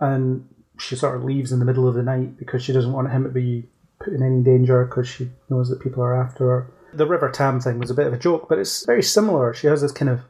and 0.00 0.48
she 0.78 0.96
sort 0.96 1.16
of 1.16 1.24
leaves 1.24 1.52
in 1.52 1.58
the 1.58 1.64
middle 1.64 1.88
of 1.88 1.94
the 1.94 2.02
night 2.02 2.36
because 2.36 2.62
she 2.62 2.72
doesn't 2.72 2.92
want 2.92 3.10
him 3.10 3.24
to 3.24 3.30
be 3.30 3.64
put 3.98 4.12
in 4.12 4.22
any 4.22 4.42
danger 4.42 4.84
because 4.84 5.08
she 5.08 5.30
knows 5.48 5.68
that 5.68 5.80
people 5.80 6.02
are 6.02 6.20
after 6.20 6.44
her. 6.44 6.70
The 6.92 7.06
River 7.06 7.30
Tam 7.30 7.60
thing 7.60 7.78
was 7.78 7.90
a 7.90 7.94
bit 7.94 8.06
of 8.06 8.12
a 8.12 8.18
joke, 8.18 8.48
but 8.48 8.58
it's 8.58 8.84
very 8.84 9.02
similar. 9.02 9.54
She 9.54 9.66
has 9.66 9.82
this 9.82 9.92
kind 9.92 10.10
of 10.10 10.20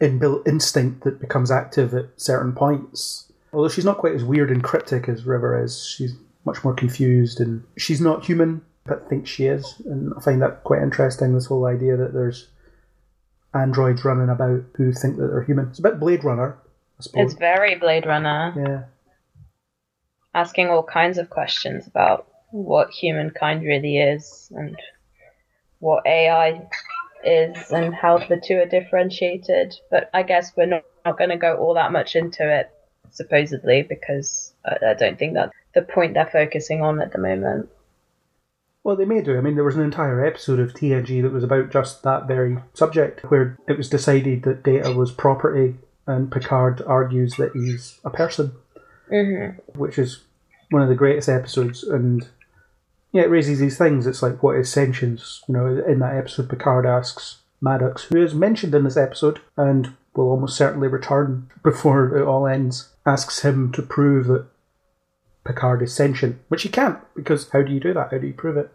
inbuilt 0.00 0.48
instinct 0.48 1.04
that 1.04 1.20
becomes 1.20 1.50
active 1.50 1.94
at 1.94 2.08
certain 2.16 2.52
points. 2.52 3.30
Although 3.52 3.68
she's 3.68 3.84
not 3.84 3.98
quite 3.98 4.14
as 4.14 4.24
weird 4.24 4.50
and 4.50 4.62
cryptic 4.62 5.08
as 5.08 5.26
River 5.26 5.62
is, 5.62 5.84
she's 5.84 6.14
much 6.44 6.64
more 6.64 6.74
confused 6.74 7.40
and 7.40 7.62
she's 7.76 8.00
not 8.00 8.24
human 8.24 8.62
but 8.86 9.08
thinks 9.08 9.30
she 9.30 9.46
is. 9.46 9.80
And 9.84 10.12
I 10.16 10.20
find 10.20 10.42
that 10.42 10.64
quite 10.64 10.82
interesting, 10.82 11.34
this 11.34 11.46
whole 11.46 11.66
idea 11.66 11.96
that 11.96 12.12
there's 12.12 12.48
androids 13.54 14.04
running 14.04 14.28
about 14.28 14.62
who 14.76 14.92
think 14.92 15.16
that 15.16 15.28
they're 15.28 15.42
human. 15.42 15.68
It's 15.68 15.78
a 15.78 15.82
bit 15.82 16.00
Blade 16.00 16.24
Runner, 16.24 16.58
I 16.98 17.02
suppose. 17.02 17.32
It's 17.32 17.38
very 17.38 17.76
Blade 17.76 18.06
Runner, 18.06 18.54
yeah. 18.56 18.82
asking 20.34 20.68
all 20.68 20.82
kinds 20.82 21.18
of 21.18 21.30
questions 21.30 21.86
about 21.86 22.26
what 22.50 22.90
humankind 22.90 23.62
really 23.62 23.98
is 23.98 24.50
and 24.54 24.76
what 25.78 26.04
AI 26.06 26.68
is 27.24 27.70
and 27.70 27.94
how 27.94 28.18
the 28.18 28.40
two 28.44 28.58
are 28.58 28.66
differentiated. 28.66 29.74
But 29.90 30.10
I 30.14 30.22
guess 30.22 30.52
we're 30.56 30.66
not, 30.66 30.82
not 31.04 31.18
going 31.18 31.30
to 31.30 31.36
go 31.36 31.56
all 31.56 31.74
that 31.74 31.92
much 31.92 32.16
into 32.16 32.42
it, 32.42 32.70
supposedly, 33.12 33.82
because 33.82 34.52
I, 34.64 34.76
I 34.90 34.94
don't 34.94 35.18
think 35.18 35.34
that's 35.34 35.52
the 35.74 35.82
point 35.82 36.14
they're 36.14 36.26
focusing 36.30 36.82
on 36.82 37.00
at 37.00 37.12
the 37.12 37.18
moment. 37.18 37.68
Well, 38.82 38.96
they 38.96 39.04
may 39.04 39.20
do. 39.20 39.36
I 39.36 39.42
mean, 39.42 39.56
there 39.56 39.64
was 39.64 39.76
an 39.76 39.82
entire 39.82 40.24
episode 40.24 40.58
of 40.58 40.72
TNG 40.72 41.22
that 41.22 41.32
was 41.32 41.44
about 41.44 41.70
just 41.70 42.02
that 42.02 42.26
very 42.26 42.56
subject, 42.72 43.20
where 43.30 43.58
it 43.68 43.76
was 43.76 43.90
decided 43.90 44.42
that 44.44 44.62
Data 44.62 44.92
was 44.92 45.12
property, 45.12 45.76
and 46.06 46.32
Picard 46.32 46.82
argues 46.86 47.36
that 47.36 47.52
he's 47.52 47.98
a 48.04 48.10
person, 48.10 48.52
Mm-hmm. 49.10 49.78
which 49.78 49.98
is 49.98 50.22
one 50.70 50.82
of 50.82 50.88
the 50.88 50.94
greatest 50.94 51.28
episodes. 51.28 51.82
And 51.82 52.28
yeah, 53.12 53.22
it 53.22 53.30
raises 53.30 53.58
these 53.58 53.76
things. 53.76 54.06
It's 54.06 54.22
like, 54.22 54.42
what 54.42 54.56
is 54.56 54.70
sentience? 54.72 55.42
You 55.48 55.54
know, 55.54 55.66
in 55.66 55.98
that 55.98 56.16
episode, 56.16 56.48
Picard 56.48 56.86
asks 56.86 57.38
Maddox, 57.60 58.04
who 58.04 58.22
is 58.22 58.34
mentioned 58.34 58.74
in 58.74 58.84
this 58.84 58.96
episode 58.96 59.40
and 59.56 59.94
will 60.14 60.30
almost 60.30 60.56
certainly 60.56 60.88
return 60.88 61.50
before 61.62 62.16
it 62.16 62.24
all 62.24 62.46
ends, 62.46 62.89
asks 63.06 63.40
him 63.40 63.72
to 63.72 63.82
prove 63.82 64.26
that 64.26 64.46
Picard 65.44 65.82
is 65.82 65.94
sentient, 65.94 66.38
which 66.48 66.62
he 66.62 66.68
can't, 66.68 66.98
because 67.14 67.48
how 67.50 67.62
do 67.62 67.72
you 67.72 67.80
do 67.80 67.94
that? 67.94 68.10
How 68.10 68.18
do 68.18 68.26
you 68.26 68.34
prove 68.34 68.56
it? 68.56 68.70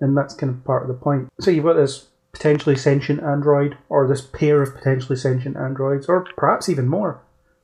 And 0.00 0.16
that's 0.16 0.34
kind 0.34 0.50
of 0.50 0.64
part 0.64 0.82
of 0.82 0.88
the 0.88 0.94
point. 0.94 1.28
So 1.40 1.50
you've 1.50 1.64
got 1.64 1.74
this 1.74 2.08
potentially 2.32 2.76
sentient 2.76 3.22
android, 3.22 3.76
or 3.88 4.06
this 4.06 4.22
pair 4.22 4.62
of 4.62 4.74
potentially 4.74 5.16
sentient 5.16 5.56
androids, 5.56 6.06
or 6.06 6.26
perhaps 6.36 6.68
even 6.68 6.88
more. 6.88 7.20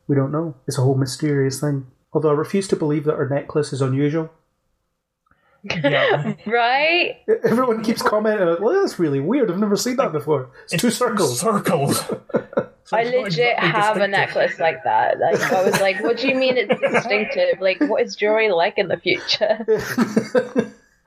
We 0.07 0.17
don't 0.17 0.33
know. 0.33 0.57
It's 0.67 0.79
a 0.79 0.83
whole 0.83 0.95
mysterious 0.95 1.61
thing. 1.61 1.87
Although 2.13 2.31
I 2.31 2.35
refuse 2.35 2.69
to 2.69 2.77
believe 2.77 3.05
that 3.05 3.17
her 3.17 3.29
necklace 3.29 3.73
is 3.73 3.81
unusual. 3.81 4.31
Yeah. 5.65 6.35
Right? 6.47 7.17
Everyone 7.45 7.83
keeps 7.83 8.01
commenting, 8.03 8.57
well, 8.63 8.81
that's 8.81 8.99
really 8.99 9.21
weird. 9.21 9.51
I've 9.51 9.59
never 9.59 9.77
seen 9.77 9.97
that 9.97 10.13
before. 10.13 10.51
It's, 10.71 10.81
two 10.81 10.91
circles. 10.91 11.41
Circles. 11.41 12.03
So 12.85 12.97
I 12.97 13.03
legit 13.03 13.27
exactly 13.59 13.69
have 13.69 13.97
a 13.99 14.09
necklace 14.09 14.59
like 14.59 14.83
that. 14.85 15.19
Like 15.21 15.43
I 15.53 15.63
was 15.63 15.79
like, 15.79 16.03
what 16.03 16.17
do 16.17 16.27
you 16.27 16.35
mean 16.35 16.57
it's 16.57 16.81
distinctive? 16.93 17.61
Like 17.61 17.79
what 17.83 18.01
is 18.01 18.17
jewelry 18.17 18.51
like 18.51 18.79
in 18.79 18.89
the 18.89 18.97
future? 18.97 19.59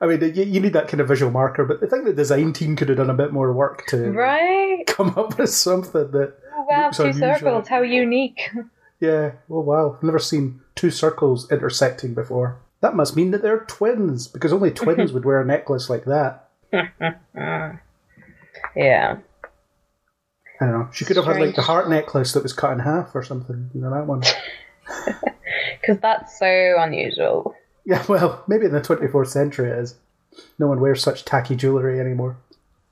I 0.00 0.06
mean, 0.06 0.20
you, 0.32 0.44
you 0.44 0.60
need 0.60 0.74
that 0.74 0.86
kind 0.86 1.00
of 1.00 1.08
visual 1.08 1.32
marker, 1.32 1.64
but 1.64 1.82
I 1.82 1.88
think 1.88 2.04
the 2.04 2.12
design 2.12 2.52
team 2.52 2.76
could 2.76 2.88
have 2.88 2.98
done 2.98 3.10
a 3.10 3.14
bit 3.14 3.32
more 3.32 3.52
work 3.52 3.84
to 3.88 4.12
Right? 4.12 4.84
come 4.86 5.12
up 5.16 5.36
with 5.38 5.50
something 5.50 6.12
that. 6.12 6.34
Oh, 6.56 6.66
wow, 6.70 6.84
looks 6.84 6.98
two 6.98 7.02
unusual. 7.04 7.34
circles, 7.34 7.66
how 7.66 7.82
unique. 7.82 8.48
Yeah, 9.00 9.32
oh 9.50 9.60
wow, 9.62 9.94
I've 9.96 10.04
never 10.04 10.20
seen 10.20 10.60
two 10.76 10.92
circles 10.92 11.50
intersecting 11.50 12.14
before. 12.14 12.60
That 12.82 12.94
must 12.94 13.16
mean 13.16 13.30
that 13.30 13.42
they're 13.42 13.60
twins, 13.60 14.28
because 14.28 14.52
only 14.52 14.70
twins 14.70 15.12
would 15.14 15.24
wear 15.24 15.40
a 15.40 15.44
necklace 15.46 15.88
like 15.88 16.04
that. 16.04 16.50
Yeah. 18.76 19.16
I 20.60 20.66
don't 20.66 20.72
know. 20.72 20.88
She 20.92 21.04
could 21.04 21.16
have 21.16 21.24
had 21.24 21.40
like 21.40 21.54
the 21.54 21.62
heart 21.62 21.88
necklace 21.88 22.32
that 22.32 22.42
was 22.42 22.52
cut 22.52 22.72
in 22.72 22.80
half 22.80 23.14
or 23.14 23.22
something. 23.22 23.70
You 23.74 23.80
know 23.80 23.90
that 23.90 24.06
one? 24.06 24.22
Because 25.80 25.98
that's 26.00 26.38
so 26.38 26.76
unusual. 26.78 27.54
Yeah, 27.84 28.04
well, 28.08 28.44
maybe 28.46 28.66
in 28.66 28.72
the 28.72 28.80
24th 28.80 29.26
century 29.28 29.68
it 29.70 29.78
is. 29.78 29.96
No 30.58 30.68
one 30.68 30.80
wears 30.80 31.02
such 31.02 31.24
tacky 31.24 31.56
jewellery 31.56 31.98
anymore. 31.98 32.36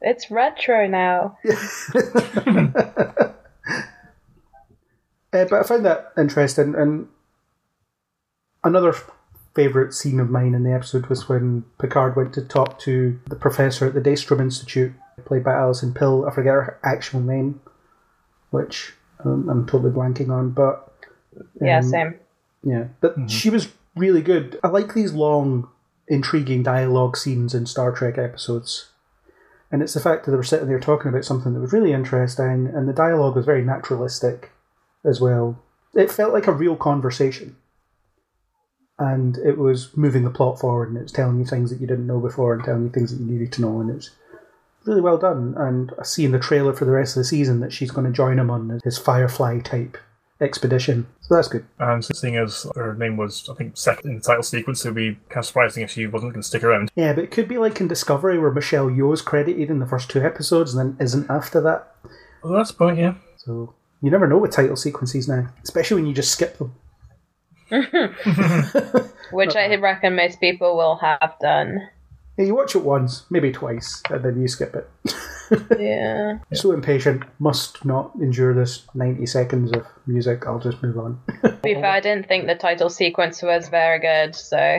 It's 0.01 0.31
retro 0.31 0.89
now. 0.89 1.39
Uh, 5.33 5.45
but 5.45 5.61
I 5.61 5.63
found 5.63 5.85
that 5.85 6.13
interesting. 6.19 6.75
And 6.75 7.07
another 8.65 8.95
favourite 9.55 9.93
scene 9.93 10.21
of 10.21 10.31
mine 10.31 10.55
in 10.55 10.63
the 10.63 10.73
episode 10.73 11.07
was 11.07 11.29
when 11.29 11.65
Picard 11.81 12.17
went 12.17 12.33
to 12.35 12.43
talk 12.43 12.79
to 12.81 13.19
the 13.27 13.37
professor 13.37 13.87
at 13.87 13.95
the 13.95 14.01
Daystrom 14.01 14.41
Institute, 14.41 14.93
played 15.25 15.45
by 15.45 15.55
Alison 15.55 15.93
Pill. 15.93 16.27
I 16.27 16.35
forget 16.35 16.55
her 16.55 16.79
actual 16.83 17.21
name, 17.21 17.61
which 18.51 18.95
um, 19.25 19.49
I'm 19.49 19.67
totally 19.67 19.93
blanking 19.93 20.31
on. 20.31 20.51
But 20.51 20.93
Yeah, 21.61 21.79
um, 21.79 21.83
same. 21.83 22.15
Yeah, 22.63 22.85
but 23.01 23.31
she 23.31 23.51
was 23.51 23.69
really 23.97 24.23
good. 24.23 24.59
I 24.63 24.69
like 24.69 24.95
these 24.95 25.13
long, 25.13 25.69
intriguing 26.09 26.63
dialogue 26.63 27.17
scenes 27.17 27.55
in 27.55 27.67
Star 27.67 27.93
Trek 27.93 28.19
episodes. 28.19 28.91
And 29.73 29.83
it's 29.83 29.95
the 29.95 30.01
fact 30.01 30.25
that 30.25 30.33
they 30.33 30.37
were 30.37 30.43
sitting 30.43 30.67
there 30.67 30.81
talking 30.81 31.09
about 31.09 31.25
something 31.25 31.55
that 31.55 31.61
was 31.61 31.73
really 31.73 31.93
interesting, 31.93 32.67
and 32.67 32.89
the 32.89 32.93
dialogue 32.93 33.37
was 33.37 33.47
very 33.47 33.63
naturalistic 33.63 34.51
as 35.05 35.21
well. 35.21 35.63
It 35.95 36.11
felt 36.11 36.33
like 36.33 36.47
a 36.47 36.53
real 36.53 36.77
conversation. 36.77 37.57
And 39.01 39.39
it 39.39 39.57
was 39.59 39.97
moving 39.97 40.25
the 40.25 40.31
plot 40.31 40.61
forward, 40.61 40.89
and 40.89 40.99
it 40.99 41.03
was 41.03 41.13
telling 41.13 41.39
you 41.39 41.47
things 41.47 41.71
that 41.71 41.81
you 41.81 41.87
didn't 41.87 42.07
know 42.07 42.21
before, 42.21 42.53
and 42.53 42.63
telling 42.63 42.85
you 42.85 42.91
things 42.91 43.11
that 43.11 43.25
you 43.25 43.33
needed 43.33 43.51
to 43.55 43.63
know, 43.63 43.81
and 43.81 43.91
it 43.91 43.95
was 43.95 44.11
really 44.85 45.01
well 45.01 45.19
done. 45.19 45.55
And 45.57 45.93
I 45.99 46.05
see 46.05 46.25
in 46.25 46.33
the 46.33 46.39
trailer 46.39 46.75
for 46.75 46.85
the 46.85 46.93
rest 46.93 47.17
of 47.17 47.21
the 47.21 47.25
season 47.25 47.61
that 47.61 47.73
she's 47.73 47.91
going 47.91 48.07
to 48.07 48.13
join 48.13 48.39
him 48.39 48.51
on 48.51 48.81
his 48.85 48.99
Firefly 48.99 49.61
type 49.61 49.97
expedition. 50.41 51.07
So 51.23 51.35
that's 51.35 51.49
good. 51.49 51.65
And 51.79 52.05
seeing 52.05 52.37
as 52.37 52.67
her 52.75 52.95
name 52.95 53.17
was, 53.17 53.49
I 53.51 53.55
think, 53.55 53.77
second 53.77 54.11
in 54.11 54.17
the 54.17 54.23
title 54.23 54.43
sequence, 54.43 54.85
it 54.85 54.89
would 54.89 54.95
be 54.95 55.19
kind 55.29 55.39
of 55.39 55.47
surprising 55.47 55.83
if 55.83 55.91
she 55.91 56.07
wasn't 56.07 56.33
going 56.33 56.43
to 56.43 56.49
stick 56.49 56.65
around. 56.65 56.91
Yeah, 56.95 57.13
but 57.13 57.25
it 57.25 57.31
could 57.31 57.49
be 57.49 57.59
like 57.59 57.81
in 57.81 57.89
Discovery 57.89 58.39
where 58.39 58.51
Michelle 58.51 58.89
Yeoh's 58.89 59.23
credited 59.23 59.71
in 59.71 59.79
the 59.79 59.87
first 59.87 60.11
two 60.11 60.23
episodes 60.23 60.75
and 60.75 60.97
then 60.99 61.05
isn't 61.05 61.31
after 61.31 61.61
that. 61.63 61.95
Well, 62.43 62.55
that's 62.55 62.71
the 62.71 62.77
point, 62.77 62.99
yeah. 62.99 63.15
So 63.37 63.75
you 64.03 64.11
never 64.11 64.27
know 64.27 64.39
with 64.39 64.53
title 64.53 64.77
sequences 64.77 65.29
now, 65.29 65.49
especially 65.63 65.97
when 65.97 66.07
you 66.07 66.15
just 66.15 66.33
skip 66.33 66.59
them. 66.59 66.75
Which 69.33 69.57
I 69.57 69.75
reckon 69.77 70.17
most 70.17 70.41
people 70.41 70.77
will 70.77 70.97
have 70.97 71.35
done. 71.41 71.89
Yeah, 72.37 72.47
you 72.47 72.55
watch 72.55 72.75
it 72.75 72.83
once, 72.83 73.25
maybe 73.31 73.53
twice, 73.53 74.03
and 74.11 74.25
then 74.25 74.41
you 74.41 74.49
skip 74.49 74.75
it. 74.75 74.89
Yeah. 75.79 76.39
So 76.53 76.71
impatient, 76.73 77.25
must 77.41 77.85
not 77.85 78.13
endure 78.21 78.55
this 78.55 78.87
90 78.95 79.27
seconds 79.27 79.73
of 79.73 79.85
music, 80.07 80.47
I'll 80.47 80.61
just 80.61 80.83
move 80.83 80.97
on. 80.97 81.21
To 81.43 81.51
be 81.63 81.75
fair, 81.75 81.87
I 81.87 82.01
didn't 82.01 82.29
think 82.29 82.47
the 82.47 82.55
title 82.55 82.89
sequence 82.89 83.43
was 83.43 83.69
very 83.69 83.99
good, 83.99 84.37
so 84.37 84.79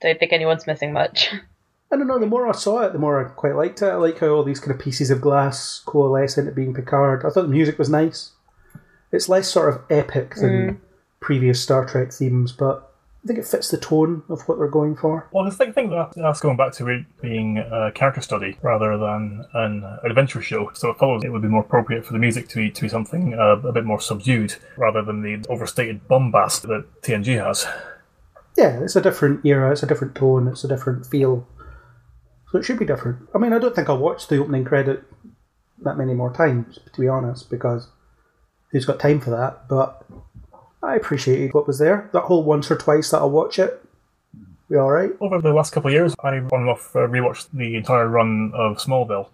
don't 0.00 0.18
think 0.18 0.32
anyone's 0.32 0.66
missing 0.66 0.92
much. 0.92 1.30
I 1.90 1.96
don't 1.96 2.06
know, 2.06 2.18
the 2.18 2.26
more 2.26 2.48
I 2.48 2.52
saw 2.52 2.82
it, 2.82 2.92
the 2.92 2.98
more 2.98 3.20
I 3.20 3.28
quite 3.28 3.54
liked 3.54 3.82
it. 3.82 3.86
I 3.86 3.96
like 3.96 4.18
how 4.18 4.28
all 4.28 4.44
these 4.44 4.60
kind 4.60 4.72
of 4.72 4.80
pieces 4.80 5.10
of 5.10 5.20
glass 5.20 5.82
coalesce 5.84 6.38
into 6.38 6.52
being 6.52 6.74
Picard. 6.74 7.24
I 7.24 7.30
thought 7.30 7.42
the 7.42 7.48
music 7.48 7.78
was 7.78 7.90
nice. 7.90 8.32
It's 9.10 9.28
less 9.28 9.48
sort 9.48 9.74
of 9.74 9.82
epic 9.90 10.36
than 10.36 10.50
mm. 10.50 10.76
Previous 11.22 11.62
Star 11.62 11.86
Trek 11.86 12.12
themes, 12.12 12.52
but 12.52 12.92
I 13.24 13.28
think 13.28 13.38
it 13.38 13.46
fits 13.46 13.70
the 13.70 13.78
tone 13.78 14.24
of 14.28 14.42
what 14.42 14.58
they're 14.58 14.66
going 14.66 14.96
for. 14.96 15.28
Well, 15.32 15.46
I 15.46 15.50
think, 15.50 15.76
think 15.76 15.90
that 15.90 16.12
that's 16.16 16.40
going 16.40 16.56
back 16.56 16.72
to 16.74 16.88
it 16.88 17.04
being 17.22 17.58
a 17.58 17.92
character 17.92 18.20
study 18.20 18.58
rather 18.62 18.98
than 18.98 19.44
an 19.54 19.84
adventure 20.04 20.42
show. 20.42 20.70
So 20.74 20.90
it 20.90 20.98
follows 20.98 21.22
it 21.24 21.30
would 21.30 21.42
be 21.42 21.48
more 21.48 21.62
appropriate 21.62 22.04
for 22.04 22.14
the 22.14 22.18
music 22.18 22.48
to 22.48 22.56
be 22.56 22.70
to 22.70 22.82
be 22.82 22.88
something 22.88 23.34
uh, 23.34 23.60
a 23.68 23.72
bit 23.72 23.84
more 23.84 24.00
subdued 24.00 24.56
rather 24.76 25.02
than 25.02 25.22
the 25.22 25.46
overstated 25.48 26.08
bombast 26.08 26.62
that 26.62 26.84
TNG 27.02 27.42
has. 27.42 27.64
yeah, 28.56 28.80
it's 28.82 28.96
a 28.96 29.00
different 29.00 29.46
era, 29.46 29.70
it's 29.70 29.84
a 29.84 29.86
different 29.86 30.16
tone, 30.16 30.48
it's 30.48 30.64
a 30.64 30.68
different 30.68 31.06
feel. 31.06 31.46
So 32.50 32.58
it 32.58 32.64
should 32.64 32.78
be 32.78 32.84
different. 32.84 33.28
I 33.34 33.38
mean, 33.38 33.52
I 33.52 33.58
don't 33.58 33.74
think 33.74 33.88
I'll 33.88 33.98
watch 33.98 34.26
the 34.26 34.38
opening 34.38 34.64
credit 34.64 35.04
that 35.84 35.96
many 35.96 36.12
more 36.12 36.32
times, 36.32 36.80
to 36.92 37.00
be 37.00 37.08
honest, 37.08 37.48
because 37.48 37.88
who's 38.72 38.84
got 38.84 38.98
time 38.98 39.20
for 39.20 39.30
that? 39.30 39.68
But 39.68 40.04
I 40.82 40.96
appreciated 40.96 41.54
what 41.54 41.66
was 41.66 41.78
there. 41.78 42.10
That 42.12 42.22
whole 42.22 42.42
once 42.42 42.70
or 42.70 42.76
twice 42.76 43.10
that 43.10 43.18
I'll 43.18 43.30
watch 43.30 43.58
it, 43.58 43.82
be 44.68 44.76
alright. 44.76 45.12
Over 45.20 45.40
the 45.40 45.52
last 45.52 45.72
couple 45.72 45.88
of 45.88 45.94
years, 45.94 46.14
I 46.22 46.28
on 46.36 46.48
and 46.52 46.68
off 46.68 46.94
uh, 46.96 47.00
rewatched 47.00 47.48
the 47.52 47.76
entire 47.76 48.08
run 48.08 48.52
of 48.54 48.78
Smallville. 48.78 49.28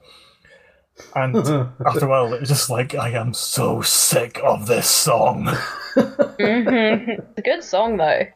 And 1.15 1.37
after 1.87 2.05
a 2.07 2.09
while, 2.09 2.33
it 2.35 2.41
was 2.41 2.49
just 2.49 2.69
like, 2.71 2.95
I 2.95 3.11
am 3.11 3.33
so 3.33 3.81
sick 3.83 4.41
of 4.45 4.67
this 4.67 4.89
song. 4.89 5.49
It's 6.41 7.39
a 7.39 7.43
good 7.43 7.65
song 7.65 7.97
though. 7.97 8.27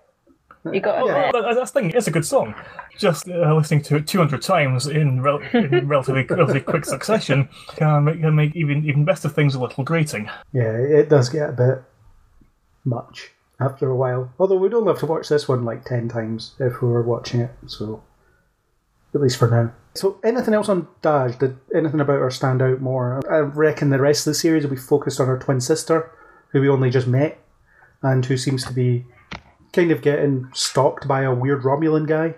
You 0.73 0.81
got 0.81 1.05
Well, 1.05 1.33
to 1.33 1.43
that- 1.43 1.55
that's 1.55 1.71
the 1.73 1.81
thing, 1.81 1.91
it's 1.91 2.07
a 2.07 2.11
good 2.11 2.25
song. 2.25 2.55
Just 2.99 3.29
uh, 3.29 3.55
listening 3.55 3.83
to 3.83 3.97
it 3.97 4.07
200 4.07 4.43
times 4.43 4.87
in, 4.87 5.23
rel- 5.23 5.39
in 5.53 5.87
relatively, 5.89 6.25
relatively 6.25 6.61
quick 6.61 6.85
succession 6.85 7.49
can 7.77 8.05
make, 8.05 8.21
can 8.21 8.35
make 8.35 8.55
even, 8.57 8.85
even 8.85 9.09
of 9.09 9.33
things 9.33 9.55
a 9.55 9.61
little 9.61 9.83
grating. 9.85 10.29
Yeah, 10.53 10.73
it 10.77 11.09
does 11.09 11.29
get 11.29 11.51
a 11.51 11.53
bit 11.53 11.83
much 12.85 13.31
after 13.61 13.89
a 13.89 13.97
while. 13.97 14.33
Although 14.39 14.57
we'd 14.57 14.75
only 14.75 14.93
have 14.93 15.01
to 15.01 15.07
watch 15.07 15.29
this 15.29 15.49
one 15.49 15.65
like 15.65 15.85
10 15.85 16.09
times 16.09 16.55
if 16.59 16.83
we 16.83 16.89
were 16.89 17.03
watching 17.03 17.41
it, 17.41 17.51
so 17.67 18.03
at 19.15 19.21
least 19.21 19.39
for 19.39 19.49
now. 19.49 19.73
So, 19.95 20.19
anything 20.25 20.55
else 20.55 20.69
on 20.69 20.89
Dahj? 21.03 21.39
Did 21.39 21.59
anything 21.75 22.01
about 22.01 22.21
her 22.21 22.31
stand 22.31 22.63
out 22.63 22.81
more? 22.81 23.21
I 23.31 23.39
reckon 23.41 23.91
the 23.91 24.01
rest 24.01 24.27
of 24.27 24.31
the 24.31 24.39
series 24.39 24.65
will 24.65 24.71
be 24.71 24.77
focused 24.77 25.21
on 25.21 25.27
her 25.27 25.39
twin 25.39 25.61
sister, 25.61 26.11
who 26.49 26.61
we 26.61 26.69
only 26.69 26.89
just 26.89 27.07
met, 27.07 27.39
and 28.03 28.25
who 28.25 28.37
seems 28.39 28.65
to 28.65 28.73
be 28.73 29.05
kind 29.73 29.91
of 29.91 30.03
getting 30.03 30.49
stalked 30.55 31.07
by 31.07 31.23
a 31.23 31.35
weird 31.35 31.63
Romulan 31.63 32.07
guy 32.07 32.35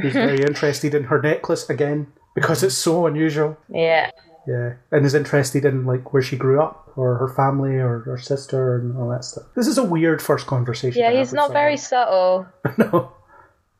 who's 0.00 0.12
very 0.12 0.42
interested 0.42 0.94
in 0.94 1.04
her 1.04 1.20
necklace 1.20 1.68
again 1.68 2.12
because 2.34 2.62
it's 2.62 2.76
so 2.76 3.06
unusual. 3.06 3.56
Yeah. 3.68 4.10
Yeah, 4.46 4.74
and 4.90 5.06
is 5.06 5.14
interested 5.14 5.64
in 5.64 5.86
like 5.86 6.12
where 6.12 6.22
she 6.22 6.36
grew 6.36 6.60
up 6.60 6.90
or 6.96 7.16
her 7.16 7.28
family 7.28 7.76
or 7.76 8.00
her 8.00 8.18
sister 8.18 8.76
and 8.76 8.96
all 8.98 9.08
that 9.10 9.24
stuff. 9.24 9.44
This 9.54 9.68
is 9.68 9.78
a 9.78 9.84
weird 9.84 10.20
first 10.20 10.46
conversation. 10.48 11.00
Yeah, 11.00 11.12
he's 11.12 11.32
not 11.32 11.52
very 11.52 11.76
subtle. 11.76 12.46
no, 12.78 13.12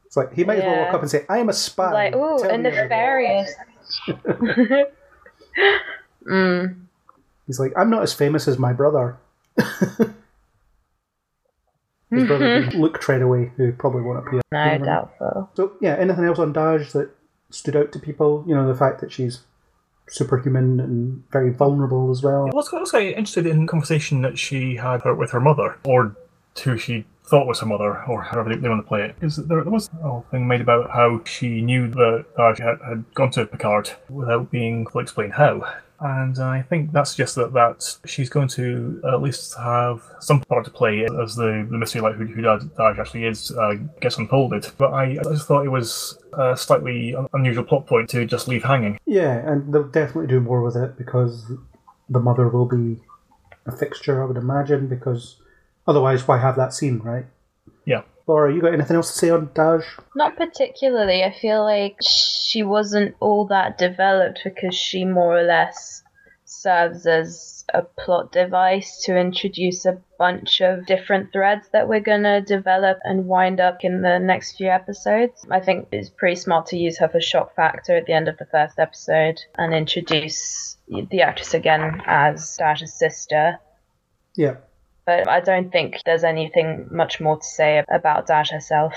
it's 0.06 0.16
like 0.16 0.32
he 0.34 0.44
might 0.44 0.58
as 0.58 0.64
well 0.64 0.84
walk 0.84 0.94
up 0.94 1.02
and 1.02 1.10
say, 1.10 1.26
"I 1.28 1.38
am 1.38 1.48
a 1.48 1.52
spy." 1.52 1.92
Like, 1.92 2.14
ooh, 2.14 2.38
Tell 2.38 2.50
a 2.50 2.58
me 2.58 2.68
everything." 2.68 2.88
nefarious. 2.88 3.54
mm. 6.30 6.76
He's 7.46 7.58
like, 7.58 7.72
"I'm 7.76 7.90
not 7.90 8.02
as 8.02 8.14
famous 8.14 8.46
as 8.46 8.58
my 8.58 8.72
brother." 8.72 9.18
His 12.10 12.26
brother 12.26 12.70
Luke 12.72 13.00
Treadaway, 13.00 13.52
who 13.56 13.72
probably 13.72 14.02
won't 14.02 14.18
appear. 14.18 14.42
No, 14.52 14.58
Never 14.58 14.70
mind. 14.70 14.84
doubtful. 14.84 15.50
So 15.54 15.72
yeah, 15.80 15.96
anything 15.98 16.24
else 16.24 16.38
on 16.38 16.52
Dahj 16.52 16.92
that 16.92 17.10
stood 17.50 17.74
out 17.74 17.90
to 17.92 17.98
people? 17.98 18.44
You 18.46 18.54
know, 18.54 18.68
the 18.68 18.78
fact 18.78 19.00
that 19.00 19.10
she's 19.10 19.40
superhuman 20.12 20.78
and 20.78 21.24
very 21.30 21.50
vulnerable 21.50 22.10
as 22.10 22.22
well. 22.22 22.46
I 22.46 22.54
was, 22.54 22.72
I 22.72 22.82
quite 22.84 23.08
interested 23.08 23.46
in 23.46 23.62
the 23.62 23.66
conversation 23.66 24.22
that 24.22 24.38
she 24.38 24.76
had 24.76 25.04
with 25.04 25.30
her 25.32 25.40
mother, 25.40 25.78
or 25.84 26.14
who 26.62 26.76
she 26.76 27.04
thought 27.24 27.46
was 27.46 27.60
her 27.60 27.66
mother, 27.66 28.04
or 28.04 28.22
however 28.22 28.54
they, 28.54 28.68
want 28.68 28.84
to 28.84 28.88
play 28.88 29.02
it. 29.04 29.16
Is 29.22 29.36
that 29.36 29.48
there, 29.48 29.62
there 29.62 29.72
was 29.72 29.88
a 29.88 30.02
whole 30.02 30.26
thing 30.30 30.46
made 30.46 30.60
about 30.60 30.90
how 30.90 31.22
she 31.24 31.62
knew 31.62 31.88
that 31.88 32.26
uh, 32.36 32.54
she 32.54 32.62
had, 32.62 32.78
had 32.86 33.04
gone 33.14 33.30
to 33.32 33.46
Picard 33.46 33.90
without 34.10 34.50
being 34.50 34.86
explained 34.94 35.32
how. 35.32 35.66
And 36.04 36.36
I 36.40 36.62
think 36.62 36.90
that 36.92 37.06
suggests 37.06 37.36
that, 37.36 37.52
that 37.52 37.96
she's 38.06 38.28
going 38.28 38.48
to 38.48 39.00
at 39.12 39.22
least 39.22 39.54
have 39.56 40.02
some 40.18 40.40
part 40.40 40.64
to 40.64 40.70
play 40.70 41.04
as 41.22 41.36
the, 41.36 41.66
the 41.70 41.78
mystery 41.78 42.00
like 42.00 42.16
who, 42.16 42.26
who 42.26 42.42
Dahj 42.42 42.98
actually 42.98 43.26
is 43.26 43.52
uh, 43.52 43.74
gets 44.00 44.18
unfolded. 44.18 44.66
But 44.78 44.92
I, 44.92 45.12
I 45.12 45.22
just 45.22 45.46
thought 45.46 45.64
it 45.64 45.68
was 45.68 46.18
a 46.32 46.56
slightly 46.56 47.14
unusual 47.34 47.62
plot 47.62 47.86
point 47.86 48.10
to 48.10 48.26
just 48.26 48.48
leave 48.48 48.64
hanging. 48.64 48.98
Yeah, 49.06 49.48
and 49.48 49.72
they'll 49.72 49.84
definitely 49.84 50.26
do 50.26 50.40
more 50.40 50.60
with 50.60 50.74
it 50.74 50.98
because 50.98 51.52
the 52.08 52.20
mother 52.20 52.48
will 52.48 52.66
be 52.66 53.00
a 53.66 53.70
fixture, 53.70 54.22
I 54.22 54.26
would 54.26 54.36
imagine, 54.36 54.88
because 54.88 55.36
otherwise, 55.86 56.26
why 56.26 56.38
have 56.38 56.56
that 56.56 56.74
scene, 56.74 56.98
right? 56.98 57.26
Yeah. 57.84 58.02
Laura, 58.26 58.54
you 58.54 58.60
got 58.60 58.74
anything 58.74 58.96
else 58.96 59.12
to 59.12 59.18
say 59.18 59.30
on 59.30 59.48
Dahj? 59.48 59.84
Not 60.14 60.36
particularly. 60.36 61.24
I 61.24 61.32
feel 61.32 61.62
like 61.64 61.96
she 62.02 62.62
wasn't 62.62 63.14
all 63.20 63.46
that 63.46 63.78
developed 63.78 64.40
because 64.44 64.74
she 64.74 65.04
more 65.04 65.36
or 65.36 65.42
less 65.42 66.02
serves 66.44 67.06
as 67.06 67.64
a 67.72 67.82
plot 67.82 68.30
device 68.30 69.02
to 69.04 69.16
introduce 69.16 69.86
a 69.86 69.98
bunch 70.18 70.60
of 70.60 70.86
different 70.86 71.32
threads 71.32 71.68
that 71.72 71.88
we're 71.88 72.00
going 72.00 72.22
to 72.22 72.40
develop 72.40 72.98
and 73.04 73.26
wind 73.26 73.60
up 73.60 73.78
in 73.80 74.02
the 74.02 74.18
next 74.18 74.56
few 74.56 74.68
episodes. 74.68 75.46
I 75.50 75.60
think 75.60 75.88
it's 75.90 76.10
pretty 76.10 76.36
smart 76.36 76.66
to 76.66 76.76
use 76.76 76.98
her 76.98 77.08
for 77.08 77.20
shock 77.20 77.56
factor 77.56 77.96
at 77.96 78.06
the 78.06 78.12
end 78.12 78.28
of 78.28 78.36
the 78.36 78.46
first 78.46 78.78
episode 78.78 79.40
and 79.56 79.74
introduce 79.74 80.76
the 80.86 81.22
actress 81.22 81.54
again 81.54 82.02
as 82.06 82.58
Dahj's 82.60 82.92
sister. 82.92 83.58
Yeah. 84.36 84.56
But 85.04 85.28
I 85.28 85.40
don't 85.40 85.72
think 85.72 85.96
there's 86.04 86.24
anything 86.24 86.88
much 86.90 87.20
more 87.20 87.36
to 87.36 87.44
say 87.44 87.82
about 87.92 88.28
Dahj 88.28 88.52
herself. 88.52 88.94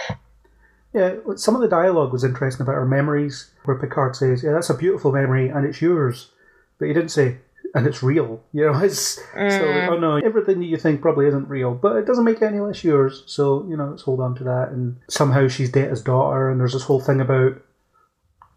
Yeah, 0.94 1.16
some 1.36 1.56
of 1.56 1.62
the 1.62 1.68
dialogue 1.68 2.14
was 2.14 2.24
interesting 2.24 2.62
about 2.62 2.76
her 2.76 2.86
memories, 2.86 3.52
where 3.66 3.78
Picard 3.78 4.16
says, 4.16 4.44
Yeah, 4.44 4.54
that's 4.54 4.70
a 4.70 4.78
beautiful 4.78 5.12
memory 5.12 5.50
and 5.50 5.66
it's 5.66 5.82
yours. 5.82 6.32
But 6.80 6.88
he 6.88 6.94
didn't 6.94 7.10
say, 7.10 7.38
and 7.74 7.86
it's 7.86 8.02
real. 8.02 8.42
You 8.54 8.72
know, 8.72 8.80
it's 8.80 9.16
so, 9.18 9.22
mm. 9.36 9.90
oh 9.90 9.98
no, 9.98 10.16
everything 10.18 10.60
that 10.60 10.66
you 10.68 10.78
think 10.78 11.02
probably 11.02 11.28
isn't 11.28 11.50
real, 11.50 11.74
but 11.74 11.98
it 11.98 12.06
doesn't 12.06 12.24
make 12.24 12.42
it 12.42 12.46
any 12.46 12.60
less 12.60 12.84
yours. 12.86 13.24
So, 13.26 13.66
you 13.68 13.76
know, 13.76 13.90
let's 13.90 14.04
hold 14.04 14.22
on 14.22 14.36
to 14.36 14.46
that. 14.46 14.70
And 14.70 14.98
somehow 15.10 15.50
she's 15.50 15.72
Data's 15.72 16.02
daughter, 16.02 16.50
and 16.50 16.60
there's 16.60 16.72
this 16.72 16.84
whole 16.84 17.02
thing 17.02 17.20
about 17.20 17.62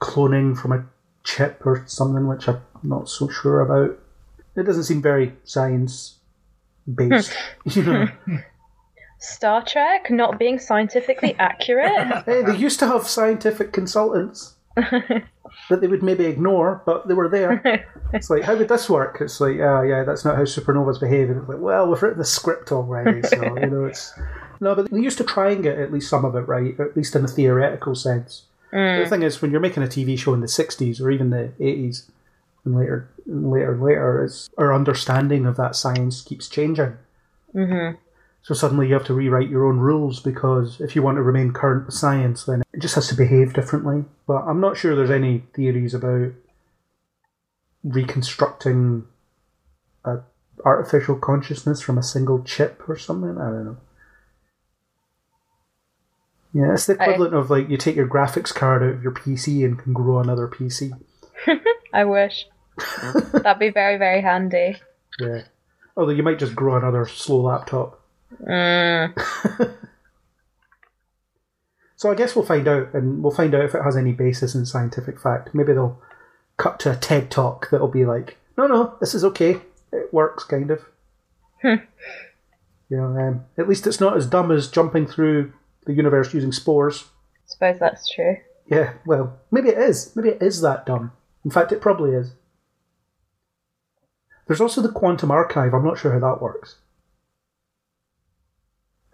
cloning 0.01 0.57
from 0.57 0.71
a 0.71 0.87
chip 1.25 1.67
or 1.67 1.83
something, 1.89 2.29
which 2.29 2.47
I'm 2.47 2.61
not 2.85 3.09
so 3.09 3.29
sure 3.29 3.61
about. 3.61 3.99
It 4.55 4.63
doesn't 4.63 4.85
seem 4.85 5.03
very 5.03 5.35
science 5.43 6.18
based, 6.95 7.33
you 7.65 7.83
know. 7.85 8.09
Star 9.21 9.65
Trek 9.65 10.11
not 10.11 10.39
being 10.39 10.59
scientifically 10.59 11.35
accurate. 11.39 12.23
Hey, 12.27 12.43
they 12.43 12.57
used 12.57 12.79
to 12.81 12.87
have 12.87 13.07
scientific 13.09 13.73
consultants 13.73 14.55
that 14.77 15.25
they 15.81 15.89
would 15.89 16.03
maybe 16.03 16.25
ignore, 16.27 16.83
but 16.87 17.09
they 17.09 17.15
were 17.15 17.29
there. 17.29 17.85
It's 18.13 18.31
like, 18.31 18.45
how 18.45 18.57
would 18.57 18.69
this 18.69 18.89
work? 18.89 19.19
It's 19.21 19.41
like, 19.41 19.59
ah, 19.61 19.83
yeah, 19.83 20.05
that's 20.05 20.25
not 20.25 20.37
how 20.37 20.43
supernovas 20.43 21.01
behave. 21.01 21.31
And 21.31 21.41
it's 21.41 21.49
like, 21.49 21.59
well, 21.59 21.89
we've 21.89 22.01
written 22.03 22.19
the 22.19 22.25
script 22.25 22.71
already, 22.71 23.23
so 23.23 23.43
you 23.43 23.67
know, 23.67 23.87
it's 23.87 24.15
no. 24.61 24.75
But 24.75 24.91
they 24.91 25.01
used 25.01 25.19
to 25.19 25.25
try 25.25 25.51
and 25.51 25.63
get 25.63 25.79
at 25.79 25.93
least 25.93 26.09
some 26.09 26.25
of 26.25 26.37
it 26.37 26.47
right, 26.47 26.79
at 26.79 26.97
least 26.97 27.17
in 27.17 27.25
a 27.25 27.29
theoretical 27.29 27.95
sense. 27.95 28.43
The 28.71 29.07
thing 29.09 29.23
is, 29.23 29.43
when 29.43 29.51
you're 29.51 29.61
making 29.61 29.83
a 29.83 29.87
TV 29.87 30.19
show 30.19 30.33
in 30.35 30.41
the 30.41 30.47
'60s 30.47 31.01
or 31.01 31.11
even 31.11 31.31
the 31.31 31.51
'80s, 31.59 32.05
and 32.65 32.77
later, 32.77 33.09
and 33.27 33.51
later, 33.51 33.73
and 33.73 33.83
later, 33.83 34.25
is 34.25 34.51
our 34.59 34.75
understanding 34.75 35.47
of 35.47 35.57
that 35.57 35.77
science 35.77 36.23
keeps 36.23 36.49
changing. 36.49 36.97
Mm-hmm. 37.55 37.97
So 38.43 38.55
suddenly 38.55 38.89
you 38.89 38.95
have 38.95 39.05
to 39.07 39.15
rewrite 39.15 39.51
your 39.51 39.67
own 39.67 39.79
rules 39.79 40.21
because 40.21 40.81
if 40.81 40.97
you 40.97 41.03
want 41.03 41.17
to 41.17 41.23
remain 41.23 41.53
current 41.53 41.87
with 41.87 41.95
science, 41.95 42.45
then 42.45 42.63
it 42.73 42.81
just 42.81 42.95
has 42.95 43.09
to 43.09 43.15
behave 43.15 43.53
differently. 43.53 44.05
But 44.27 44.45
I'm 44.47 44.61
not 44.61 44.77
sure 44.77 44.95
there's 44.95 45.11
any 45.11 45.45
theories 45.55 45.93
about 45.93 46.33
reconstructing 47.85 49.07
a 50.05 50.19
artificial 50.65 51.17
consciousness 51.17 51.81
from 51.81 51.99
a 51.99 52.03
single 52.03 52.43
chip 52.43 52.89
or 52.89 52.97
something. 52.97 53.39
I 53.39 53.51
don't 53.51 53.65
know. 53.65 53.77
Yeah, 56.55 56.73
it's 56.73 56.87
the 56.87 56.95
equivalent 56.95 57.35
of 57.35 57.51
like 57.51 57.69
you 57.69 57.77
take 57.77 57.97
your 57.97 58.09
graphics 58.09 58.55
card 58.55 58.83
out 58.83 58.95
of 58.95 59.03
your 59.03 59.13
PC 59.13 59.65
and 59.65 59.79
can 59.79 59.93
grow 59.93 60.19
another 60.19 60.49
PC. 60.49 60.93
I 61.93 62.05
wish. 62.05 62.47
That'd 63.33 63.59
be 63.59 63.71
very, 63.71 63.99
very 63.99 64.21
handy. 64.23 64.77
Yeah. 65.19 65.43
Although 65.97 66.13
you 66.13 66.23
might 66.23 66.39
just 66.39 66.55
grow 66.55 66.77
another 66.77 67.07
slow 67.07 67.41
laptop. 67.43 68.01
So 71.99 72.13
I 72.13 72.15
guess 72.15 72.37
we'll 72.37 72.45
find 72.45 72.69
out, 72.69 72.95
and 72.95 73.25
we'll 73.25 73.35
find 73.35 73.53
out 73.57 73.65
if 73.65 73.75
it 73.75 73.83
has 73.83 73.97
any 73.97 74.13
basis 74.13 74.55
in 74.55 74.65
scientific 74.65 75.19
fact. 75.21 75.53
Maybe 75.53 75.73
they'll 75.73 76.01
cut 76.57 76.79
to 76.81 76.93
a 76.93 76.97
TED 76.97 77.29
talk 77.29 77.71
that'll 77.71 77.89
be 77.89 78.07
like, 78.07 78.37
"No, 78.57 78.69
no, 78.69 78.95
this 79.01 79.17
is 79.17 79.25
okay. 79.25 79.61
It 79.93 80.15
works, 80.15 80.45
kind 80.45 80.71
of." 80.71 80.85
you 81.65 81.81
know, 82.89 83.19
um, 83.19 83.47
at 83.59 83.69
least 83.69 83.85
it's 83.89 84.01
not 84.01 84.17
as 84.17 84.29
dumb 84.29 84.53
as 84.53 84.71
jumping 84.71 85.09
through 85.09 85.53
the 85.87 85.93
universe 85.93 86.33
using 86.33 86.53
spores. 86.53 87.07
Suppose 87.47 87.81
that's 87.81 88.09
true. 88.09 88.37
Yeah, 88.71 88.93
well, 89.05 89.37
maybe 89.51 89.71
it 89.71 89.79
is. 89.79 90.15
Maybe 90.15 90.29
it 90.29 90.41
is 90.41 90.61
that 90.61 90.87
dumb. 90.87 91.11
In 91.49 91.51
fact, 91.51 91.73
it 91.73 91.81
probably 91.81 92.11
is. 92.11 92.33
There's 94.47 94.61
also 94.61 94.83
the 94.83 94.93
quantum 94.93 95.31
archive. 95.31 95.73
I'm 95.73 95.83
not 95.83 95.99
sure 95.99 96.13
how 96.13 96.19
that 96.19 96.43
works. 96.43 96.77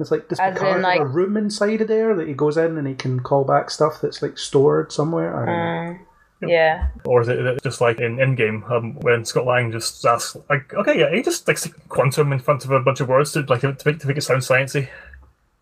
It's 0.01 0.11
like 0.11 0.29
does 0.29 0.41
As 0.41 0.55
Picard 0.55 0.79
in, 0.79 0.83
have 0.83 1.01
a 1.03 1.07
room 1.07 1.37
inside 1.37 1.81
of 1.81 1.87
there 1.87 2.13
that 2.17 2.27
he 2.27 2.35
goes 2.35 2.57
in 2.57 2.77
and 2.77 2.89
he 2.89 2.95
can 2.95 3.21
call 3.21 3.45
back 3.45 3.71
stuff 3.71 4.01
that's 4.01 4.21
like 4.21 4.37
stored 4.37 4.91
somewhere? 4.91 5.33
I 5.33 5.47
don't 5.47 5.55
know. 5.55 6.07
Um, 6.43 6.49
yeah. 6.49 6.89
Or 7.05 7.23
is 7.23 7.29
it 7.29 7.63
just 7.63 7.81
like 7.81 8.01
in 8.01 8.17
Endgame 8.17 8.69
um, 8.69 8.97
when 8.97 9.25
Scott 9.25 9.47
Lang 9.47 9.71
just 9.71 10.05
asks, 10.05 10.37
like, 10.51 10.75
okay, 10.75 10.99
yeah, 10.99 11.15
he 11.15 11.23
just 11.23 11.47
like 11.47 11.59
stick 11.59 11.75
quantum 11.89 12.33
in 12.33 12.41
front 12.41 12.65
of 12.65 12.73
a 12.73 12.81
bunch 12.81 12.99
of 12.99 13.09
words 13.09 13.31
to 13.35 13.43
like 13.43 13.61
to 13.61 13.77
make, 13.85 14.01
to 14.01 14.09
make 14.09 14.17
it 14.17 14.23
sound 14.23 14.43
sciencey. 14.43 14.89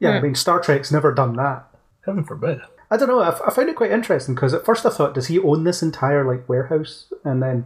Yeah, 0.00 0.12
I 0.12 0.22
mean 0.22 0.34
Star 0.34 0.58
Trek's 0.58 0.90
never 0.90 1.12
done 1.12 1.36
that. 1.36 1.66
Heaven 2.06 2.24
forbid. 2.24 2.62
I 2.92 2.98
don't 2.98 3.08
know. 3.08 3.22
I, 3.22 3.50
found 3.50 3.70
it 3.70 3.76
quite 3.76 3.90
interesting 3.90 4.34
because 4.34 4.52
at 4.52 4.66
first 4.66 4.84
I 4.84 4.90
thought, 4.90 5.14
does 5.14 5.28
he 5.28 5.38
own 5.38 5.64
this 5.64 5.82
entire 5.82 6.26
like 6.26 6.46
warehouse? 6.46 7.10
And 7.24 7.42
then 7.42 7.64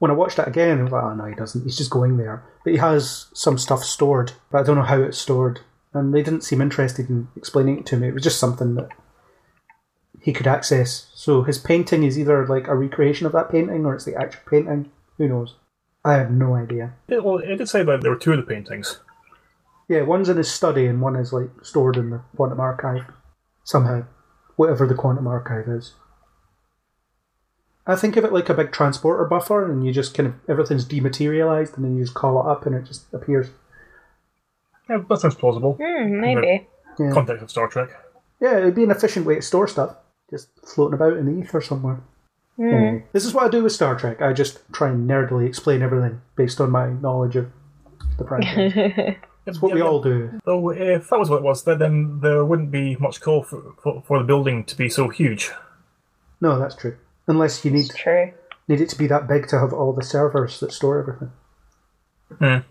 when 0.00 0.10
I 0.10 0.14
watched 0.14 0.38
it 0.38 0.46
again, 0.46 0.80
I 0.80 0.82
was 0.82 0.92
like, 0.92 1.02
oh 1.02 1.14
no, 1.14 1.24
he 1.24 1.34
doesn't. 1.34 1.64
He's 1.64 1.78
just 1.78 1.90
going 1.90 2.18
there. 2.18 2.44
But 2.62 2.74
he 2.74 2.78
has 2.78 3.28
some 3.32 3.56
stuff 3.56 3.82
stored, 3.82 4.32
but 4.50 4.58
I 4.58 4.62
don't 4.62 4.76
know 4.76 4.82
how 4.82 5.00
it's 5.00 5.16
stored. 5.16 5.60
And 5.94 6.12
they 6.12 6.22
didn't 6.22 6.42
seem 6.42 6.60
interested 6.60 7.08
in 7.08 7.28
explaining 7.34 7.78
it 7.78 7.86
to 7.86 7.96
me. 7.96 8.08
It 8.08 8.12
was 8.12 8.22
just 8.22 8.38
something 8.38 8.74
that 8.74 8.90
he 10.20 10.34
could 10.34 10.46
access. 10.46 11.10
So 11.14 11.42
his 11.44 11.56
painting 11.56 12.02
is 12.02 12.18
either 12.18 12.46
like 12.46 12.68
a 12.68 12.76
recreation 12.76 13.26
of 13.26 13.32
that 13.32 13.50
painting 13.50 13.86
or 13.86 13.94
it's 13.94 14.04
the 14.04 14.14
actual 14.14 14.42
painting. 14.46 14.90
Who 15.16 15.26
knows? 15.26 15.54
I 16.04 16.14
have 16.14 16.30
no 16.30 16.54
idea. 16.54 16.92
It, 17.08 17.24
well, 17.24 17.38
it 17.38 17.56
did 17.56 17.70
say 17.70 17.82
that 17.82 18.02
there 18.02 18.10
were 18.10 18.18
two 18.18 18.32
of 18.32 18.36
the 18.36 18.42
paintings. 18.42 19.00
Yeah, 19.88 20.02
one's 20.02 20.28
in 20.28 20.36
his 20.36 20.52
study 20.52 20.84
and 20.84 21.00
one 21.00 21.16
is 21.16 21.32
like 21.32 21.48
stored 21.62 21.96
in 21.96 22.10
the 22.10 22.20
quantum 22.36 22.60
archive 22.60 23.06
somehow, 23.64 24.04
whatever 24.56 24.86
the 24.86 24.94
quantum 24.94 25.26
archive 25.26 25.68
is. 25.68 25.92
I 27.86 27.96
think 27.96 28.16
of 28.16 28.24
it 28.24 28.32
like 28.32 28.48
a 28.48 28.54
big 28.54 28.72
transporter 28.72 29.24
buffer, 29.26 29.70
and 29.70 29.84
you 29.84 29.92
just 29.92 30.14
kind 30.14 30.26
of 30.28 30.34
everything's 30.48 30.84
dematerialized, 30.86 31.76
and 31.76 31.84
then 31.84 31.96
you 31.96 32.02
just 32.04 32.14
call 32.14 32.40
it 32.40 32.50
up, 32.50 32.64
and 32.66 32.74
it 32.74 32.84
just 32.86 33.12
appears. 33.12 33.48
Yeah, 34.88 35.02
that 35.08 35.20
sounds 35.20 35.34
plausible. 35.34 35.74
Hmm, 35.80 36.20
maybe. 36.20 36.66
Yeah, 36.98 37.10
Context 37.12 37.42
of 37.42 37.50
Star 37.50 37.68
Trek. 37.68 37.90
yeah, 38.40 38.58
it'd 38.58 38.74
be 38.74 38.84
an 38.84 38.90
efficient 38.90 39.26
way 39.26 39.34
to 39.36 39.42
store 39.42 39.66
stuff, 39.68 39.96
just 40.30 40.48
floating 40.66 40.94
about 40.94 41.16
in 41.16 41.26
the 41.26 41.42
ether 41.42 41.60
somewhere. 41.60 42.00
Anyway, 42.58 43.04
this 43.12 43.24
is 43.26 43.34
what 43.34 43.44
I 43.44 43.48
do 43.48 43.64
with 43.64 43.72
Star 43.72 43.96
Trek. 43.96 44.22
I 44.22 44.32
just 44.32 44.60
try 44.72 44.88
and 44.88 45.10
nerdily 45.10 45.46
explain 45.46 45.82
everything 45.82 46.20
based 46.36 46.60
on 46.60 46.70
my 46.70 46.88
knowledge 46.90 47.34
of 47.36 47.50
the 48.16 48.24
franchise. 48.28 49.16
That's 49.44 49.60
what 49.60 49.74
we 49.74 49.82
all 49.82 50.00
do. 50.02 50.40
Though, 50.44 50.70
if 50.70 51.10
that 51.10 51.18
was 51.18 51.28
what 51.28 51.36
it 51.36 51.42
was, 51.42 51.64
then- 51.64 51.78
then 51.78 52.20
there 52.20 52.44
wouldn't 52.44 52.70
be 52.70 52.96
much 52.96 53.20
call 53.20 53.42
for, 53.42 53.74
for, 53.82 54.02
for 54.06 54.18
the 54.18 54.24
building 54.24 54.64
to 54.64 54.76
be 54.76 54.88
so 54.88 55.08
huge. 55.08 55.50
No, 56.40 56.58
that's 56.58 56.74
true. 56.74 56.96
Unless 57.26 57.64
you 57.64 57.70
need 57.70 57.86
It's 57.86 57.94
true. 57.96 58.32
need 58.68 58.80
it 58.80 58.88
to 58.90 58.98
be 58.98 59.06
that 59.08 59.26
big 59.28 59.46
to 59.48 59.58
have 59.58 59.72
all 59.72 59.92
the 59.92 60.02
servers 60.02 60.60
that 60.60 60.72
store 60.72 60.98
everything. 61.00 61.32
Hmm. 62.38 62.66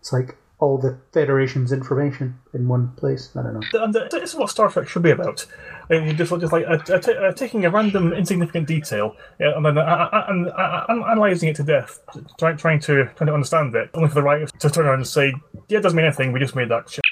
It's 0.00 0.12
like 0.12 0.36
all 0.62 0.78
the 0.78 0.96
Federation's 1.12 1.72
information 1.72 2.38
in 2.54 2.68
one 2.68 2.92
place. 2.96 3.30
I 3.34 3.42
don't 3.42 3.54
know. 3.54 3.82
And 3.82 3.92
this 3.92 4.30
is 4.30 4.36
what 4.36 4.48
Star 4.48 4.70
Trek 4.70 4.88
should 4.88 5.02
be 5.02 5.10
about. 5.10 5.44
You 5.90 6.12
just, 6.12 6.30
just 6.38 6.52
like 6.52 6.64
uh, 6.66 6.74
uh, 6.74 6.98
ta- 6.98 7.12
uh, 7.12 7.32
taking 7.32 7.64
a 7.66 7.70
random 7.70 8.12
insignificant 8.12 8.68
detail 8.68 9.16
yeah, 9.40 9.56
and 9.56 9.66
then 9.66 9.76
uh, 9.76 9.80
uh, 9.80 10.24
and, 10.28 10.48
uh, 10.50 10.52
uh, 10.52 11.04
analyzing 11.10 11.48
it 11.48 11.56
to 11.56 11.64
death, 11.64 11.98
trying 12.38 12.56
trying 12.56 12.78
to 12.80 13.06
trying 13.16 13.26
to 13.26 13.34
understand 13.34 13.74
it, 13.74 13.90
only 13.94 14.08
for 14.08 14.14
the 14.14 14.22
writers 14.22 14.52
to 14.60 14.70
turn 14.70 14.86
around 14.86 15.00
and 15.00 15.06
say, 15.06 15.34
"Yeah, 15.68 15.78
it 15.78 15.82
doesn't 15.82 15.96
mean 15.96 16.06
anything. 16.06 16.30
We 16.30 16.38
just 16.38 16.54
made 16.54 16.68
that 16.68 16.88
shit 16.88 17.02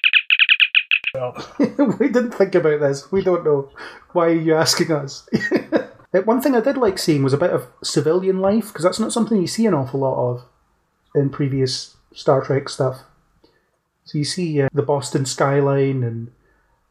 up." 1.20 1.58
we 1.98 2.08
didn't 2.08 2.30
think 2.30 2.54
about 2.54 2.78
this. 2.78 3.10
We 3.10 3.24
don't 3.24 3.44
know. 3.44 3.68
Why 4.12 4.26
are 4.26 4.32
you 4.32 4.54
asking 4.54 4.92
us? 4.92 5.28
One 6.24 6.40
thing 6.40 6.54
I 6.54 6.60
did 6.60 6.76
like 6.76 7.00
seeing 7.00 7.24
was 7.24 7.32
a 7.32 7.38
bit 7.38 7.50
of 7.50 7.66
civilian 7.82 8.40
life, 8.40 8.68
because 8.68 8.84
that's 8.84 9.00
not 9.00 9.12
something 9.12 9.40
you 9.40 9.48
see 9.48 9.66
an 9.66 9.74
awful 9.74 10.00
lot 10.00 10.30
of 10.30 10.44
in 11.16 11.30
previous 11.30 11.96
Star 12.12 12.40
Trek 12.44 12.68
stuff. 12.68 13.02
So 14.10 14.18
you 14.18 14.24
see 14.24 14.60
uh, 14.60 14.68
the 14.72 14.82
Boston 14.82 15.24
skyline, 15.24 16.02
and 16.02 16.32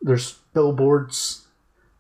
there's 0.02 0.36
billboards, 0.54 1.48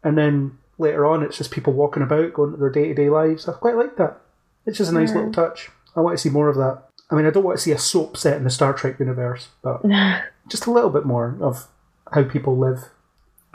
and 0.01 0.17
then 0.17 0.57
later 0.77 1.05
on 1.05 1.23
it's 1.23 1.37
just 1.37 1.51
people 1.51 1.73
walking 1.73 2.01
about, 2.01 2.31
going 2.31 2.51
to 2.51 2.57
their 2.57 2.69
day 2.69 2.87
to 2.87 2.93
day 2.93 3.09
lives. 3.09 3.45
I 3.45 3.51
quite 3.51 3.75
like 3.75 3.97
that. 3.97 4.21
It's 4.65 4.77
just 4.77 4.91
a 4.91 4.93
nice 4.93 5.13
little 5.13 5.33
touch. 5.33 5.71
I 5.93 5.99
want 5.99 6.17
to 6.17 6.21
see 6.21 6.29
more 6.29 6.47
of 6.47 6.55
that. 6.55 6.83
I 7.11 7.15
mean, 7.15 7.25
I 7.25 7.31
don't 7.31 7.43
want 7.43 7.57
to 7.57 7.61
see 7.61 7.73
a 7.73 7.77
soap 7.77 8.15
set 8.15 8.37
in 8.37 8.45
the 8.45 8.49
Star 8.49 8.71
Trek 8.71 8.97
universe, 8.97 9.49
but 9.61 9.81
just 10.47 10.67
a 10.67 10.71
little 10.71 10.89
bit 10.89 11.05
more 11.05 11.35
of 11.41 11.67
how 12.13 12.23
people 12.23 12.57
live 12.57 12.85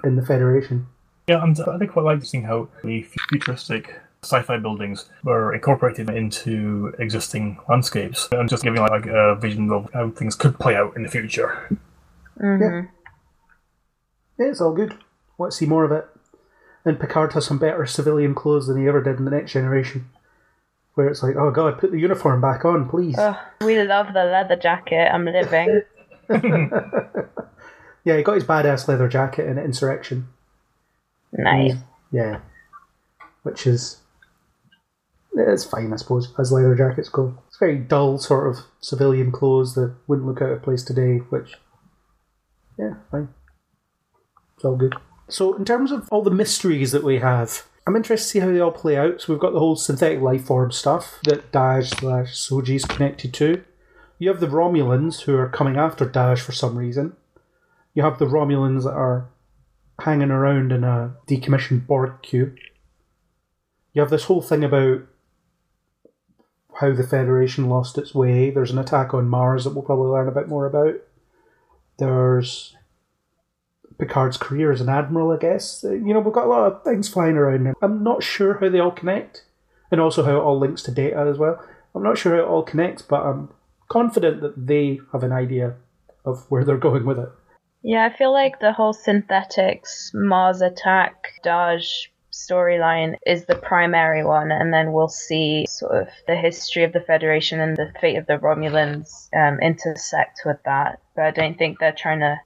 in 0.03 0.17
the 0.17 0.27
Federation. 0.27 0.89
Yeah, 1.27 1.43
and 1.43 1.59
I 1.59 1.79
think 1.79 1.93
quite 1.93 2.05
like 2.05 2.23
seeing 2.25 2.45
how 2.45 2.69
the 2.83 3.05
futuristic 3.31 4.03
sci-fi 4.25 4.59
buildings 4.59 5.09
were 5.23 5.55
incorporated 5.55 6.11
into 6.11 6.95
existing 6.99 7.59
landscapes 7.69 8.29
and 8.33 8.49
just 8.49 8.63
giving 8.63 8.81
like 8.81 9.07
a 9.07 9.35
vision 9.37 9.71
of 9.71 9.89
how 9.93 10.11
things 10.11 10.35
could 10.35 10.59
play 10.59 10.75
out 10.77 10.97
in 10.97 11.03
the 11.03 11.09
future. 11.09 11.69
Mm-hmm. 12.41 12.63
Yeah. 12.63 12.83
yeah, 14.39 14.51
it's 14.51 14.61
all 14.61 14.73
good. 14.75 14.97
Want 15.39 15.53
to 15.53 15.57
see 15.59 15.67
more 15.67 15.85
of 15.85 15.93
it. 15.93 16.07
And 16.85 17.01
Picard 17.01 17.33
has 17.33 17.47
some 17.47 17.59
better 17.59 17.87
civilian 17.87 18.35
clothes 18.35 18.67
than 18.67 18.81
he 18.81 18.89
ever 18.89 19.03
did 19.03 19.19
in 19.19 19.25
the 19.25 19.31
next 19.31 19.53
generation. 19.53 20.09
Where 20.95 21.09
it's 21.09 21.23
like, 21.23 21.37
oh 21.37 21.51
god, 21.51 21.79
put 21.79 21.91
the 21.91 21.99
uniform 21.99 22.41
back 22.41 22.65
on, 22.65 22.89
please. 22.89 23.19
Ugh, 23.19 23.37
we 23.63 23.83
love 23.83 24.13
the 24.13 24.25
leather 24.25 24.57
jacket. 24.57 25.09
I'm 25.13 25.25
living. 25.25 25.83
Yeah, 28.05 28.19
he 28.19 28.23
got 28.23 28.35
his 28.35 28.45
badass 28.45 28.87
leather 28.87 29.09
jacket 29.09 29.49
in 29.49 29.59
Insurrection. 29.59 30.29
nice. 31.33 31.75
Yeah. 32.13 32.41
Which 33.43 33.67
is. 33.67 33.99
It's 35.37 35.65
fine, 35.65 35.93
I 35.93 35.97
suppose, 35.97 36.33
as 36.39 36.53
leather 36.53 36.77
jackets 36.77 37.09
go. 37.09 37.37
It's 37.49 37.59
very 37.59 37.77
dull, 37.77 38.19
sort 38.19 38.49
of 38.49 38.65
civilian 38.81 39.33
clothes 39.33 39.75
that 39.75 39.95
wouldn't 40.07 40.29
look 40.29 40.41
out 40.41 40.53
of 40.53 40.63
place 40.63 40.85
today, 40.85 41.19
which. 41.19 41.55
Yeah, 42.79 42.95
fine. 43.11 43.29
It's 44.57 44.65
all 44.65 44.77
good. 44.77 44.95
So, 45.29 45.55
in 45.55 45.65
terms 45.65 45.91
of 45.91 46.09
all 46.11 46.23
the 46.23 46.31
mysteries 46.31 46.93
that 46.93 47.03
we 47.03 47.19
have, 47.19 47.65
I'm 47.87 47.97
interested 47.97 48.25
to 48.25 48.31
see 48.31 48.39
how 48.41 48.53
they 48.53 48.61
all 48.61 48.71
play 48.71 48.97
out. 48.97 49.21
So, 49.21 49.33
we've 49.33 49.41
got 49.41 49.53
the 49.53 49.59
whole 49.59 49.77
synthetic 49.77 50.21
life 50.21 50.45
form 50.45 50.71
stuff 50.71 51.19
that 51.25 51.51
Dahj 51.51 51.99
slash 51.99 52.35
Soji 52.35 52.77
is 52.77 52.85
connected 52.85 53.35
to. 53.35 53.65
You 54.19 54.29
have 54.29 54.41
the 54.41 54.47
Romulans 54.47 55.23
who 55.23 55.37
are 55.37 55.49
coming 55.49 55.77
after 55.77 56.07
Dahj 56.07 56.39
for 56.41 56.53
some 56.53 56.79
reason. 56.79 57.17
You 57.93 58.03
have 58.05 58.19
the 58.19 58.27
Romulans 58.27 58.85
that 58.85 58.95
are 58.95 59.29
hanging 60.01 60.31
around 60.31 60.73
in 60.73 60.85
a 60.85 61.17
decommissioned 61.27 61.87
Borg 61.87 62.23
cube. 62.23 62.57
You 63.93 64.01
have 64.01 64.11
this 64.11 64.25
whole 64.25 64.43
thing 64.43 64.65
about 64.65 65.03
how 66.81 66.93
the 66.93 67.07
Federation 67.07 67.69
lost 67.69 67.99
its 67.99 68.15
way. 68.15 68.51
There's 68.51 68.71
an 68.71 68.79
attack 68.79 69.15
on 69.15 69.29
Mars 69.29 69.65
that 69.65 69.75
we'll 69.75 69.85
probably 69.85 70.09
learn 70.09 70.29
a 70.29 70.33
bit 70.33 70.49
more 70.49 70.67
about. 70.67 70.95
There's 71.99 72.77
Picard's 73.99 74.37
career 74.37 74.73
as 74.73 74.81
an 74.81 74.89
admiral, 74.89 75.31
I 75.31 75.39
guess. 75.39 75.85
Uh, 75.85 75.93
You 75.93 76.13
know, 76.13 76.21
we've 76.21 76.35
got 76.35 76.47
a 76.47 76.49
lot 76.49 76.73
of 76.73 76.83
things 76.83 77.09
flying 77.09 77.37
around 77.37 77.65
now. 77.65 77.75
I'm 77.81 78.03
not 78.03 78.23
sure 78.23 78.55
how 78.55 78.69
they 78.69 78.81
all 78.81 78.91
connect, 78.91 79.45
and 79.91 80.01
also 80.01 80.25
how 80.25 80.37
it 80.37 80.43
all 80.43 80.59
links 80.59 80.83
to 80.83 80.91
Data 80.91 81.21
as 81.31 81.39
well. 81.39 81.65
I'm 81.95 82.03
not 82.03 82.19
sure 82.19 82.37
how 82.37 82.43
it 82.43 82.49
all 82.49 82.65
connects, 82.65 83.03
but 83.03 83.25
I'm 83.25 83.51
confident 83.89 84.41
that 84.41 84.67
they 84.67 84.99
have 85.13 85.23
an 85.23 85.33
idea 85.33 85.77
of 86.25 86.45
where 86.51 86.65
they're 86.65 86.77
going 86.77 87.07
with 87.07 87.19
it. 87.19 87.29
Yeah, 87.83 88.07
I 88.07 88.17
feel 88.17 88.33
like 88.33 88.61
the 88.61 88.73
whole 88.73 88.95
synthetics 88.95 90.11
Mars 90.15 90.63
attack 90.63 91.35
storyline 92.35 93.17
is 93.27 93.45
the 93.45 93.55
primary 93.55 94.25
one, 94.25 94.51
and 94.51 94.73
then 94.73 94.93
we'll 94.93 95.09
see 95.09 95.67
sort 95.69 96.03
of 96.03 96.09
the 96.27 96.37
history 96.37 96.83
of 96.83 96.93
the 96.93 97.01
Federation 97.01 97.61
and 97.61 97.77
the 97.77 97.93
fate 98.01 98.17
of 98.17 98.27
the 98.27 98.39
Romulans 98.39 99.29
um, 99.35 99.61
intersect 99.61 100.41
with 100.45 100.59
that. 100.65 101.01
But 101.15 101.25
I 101.27 101.31
don't 101.31 101.57
think 101.57 101.79
they're 101.79 101.93
trying 101.93 102.21
to 102.21 102.39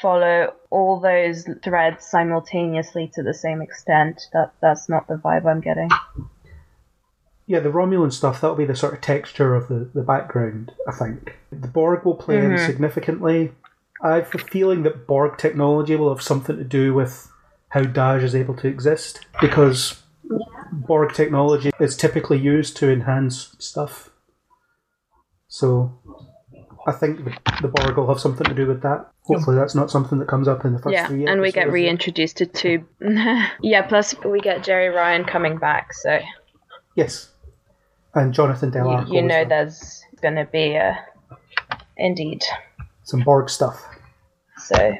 follow 0.00 0.54
all 0.70 0.98
those 0.98 1.46
threads 1.62 2.06
simultaneously 2.06 3.10
to 3.14 3.22
the 3.22 3.34
same 3.34 3.60
extent. 3.60 4.22
That 4.32 4.52
that's 4.60 4.88
not 4.88 5.06
the 5.06 5.14
vibe 5.14 5.46
I'm 5.46 5.60
getting. 5.60 5.90
Yeah, 7.46 7.60
the 7.60 7.68
Romulan 7.68 8.12
stuff, 8.12 8.40
that'll 8.40 8.56
be 8.56 8.64
the 8.64 8.74
sort 8.74 8.94
of 8.94 9.02
texture 9.02 9.54
of 9.54 9.68
the, 9.68 9.90
the 9.92 10.02
background, 10.02 10.72
I 10.88 10.92
think. 10.92 11.36
The 11.52 11.68
Borg 11.68 12.04
will 12.06 12.14
play 12.14 12.38
in 12.38 12.56
significantly. 12.56 13.52
I 14.02 14.14
have 14.14 14.34
a 14.34 14.38
feeling 14.38 14.82
that 14.84 15.06
Borg 15.06 15.36
technology 15.36 15.94
will 15.94 16.08
have 16.08 16.22
something 16.22 16.56
to 16.56 16.64
do 16.64 16.94
with 16.94 17.30
how 17.74 17.82
Dahj 17.82 18.22
is 18.22 18.36
able 18.36 18.54
to 18.54 18.68
exist, 18.68 19.26
because 19.40 20.00
Borg 20.72 21.12
technology 21.12 21.72
is 21.80 21.96
typically 21.96 22.38
used 22.38 22.76
to 22.76 22.88
enhance 22.88 23.56
stuff. 23.58 24.10
So 25.48 25.98
I 26.86 26.92
think 26.92 27.24
the, 27.24 27.36
the 27.62 27.68
Borg 27.68 27.96
will 27.96 28.06
have 28.06 28.20
something 28.20 28.46
to 28.46 28.54
do 28.54 28.68
with 28.68 28.82
that. 28.82 29.10
Hopefully, 29.24 29.56
that's 29.56 29.74
not 29.74 29.90
something 29.90 30.20
that 30.20 30.28
comes 30.28 30.46
up 30.46 30.64
in 30.64 30.72
the 30.72 30.78
first 30.78 30.92
Yeah, 30.92 31.08
three 31.08 31.26
and 31.26 31.40
we 31.40 31.50
get 31.50 31.72
reintroduced 31.72 32.36
to 32.36 32.46
two. 32.46 32.86
yeah, 33.60 33.82
plus 33.82 34.14
we 34.24 34.40
get 34.40 34.62
Jeri 34.62 34.94
Ryan 34.94 35.24
coming 35.24 35.58
back, 35.58 35.92
so 35.92 36.20
Yes. 36.94 37.32
And 38.14 38.32
Jonathan 38.32 38.68
you, 38.68 38.74
Del 38.74 38.88
Arco. 38.88 39.12
you 39.12 39.18
as 39.18 39.24
know 39.24 39.40
well. 39.40 39.48
there's 39.48 40.04
going 40.22 40.36
to 40.36 40.44
be 40.44 40.74
a. 40.74 40.96
Indeed. 41.96 42.44
Some 43.02 43.20
Borg 43.20 43.50
stuff. 43.50 43.84
So, 44.64 44.94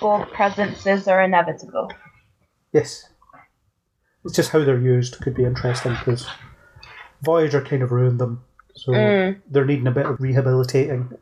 Borg 0.00 0.28
presences 0.28 1.08
are 1.08 1.22
inevitable. 1.22 1.90
Yes. 2.72 3.08
It's 4.24 4.36
just 4.36 4.50
how 4.50 4.64
they're 4.64 4.78
used 4.78 5.18
could 5.20 5.34
be 5.34 5.44
interesting 5.44 5.92
because 5.92 6.28
Voyager 7.22 7.62
kind 7.62 7.82
of 7.82 7.92
ruined 7.92 8.20
them. 8.20 8.44
So 8.74 8.92
hmm. 8.92 9.40
they're 9.50 9.64
needing 9.64 9.86
a 9.86 9.92
bit 9.92 10.06
of 10.06 10.20
rehabilitating. 10.20 11.12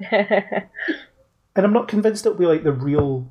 and 0.10 0.66
I'm 1.56 1.72
not 1.72 1.88
convinced 1.88 2.26
it'll 2.26 2.38
be 2.38 2.46
like 2.46 2.64
the 2.64 2.72
real 2.72 3.30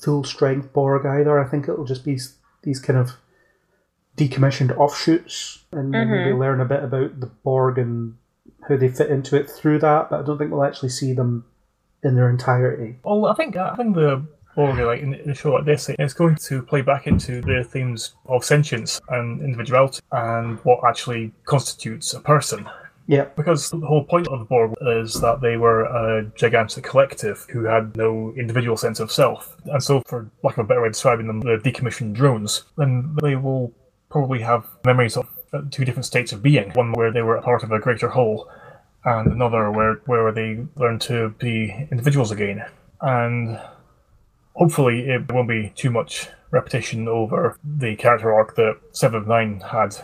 full 0.00 0.24
strength 0.24 0.72
Borg 0.72 1.06
either. 1.06 1.38
I 1.38 1.48
think 1.48 1.68
it'll 1.68 1.84
just 1.84 2.04
be 2.04 2.18
these 2.62 2.78
kind 2.78 2.98
of 2.98 3.12
decommissioned 4.16 4.76
offshoots 4.76 5.64
and 5.72 5.92
then 5.94 6.10
maybe 6.10 6.30
mm-hmm. 6.30 6.40
learn 6.40 6.60
a 6.60 6.66
bit 6.66 6.84
about 6.84 7.20
the 7.20 7.26
Borg 7.26 7.78
and 7.78 8.16
how 8.68 8.76
they 8.76 8.88
fit 8.88 9.10
into 9.10 9.36
it 9.36 9.50
through 9.50 9.78
that, 9.80 10.10
but 10.10 10.20
I 10.20 10.22
don't 10.22 10.38
think 10.38 10.50
we'll 10.50 10.64
actually 10.64 10.90
see 10.90 11.12
them 11.12 11.44
in 12.02 12.14
their 12.14 12.30
entirety. 12.30 12.96
Well, 13.04 13.26
I 13.26 13.34
think 13.34 13.56
I 13.56 13.74
think 13.76 13.94
the 13.94 14.24
or 14.56 14.74
like 14.84 15.00
in, 15.00 15.14
in 15.14 15.30
a 15.30 15.34
show 15.34 15.52
like 15.52 15.64
this, 15.64 15.88
it's 15.88 16.14
going 16.14 16.36
to 16.36 16.62
play 16.62 16.82
back 16.82 17.06
into 17.06 17.40
the 17.40 17.64
themes 17.64 18.14
of 18.26 18.44
sentience 18.44 19.00
and 19.08 19.40
individuality 19.40 20.00
and 20.12 20.58
what 20.58 20.80
actually 20.86 21.32
constitutes 21.44 22.12
a 22.12 22.20
person. 22.20 22.68
Yeah, 23.08 23.24
Because 23.36 23.70
the 23.70 23.80
whole 23.80 24.04
point 24.04 24.28
of 24.28 24.38
the 24.38 24.44
Borg 24.44 24.74
is 24.80 25.20
that 25.20 25.40
they 25.40 25.56
were 25.56 25.84
a 25.84 26.24
gigantic 26.36 26.84
collective 26.84 27.46
who 27.50 27.64
had 27.64 27.96
no 27.96 28.32
individual 28.36 28.76
sense 28.76 29.00
of 29.00 29.10
self. 29.10 29.56
And 29.66 29.82
so, 29.82 30.02
for 30.06 30.30
lack 30.44 30.56
of 30.56 30.64
a 30.64 30.68
better 30.68 30.80
way 30.82 30.86
of 30.86 30.92
describing 30.92 31.26
them, 31.26 31.40
the 31.40 31.58
decommissioned 31.58 32.12
drones, 32.12 32.64
then 32.78 33.16
they 33.20 33.34
will 33.34 33.72
probably 34.08 34.40
have 34.40 34.66
memories 34.84 35.16
of 35.16 35.28
uh, 35.52 35.62
two 35.70 35.84
different 35.84 36.06
states 36.06 36.32
of 36.32 36.42
being 36.42 36.70
one 36.70 36.92
where 36.92 37.10
they 37.10 37.22
were 37.22 37.36
a 37.36 37.42
part 37.42 37.64
of 37.64 37.72
a 37.72 37.80
greater 37.80 38.08
whole, 38.08 38.48
and 39.04 39.32
another 39.32 39.70
where, 39.70 39.94
where 40.06 40.32
they 40.32 40.64
learn 40.76 40.98
to 41.00 41.30
be 41.38 41.88
individuals 41.90 42.30
again. 42.30 42.64
And 43.00 43.60
hopefully, 44.54 45.08
it 45.08 45.30
won't 45.32 45.48
be 45.48 45.72
too 45.74 45.90
much 45.90 46.28
repetition 46.50 47.08
over 47.08 47.56
the 47.64 47.96
character 47.96 48.32
arc 48.32 48.56
that 48.56 48.78
Seven 48.92 49.22
of 49.22 49.26
Nine 49.26 49.60
had 49.60 49.96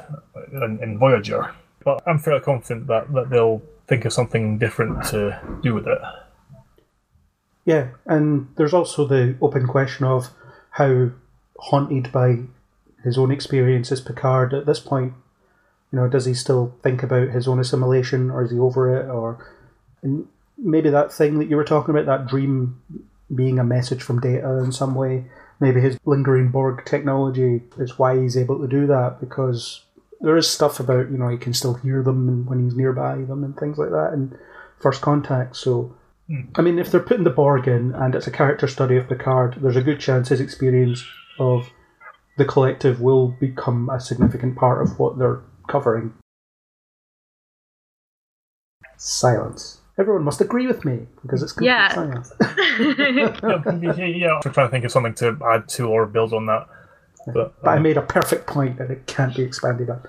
in, 0.52 0.80
in 0.82 0.98
Voyager 0.98 1.54
but 1.88 2.02
I'm 2.06 2.18
fairly 2.18 2.42
confident 2.42 2.86
that, 2.88 3.10
that 3.14 3.30
they'll 3.30 3.62
think 3.86 4.04
of 4.04 4.12
something 4.12 4.58
different 4.58 5.04
to 5.04 5.40
do 5.62 5.72
with 5.72 5.86
it. 5.86 5.98
yeah, 7.64 7.88
and 8.04 8.48
there's 8.56 8.74
also 8.74 9.06
the 9.06 9.36
open 9.40 9.66
question 9.66 10.04
of 10.04 10.28
how 10.72 11.12
haunted 11.58 12.12
by 12.12 12.40
his 13.04 13.16
own 13.16 13.30
experience 13.30 13.90
is 13.90 14.02
Picard 14.02 14.52
at 14.52 14.66
this 14.66 14.80
point. 14.80 15.14
You 15.92 15.98
know, 15.98 16.08
does 16.08 16.26
he 16.26 16.34
still 16.34 16.74
think 16.82 17.02
about 17.02 17.28
his 17.28 17.48
own 17.48 17.58
assimilation, 17.58 18.30
or 18.30 18.42
is 18.42 18.50
he 18.50 18.58
over 18.58 18.94
it, 18.94 19.08
or 19.08 19.44
and 20.02 20.26
maybe 20.56 20.90
that 20.90 21.12
thing 21.12 21.38
that 21.38 21.48
you 21.48 21.56
were 21.56 21.64
talking 21.64 21.94
about, 21.94 22.06
that 22.06 22.28
dream 22.28 22.80
being 23.34 23.58
a 23.58 23.64
message 23.64 24.02
from 24.02 24.20
Data 24.20 24.58
in 24.58 24.72
some 24.72 24.94
way. 24.94 25.24
Maybe 25.60 25.80
his 25.80 25.98
lingering 26.04 26.50
Borg 26.50 26.84
technology 26.84 27.62
is 27.78 27.98
why 27.98 28.20
he's 28.20 28.36
able 28.36 28.60
to 28.60 28.68
do 28.68 28.86
that 28.86 29.18
because 29.20 29.84
there 30.20 30.36
is 30.36 30.48
stuff 30.48 30.80
about 30.80 31.10
you 31.10 31.18
know 31.18 31.28
he 31.28 31.36
can 31.36 31.54
still 31.54 31.74
hear 31.74 32.02
them 32.02 32.28
and 32.28 32.46
when 32.46 32.64
he's 32.64 32.74
nearby 32.74 33.16
them 33.16 33.44
and 33.44 33.56
things 33.56 33.78
like 33.78 33.90
that 33.90 34.12
in 34.12 34.36
First 34.80 35.00
Contact. 35.00 35.56
So, 35.56 35.96
hmm. 36.26 36.42
I 36.54 36.62
mean, 36.62 36.78
if 36.78 36.90
they're 36.90 37.00
putting 37.00 37.24
the 37.24 37.30
Borg 37.30 37.66
in 37.66 37.94
and 37.94 38.14
it's 38.14 38.26
a 38.26 38.32
character 38.32 38.68
study 38.68 38.96
of 38.96 39.08
Picard, 39.08 39.56
there's 39.60 39.76
a 39.76 39.82
good 39.82 40.00
chance 40.00 40.28
his 40.28 40.40
experience 40.40 41.04
of 41.38 41.70
the 42.36 42.44
collective 42.44 43.00
will 43.00 43.28
become 43.28 43.90
a 43.90 44.00
significant 44.00 44.56
part 44.56 44.80
of 44.80 44.98
what 44.98 45.18
they're 45.18 45.40
covering. 45.68 46.14
Silence. 48.96 49.80
Everyone 49.98 50.22
must 50.24 50.40
agree 50.40 50.66
with 50.66 50.84
me 50.84 51.06
because 51.22 51.42
it's 51.42 51.52
complete 51.52 51.68
Yeah. 51.68 51.92
silence. 51.94 52.32
yeah, 52.40 53.62
yeah, 53.96 54.04
yeah, 54.04 54.40
I'm 54.44 54.52
trying 54.52 54.66
to 54.66 54.70
think 54.70 54.84
of 54.84 54.92
something 54.92 55.14
to 55.16 55.36
add 55.44 55.68
to 55.70 55.88
or 55.88 56.06
build 56.06 56.32
on 56.32 56.46
that. 56.46 56.66
But, 57.26 57.60
But 57.62 57.70
I 57.70 57.76
um, 57.76 57.82
made 57.82 57.96
a 57.96 58.02
perfect 58.02 58.46
point 58.46 58.78
and 58.80 58.90
it 58.90 59.06
can't 59.06 59.34
be 59.34 59.42
expanded 59.42 59.90
on. 59.90 60.00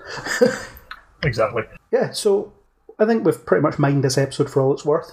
exactly. 1.22 1.64
Yeah, 1.92 2.12
so 2.12 2.52
I 2.98 3.04
think 3.06 3.24
we've 3.24 3.44
pretty 3.44 3.62
much 3.62 3.78
mined 3.78 4.04
this 4.04 4.16
episode 4.16 4.48
for 4.48 4.62
all 4.62 4.72
it's 4.72 4.84
worth. 4.84 5.10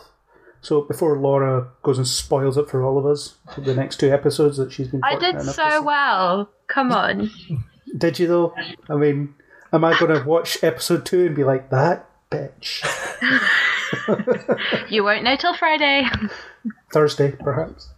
So 0.62 0.82
before 0.82 1.18
Laura 1.18 1.70
goes 1.84 1.98
and 1.98 2.08
spoils 2.08 2.58
it 2.58 2.70
for 2.70 2.84
all 2.84 2.98
of 2.98 3.06
us, 3.06 3.36
for 3.54 3.62
the 3.62 3.76
next 3.76 4.00
two 4.00 4.12
episodes 4.12 4.58
that 4.58 4.72
she's 4.72 4.88
been 4.90 5.02
I 5.04 5.18
did 5.18 5.42
so 5.42 5.82
well. 5.82 6.50
Come 6.68 6.92
on. 6.92 7.32
Did 7.98 8.20
you 8.20 8.28
though? 8.28 8.54
I 8.90 8.96
mean, 8.96 9.34
am 9.74 9.84
I 9.84 9.98
going 10.00 10.14
to 10.20 10.28
watch 10.28 10.64
episode 10.64 11.06
two 11.06 11.26
and 11.26 11.36
be 11.36 11.44
like, 11.44 11.70
that 11.70 12.10
bitch? 12.32 12.84
You 14.90 15.04
won't 15.04 15.24
know 15.24 15.36
till 15.36 15.56
Friday. 15.56 16.06
Thursday, 16.92 17.32
perhaps. 17.32 17.90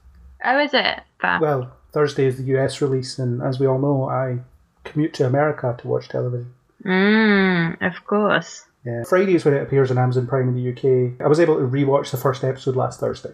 Oh, 0.44 0.60
is 0.60 0.74
it? 0.74 1.02
Fair. 1.22 1.40
Well, 1.42 1.76
Thursday 1.92 2.26
is 2.26 2.38
the 2.38 2.58
US 2.58 2.82
release, 2.82 3.20
and 3.20 3.42
as 3.42 3.60
we 3.60 3.68
all 3.68 3.80
know, 3.80 4.10
I 4.10 4.40
commute 4.84 5.14
to 5.16 5.26
America 5.26 5.76
to 5.80 5.88
watch 5.88 6.08
television. 6.10 6.54
Mmm, 6.86 7.82
of 7.82 8.06
course. 8.06 8.66
Yeah. 8.86 9.04
Friday 9.04 9.36
is 9.36 9.46
when 9.46 9.54
it 9.54 9.62
appears 9.62 9.92
on 9.92 9.98
Amazon 9.98 10.28
Prime 10.28 10.48
in 10.48 10.56
the 10.56 10.72
UK. 10.72 11.22
I 11.24 11.28
was 11.28 11.40
able 11.40 11.58
to 11.58 11.64
rewatch 11.64 12.12
the 12.12 12.18
first 12.18 12.44
episode 12.44 12.76
last 12.76 13.00
Thursday. 13.00 13.34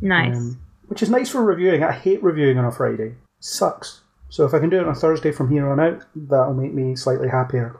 Nice. 0.00 0.36
Um, 0.36 0.60
which 0.88 1.02
is 1.02 1.10
nice 1.10 1.30
for 1.30 1.42
reviewing. 1.42 1.84
I 1.84 1.92
hate 1.92 2.22
reviewing 2.22 2.58
on 2.58 2.64
a 2.64 2.72
Friday. 2.72 3.14
Sucks. 3.38 3.99
So 4.30 4.46
if 4.46 4.54
I 4.54 4.58
can 4.60 4.70
do 4.70 4.78
it 4.78 4.84
on 4.84 4.90
a 4.90 4.94
Thursday 4.94 5.32
from 5.32 5.50
here 5.50 5.68
on 5.68 5.80
out, 5.80 6.04
that'll 6.14 6.54
make 6.54 6.72
me 6.72 6.94
slightly 6.96 7.28
happier. 7.28 7.76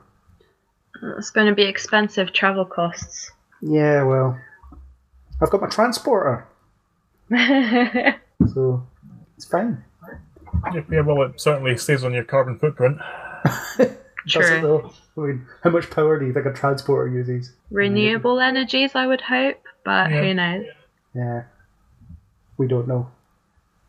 it's 1.16 1.30
going 1.30 1.46
to 1.46 1.54
be 1.54 1.62
expensive 1.62 2.32
travel 2.32 2.64
costs. 2.64 3.30
Yeah, 3.62 4.02
well, 4.02 4.38
I've 5.40 5.50
got 5.50 5.60
my 5.60 5.68
transporter, 5.68 6.46
so 7.30 8.86
it's 9.36 9.44
fine. 9.44 9.84
Yeah, 10.74 10.80
yeah, 10.90 11.00
well, 11.00 11.22
it 11.22 11.40
certainly 11.40 11.76
stays 11.76 12.04
on 12.04 12.12
your 12.12 12.24
carbon 12.24 12.58
footprint. 12.58 12.98
True. 14.28 14.90
I 15.16 15.20
mean, 15.20 15.46
how 15.62 15.70
much 15.70 15.88
power 15.90 16.18
do 16.18 16.26
you 16.26 16.32
think 16.32 16.46
a 16.46 16.52
transporter 16.52 17.10
uses? 17.10 17.52
Renewable 17.70 18.40
energies, 18.40 18.92
I 18.94 19.06
would 19.06 19.20
hope, 19.22 19.62
but 19.84 20.10
Yeah. 20.10 20.20
who 20.22 20.34
knows? 20.34 20.66
Yeah, 21.14 21.42
we 22.58 22.66
don't 22.66 22.88
know. 22.88 23.10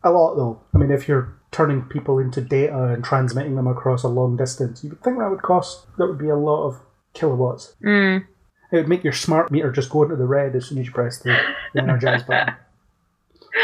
A 0.04 0.10
lot 0.10 0.34
though. 0.36 0.60
I 0.74 0.78
mean, 0.78 0.90
if 0.90 1.06
you're 1.08 1.34
turning 1.52 1.82
people 1.82 2.18
into 2.18 2.40
data 2.40 2.84
and 2.84 3.04
transmitting 3.04 3.54
them 3.54 3.66
across 3.66 4.02
a 4.02 4.08
long 4.08 4.36
distance, 4.36 4.82
you 4.82 4.90
would 4.90 5.02
think 5.02 5.18
that 5.18 5.30
would 5.30 5.42
cost. 5.42 5.86
That 5.98 6.08
would 6.08 6.18
be 6.18 6.30
a 6.30 6.36
lot 6.36 6.66
of 6.66 6.80
kilowatts. 7.12 7.76
Mm. 7.84 8.26
It 8.72 8.76
would 8.76 8.88
make 8.88 9.04
your 9.04 9.12
smart 9.12 9.52
meter 9.52 9.70
just 9.70 9.90
go 9.90 10.02
into 10.02 10.16
the 10.16 10.24
red 10.24 10.56
as 10.56 10.66
soon 10.66 10.78
as 10.78 10.86
you 10.86 10.92
press 10.92 11.18
the, 11.18 11.38
the 11.74 11.82
energize 11.82 12.22
button. 12.22 12.54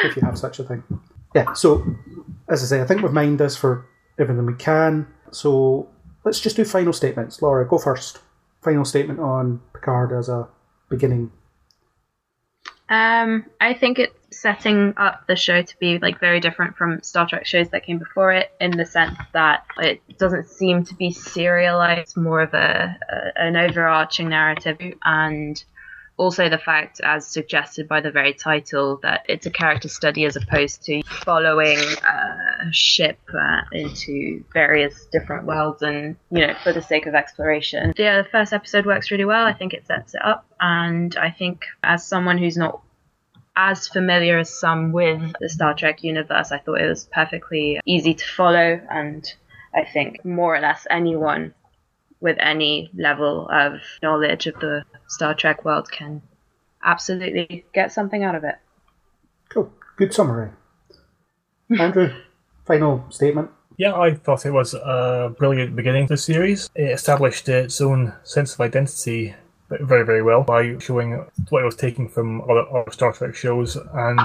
If 0.05 0.17
you 0.17 0.23
have 0.23 0.39
such 0.39 0.59
a 0.59 0.65
thing. 0.65 0.83
Yeah, 1.35 1.55
so 1.55 1.97
as 2.49 2.63
I 2.63 2.67
say, 2.67 2.83
I 2.83 2.87
think 2.87 3.03
we've 3.03 3.13
mined 3.13 3.41
this 3.41 3.57
for 3.57 3.87
everything 4.19 4.45
we 4.45 4.55
can. 4.55 5.07
So 5.31 5.89
let's 6.25 6.41
just 6.41 6.57
do 6.57 6.65
final 6.65 6.93
statements. 6.93 7.41
Laura, 7.41 7.67
go 7.67 7.79
first. 7.79 8.21
Final 8.63 8.85
statement 8.85 9.21
on 9.21 9.63
Picard 9.73 10.13
as 10.13 10.29
a 10.29 10.49
beginning. 10.91 11.31
Um, 12.89 13.47
I 13.61 13.73
think 13.73 13.99
it's 13.99 14.18
setting 14.31 14.95
up 14.97 15.27
the 15.27 15.37
show 15.37 15.63
to 15.63 15.79
be 15.79 15.99
like 15.99 16.21
very 16.21 16.41
different 16.41 16.77
from 16.77 17.03
Star 17.03 17.27
Trek 17.29 17.47
shows 17.47 17.71
that 17.71 17.85
came 17.85 17.99
before 17.99 18.33
it, 18.33 18.51
in 18.61 18.73
the 18.73 18.87
sense 18.87 19.19
that 19.33 19.65
it 19.79 20.01
doesn't 20.19 20.49
seem 20.49 20.85
to 20.85 20.95
be 20.95 21.11
serialized, 21.11 22.17
more 22.17 22.43
of 22.43 22.55
a, 22.55 22.99
a 23.11 23.41
an 23.41 23.57
overarching 23.57 24.29
narrative, 24.29 24.79
and 25.05 25.63
also 26.19 26.49
the 26.49 26.59
fact, 26.59 27.01
as 27.03 27.27
suggested 27.27 27.89
by 27.89 28.01
the 28.01 28.11
very 28.11 28.35
title, 28.35 28.99
that 29.03 29.25
it's 29.29 29.47
a 29.47 29.51
character 29.51 29.89
study 29.89 30.25
as 30.25 30.37
opposed 30.37 30.83
to 30.83 31.03
following 31.25 31.79
a 31.79 32.73
ship 32.73 33.19
uh, 33.33 33.61
into 33.73 34.45
various 34.53 35.07
different 35.07 35.47
worlds 35.47 35.81
and 35.81 36.17
you 36.31 36.47
know 36.47 36.55
for 36.63 36.73
the 36.73 36.83
sake 36.83 37.07
of 37.07 37.15
exploration. 37.15 37.95
Yeah, 37.97 38.23
the 38.23 38.29
first 38.29 38.53
episode 38.53 38.85
works 38.85 39.11
really 39.11 39.25
well. 39.25 39.47
I 39.47 39.53
think 39.53 39.73
it 39.73 39.87
sets 39.87 40.15
it 40.15 40.25
up, 40.25 40.45
and 40.61 41.17
I 41.17 41.31
think 41.31 41.65
as 41.83 42.07
someone 42.07 42.37
who's 42.37 42.57
not 42.57 42.83
as 43.59 43.89
familiar 43.89 44.39
as 44.39 44.57
some 44.57 44.93
with 44.93 45.21
the 45.41 45.49
Star 45.49 45.75
Trek 45.75 46.05
universe, 46.05 46.53
I 46.53 46.59
thought 46.59 46.81
it 46.81 46.89
was 46.89 47.09
perfectly 47.13 47.81
easy 47.85 48.15
to 48.15 48.25
follow, 48.25 48.81
and 48.89 49.35
I 49.75 49.85
think 49.85 50.25
more 50.25 50.55
or 50.55 50.61
less 50.61 50.87
anyone 50.89 51.53
with 52.21 52.37
any 52.39 52.89
level 52.97 53.49
of 53.51 53.81
knowledge 54.01 54.47
of 54.47 54.55
the 54.61 54.85
Star 55.09 55.35
Trek 55.35 55.65
world 55.65 55.91
can 55.91 56.23
absolutely 56.85 57.65
get 57.75 57.91
something 57.91 58.23
out 58.23 58.37
of 58.37 58.45
it. 58.45 58.55
Cool. 59.49 59.73
Good 59.97 60.15
summary. 60.15 60.51
Andrew, 61.81 62.15
final 62.65 63.05
statement. 63.11 63.51
Yeah, 63.77 63.95
I 63.95 64.15
thought 64.15 64.47
it 64.47 64.53
was 64.53 64.75
a 64.75 65.35
brilliant 65.37 65.75
beginning 65.75 66.07
to 66.07 66.15
the 66.15 66.17
series. 66.17 66.71
It 66.77 66.93
established 66.93 67.49
its 67.49 67.81
own 67.81 68.13
sense 68.23 68.55
of 68.55 68.61
identity 68.61 69.35
very, 69.71 70.05
very 70.05 70.23
well 70.23 70.43
by 70.43 70.79
showing 70.79 71.25
what 71.51 71.63
it 71.63 71.67
was 71.67 71.77
taking 71.77 72.09
from 72.09 72.41
other, 72.43 72.65
other 72.75 72.91
Star 72.91 73.13
Trek 73.13 73.35
shows 73.35 73.77
and 73.77 74.21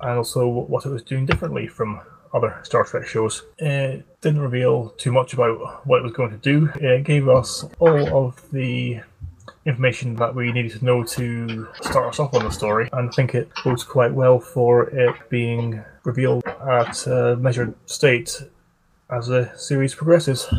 and 0.00 0.18
also 0.18 0.46
what 0.46 0.86
it 0.86 0.90
was 0.90 1.02
doing 1.02 1.26
differently 1.26 1.66
from 1.66 2.00
other 2.32 2.58
Star 2.62 2.84
Trek 2.84 3.06
shows. 3.06 3.44
It 3.58 4.04
didn't 4.20 4.40
reveal 4.40 4.90
too 4.90 5.12
much 5.12 5.32
about 5.32 5.86
what 5.86 5.98
it 5.98 6.02
was 6.02 6.12
going 6.12 6.30
to 6.30 6.36
do. 6.36 6.70
It 6.76 7.04
gave 7.04 7.28
us 7.28 7.64
all 7.78 8.26
of 8.26 8.42
the 8.52 9.00
information 9.66 10.14
that 10.16 10.34
we 10.34 10.52
needed 10.52 10.78
to 10.78 10.84
know 10.84 11.02
to 11.02 11.68
start 11.82 12.08
us 12.08 12.20
off 12.20 12.34
on 12.34 12.44
the 12.44 12.50
story, 12.50 12.88
and 12.92 13.08
I 13.08 13.12
think 13.12 13.34
it 13.34 13.50
bodes 13.64 13.84
quite 13.84 14.12
well 14.12 14.38
for 14.38 14.88
it 14.90 15.14
being 15.28 15.82
revealed 16.04 16.44
at 16.46 17.06
a 17.06 17.36
measured 17.36 17.74
state 17.86 18.42
as 19.10 19.26
the 19.26 19.50
series 19.56 19.94
progresses. 19.94 20.52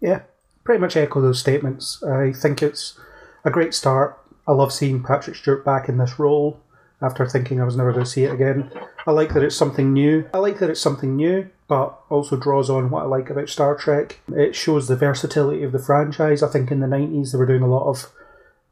Yeah, 0.00 0.22
pretty 0.70 0.80
much 0.80 0.96
echo 0.96 1.20
those 1.20 1.40
statements. 1.40 2.00
I 2.04 2.32
think 2.32 2.62
it's 2.62 2.96
a 3.44 3.50
great 3.50 3.74
start. 3.74 4.16
I 4.46 4.52
love 4.52 4.72
seeing 4.72 5.02
Patrick 5.02 5.34
Stewart 5.34 5.64
back 5.64 5.88
in 5.88 5.98
this 5.98 6.16
role 6.16 6.60
after 7.02 7.26
thinking 7.26 7.60
I 7.60 7.64
was 7.64 7.74
never 7.74 7.90
going 7.90 8.04
to 8.04 8.08
see 8.10 8.22
it 8.22 8.32
again. 8.32 8.70
I 9.04 9.10
like 9.10 9.34
that 9.34 9.42
it's 9.42 9.56
something 9.56 9.92
new. 9.92 10.30
I 10.32 10.38
like 10.38 10.60
that 10.60 10.70
it's 10.70 10.80
something 10.80 11.16
new, 11.16 11.50
but 11.66 11.98
also 12.08 12.36
draws 12.36 12.70
on 12.70 12.88
what 12.88 13.02
I 13.02 13.06
like 13.06 13.30
about 13.30 13.48
Star 13.48 13.74
Trek. 13.74 14.20
It 14.28 14.54
shows 14.54 14.86
the 14.86 14.94
versatility 14.94 15.64
of 15.64 15.72
the 15.72 15.80
franchise. 15.80 16.40
I 16.40 16.46
think 16.46 16.70
in 16.70 16.78
the 16.78 16.86
90s 16.86 17.32
they 17.32 17.38
were 17.38 17.46
doing 17.46 17.62
a 17.62 17.66
lot 17.66 17.88
of 17.88 18.12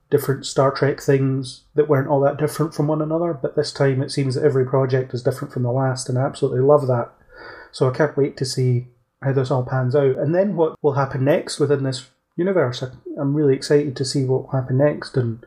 different 0.09 0.47
Star 0.47 0.71
Trek 0.71 1.01
things 1.01 1.65
that 1.75 1.89
weren't 1.89 2.07
all 2.07 2.21
that 2.21 2.37
different 2.37 2.75
from 2.75 2.87
one 2.87 3.03
another, 3.03 3.35
but 3.35 3.57
this 3.57 3.73
time 3.73 4.03
it 4.03 4.13
seems 4.13 4.37
that 4.37 4.45
every 4.45 4.65
project 4.65 5.13
is 5.15 5.25
different 5.25 5.53
from 5.53 5.65
the 5.65 5.73
last, 5.73 6.09
and 6.09 6.17
I 6.17 6.23
absolutely 6.23 6.61
love 6.61 6.87
that. 6.87 7.11
So 7.73 7.91
I 7.91 7.93
can't 7.93 8.17
wait 8.17 8.37
to 8.37 8.45
see 8.45 8.87
how 9.23 9.33
this 9.33 9.51
all 9.51 9.65
pans 9.65 9.95
out. 9.97 10.17
And 10.17 10.35
then 10.35 10.57
what 10.57 10.77
will 10.83 10.93
happen 10.95 11.25
next 11.25 11.59
within 11.59 11.83
this 11.83 12.09
universe. 12.37 12.83
I'm 13.19 13.35
really 13.35 13.55
excited 13.55 13.97
to 13.97 14.05
see 14.05 14.25
what 14.25 14.43
will 14.45 14.61
happen 14.61 14.79
next, 14.79 15.17
and 15.17 15.45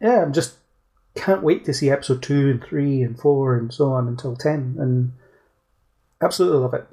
yeah, 0.00 0.22
I'm 0.22 0.32
just 0.32 0.56
can't 1.14 1.42
wait 1.42 1.64
to 1.64 1.72
see 1.72 1.88
episode 1.90 2.22
two 2.22 2.50
and 2.50 2.62
three 2.62 3.00
and 3.02 3.18
four 3.18 3.56
and 3.56 3.72
so 3.72 3.92
on 3.92 4.06
until 4.06 4.36
ten, 4.36 4.76
and 4.78 5.12
absolutely 6.22 6.58
love 6.58 6.74
it. 6.74 6.86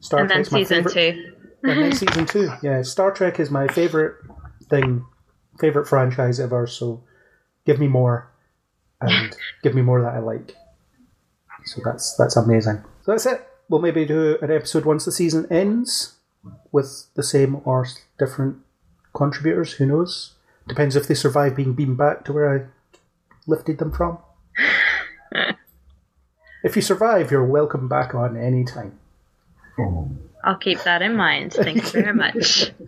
Star 0.00 0.20
and 0.20 0.30
then 0.30 0.36
Trek's 0.38 0.52
my 0.52 0.64
favorite- 0.64 0.92
two. 0.94 1.34
and 1.64 1.82
then 1.82 1.92
season 1.94 2.24
two. 2.26 2.50
Yeah, 2.62 2.82
Star 2.82 3.10
Trek 3.10 3.38
is 3.40 3.50
my 3.50 3.66
favorite 3.68 4.16
thing, 4.70 5.04
favorite 5.60 5.86
franchise 5.86 6.40
ever. 6.40 6.66
So 6.66 7.02
give 7.66 7.78
me 7.78 7.88
more, 7.88 8.30
and 9.02 9.36
give 9.62 9.74
me 9.74 9.82
more 9.82 10.00
that 10.00 10.14
I 10.14 10.20
like. 10.20 10.56
So 11.66 11.82
that's 11.84 12.14
that's 12.16 12.36
amazing. 12.36 12.82
So 13.02 13.12
that's 13.12 13.26
it. 13.26 13.46
We'll 13.68 13.80
maybe 13.80 14.04
do 14.04 14.38
an 14.40 14.50
episode 14.50 14.84
once 14.84 15.04
the 15.04 15.12
season 15.12 15.46
ends 15.50 16.14
with 16.72 17.06
the 17.14 17.22
same 17.22 17.60
or 17.64 17.86
different 18.18 18.58
contributors. 19.14 19.72
Who 19.74 19.86
knows? 19.86 20.34
Depends 20.66 20.96
if 20.96 21.06
they 21.06 21.14
survive 21.14 21.56
being 21.56 21.74
beamed 21.74 21.98
back 21.98 22.24
to 22.24 22.32
where 22.32 22.54
I 22.54 22.66
lifted 23.46 23.78
them 23.78 23.92
from. 23.92 24.18
if 26.64 26.76
you 26.76 26.82
survive, 26.82 27.30
you're 27.30 27.44
welcome 27.44 27.88
back 27.88 28.14
on 28.14 28.36
any 28.36 28.64
time. 28.64 28.98
I'll 30.44 30.56
keep 30.56 30.82
that 30.82 31.02
in 31.02 31.16
mind. 31.16 31.52
Thank 31.52 31.76
you 31.76 32.02
very 32.02 32.14
much. 32.14 32.72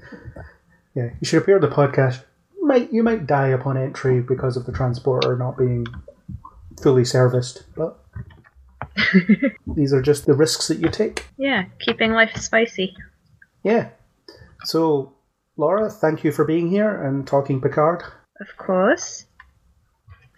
Yeah, 0.95 1.11
you 1.21 1.25
should 1.25 1.41
appear 1.41 1.55
on 1.55 1.61
the 1.61 1.69
podcast. 1.69 2.25
Might 2.61 2.93
you 2.93 3.05
might 3.05 3.27
die 3.27 3.49
upon 3.49 3.77
entry 3.77 4.21
because 4.21 4.57
of 4.57 4.67
the 4.67 4.73
transporter 4.73 5.37
not 5.37 5.57
being 5.57 5.87
fully 6.83 7.05
serviced, 7.05 7.63
but 7.77 7.99
these 9.75 9.93
are 9.93 10.03
just 10.03 10.27
the 10.27 10.35
risks 10.35 10.69
that 10.69 10.79
you 10.79 10.89
take. 10.89 11.27
Yeah, 11.37 11.65
keeping 11.79 12.13
life 12.13 12.35
spicy. 12.37 12.97
Yeah. 13.63 13.89
So, 14.65 15.13
Laura, 15.57 15.91
thank 15.91 16.25
you 16.25 16.33
for 16.33 16.45
being 16.45 16.71
here 16.71 17.03
and 17.03 17.27
talking 17.27 17.61
Picard. 17.61 18.03
Of 18.41 18.57
course. 18.57 19.27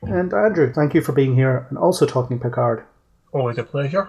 And 0.02 0.32
Andrew, 0.34 0.72
thank 0.72 0.94
you 0.94 1.00
for 1.00 1.12
being 1.12 1.34
here 1.36 1.66
and 1.70 1.78
also 1.78 2.06
talking 2.06 2.38
Picard. 2.40 2.84
Always 3.32 3.58
a 3.58 3.62
pleasure. 3.62 4.08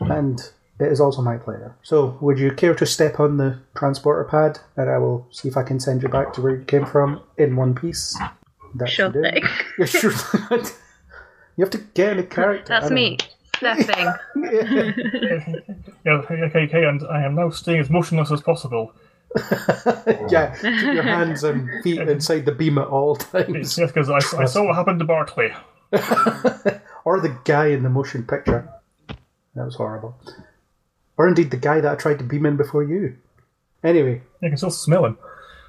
And 0.00 0.40
it 0.80 0.86
is 0.90 1.00
also 1.00 1.22
my 1.22 1.36
pleasure. 1.36 1.76
So, 1.82 2.18
would 2.20 2.38
you 2.38 2.50
care 2.52 2.74
to 2.74 2.86
step 2.86 3.20
on 3.20 3.36
the 3.36 3.58
transporter 3.76 4.24
pad 4.24 4.58
and 4.76 4.90
I 4.90 4.98
will 4.98 5.26
see 5.30 5.48
if 5.48 5.56
I 5.56 5.62
can 5.62 5.78
send 5.78 6.02
you 6.02 6.08
back 6.08 6.32
to 6.34 6.40
where 6.42 6.56
you 6.56 6.64
came 6.64 6.86
from 6.86 7.20
in 7.38 7.54
one 7.56 7.74
piece? 7.74 8.18
That 8.76 8.88
Sure 8.88 9.06
you 9.08 9.12
do. 9.12 9.22
thing. 9.22 9.42
Yeah, 9.78 9.84
sure. 9.86 10.12
you 11.60 11.64
have 11.66 11.70
to 11.72 11.78
get 11.92 12.12
in 12.12 12.18
a 12.20 12.22
character. 12.22 12.64
That's 12.68 12.90
me. 12.90 13.18
Stepping. 13.56 14.06
know. 14.06 14.14
Yeah, 16.06 16.12
okay, 16.12 16.34
okay, 16.44 16.60
okay, 16.60 16.84
and 16.84 17.02
I 17.12 17.22
am 17.26 17.34
now 17.34 17.50
staying 17.50 17.80
as 17.80 17.90
motionless 17.90 18.32
as 18.32 18.40
possible. 18.40 18.94
yeah, 20.30 20.54
keep 20.58 20.94
your 20.94 21.02
hands 21.02 21.44
and 21.44 21.68
feet 21.84 21.98
inside 22.08 22.46
the 22.46 22.52
beam 22.52 22.78
at 22.78 22.86
all 22.86 23.16
times. 23.16 23.76
Yes, 23.76 23.92
because 23.92 24.08
I, 24.08 24.16
I 24.40 24.46
saw 24.46 24.64
what 24.64 24.76
happened 24.76 24.98
to 25.00 25.04
Barclay. 25.04 25.52
or 27.04 27.20
the 27.20 27.36
guy 27.44 27.66
in 27.66 27.82
the 27.82 27.90
motion 27.90 28.22
picture. 28.26 28.66
That 29.54 29.66
was 29.66 29.74
horrible. 29.74 30.18
Or 31.18 31.28
indeed 31.28 31.50
the 31.50 31.58
guy 31.58 31.82
that 31.82 31.92
I 31.92 31.96
tried 31.96 32.18
to 32.20 32.24
beam 32.24 32.46
in 32.46 32.56
before 32.56 32.82
you. 32.82 33.18
Anyway, 33.84 34.22
You 34.40 34.48
can 34.48 34.56
still 34.56 34.70
smell 34.70 35.04
him. 35.04 35.18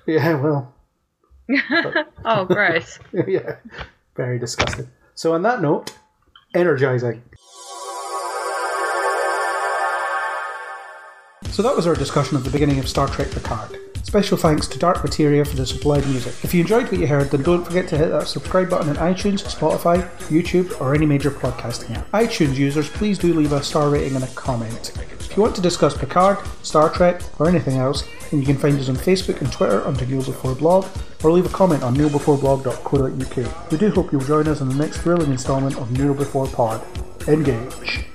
yeah, 0.07 0.39
well, 0.41 0.73
Oh, 2.23 2.45
gross. 2.45 2.99
yeah, 3.27 3.57
very 4.15 4.39
disgusting. 4.39 4.87
So, 5.15 5.33
on 5.33 5.41
that 5.43 5.61
note, 5.61 5.93
energizing. 6.53 7.23
So 11.51 11.61
that 11.63 11.75
was 11.75 11.85
our 11.85 11.95
discussion 11.95 12.37
at 12.37 12.43
the 12.43 12.49
beginning 12.49 12.79
of 12.79 12.87
Star 12.87 13.07
Trek 13.07 13.29
Picard. 13.29 13.90
Special 14.03 14.37
thanks 14.37 14.67
to 14.67 14.77
Dark 14.79 15.03
Materia 15.03 15.45
for 15.45 15.55
the 15.55 15.65
supplied 15.65 16.05
music. 16.07 16.33
If 16.43 16.53
you 16.53 16.61
enjoyed 16.61 16.91
what 16.91 16.99
you 16.99 17.07
heard, 17.07 17.31
then 17.31 17.43
don't 17.43 17.63
forget 17.63 17.87
to 17.89 17.97
hit 17.97 18.09
that 18.09 18.27
subscribe 18.27 18.69
button 18.69 18.89
on 18.89 18.95
iTunes, 18.95 19.41
Spotify, 19.43 20.09
YouTube, 20.27 20.79
or 20.81 20.93
any 20.93 21.05
major 21.05 21.31
podcasting 21.31 21.95
app. 21.95 22.11
iTunes 22.11 22.55
users, 22.55 22.89
please 22.89 23.17
do 23.17 23.33
leave 23.33 23.53
a 23.53 23.63
star 23.63 23.89
rating 23.89 24.15
and 24.15 24.23
a 24.23 24.27
comment. 24.27 24.91
If 24.97 25.37
you 25.37 25.43
want 25.43 25.55
to 25.55 25.61
discuss 25.61 25.97
Picard, 25.97 26.39
Star 26.61 26.89
Trek, 26.89 27.21
or 27.39 27.47
anything 27.47 27.77
else, 27.77 28.03
then 28.29 28.41
you 28.41 28.45
can 28.45 28.57
find 28.57 28.77
us 28.77 28.89
on 28.89 28.97
Facebook 28.97 29.39
and 29.39 29.49
Twitter 29.49 29.81
under 29.87 30.05
Neil 30.05 30.23
Before 30.23 30.55
Blog, 30.55 30.85
or 31.23 31.31
leave 31.31 31.45
a 31.45 31.49
comment 31.49 31.83
on 31.83 31.95
neilbeforeblog.co.uk. 31.95 33.71
We 33.71 33.77
do 33.77 33.91
hope 33.91 34.11
you'll 34.11 34.21
join 34.21 34.47
us 34.47 34.59
in 34.59 34.67
the 34.67 34.75
next 34.75 34.97
thrilling 34.97 35.31
instalment 35.31 35.77
of 35.77 35.89
Neil 35.97 36.13
Before 36.13 36.47
Pod. 36.47 36.83
Engage. 37.29 38.07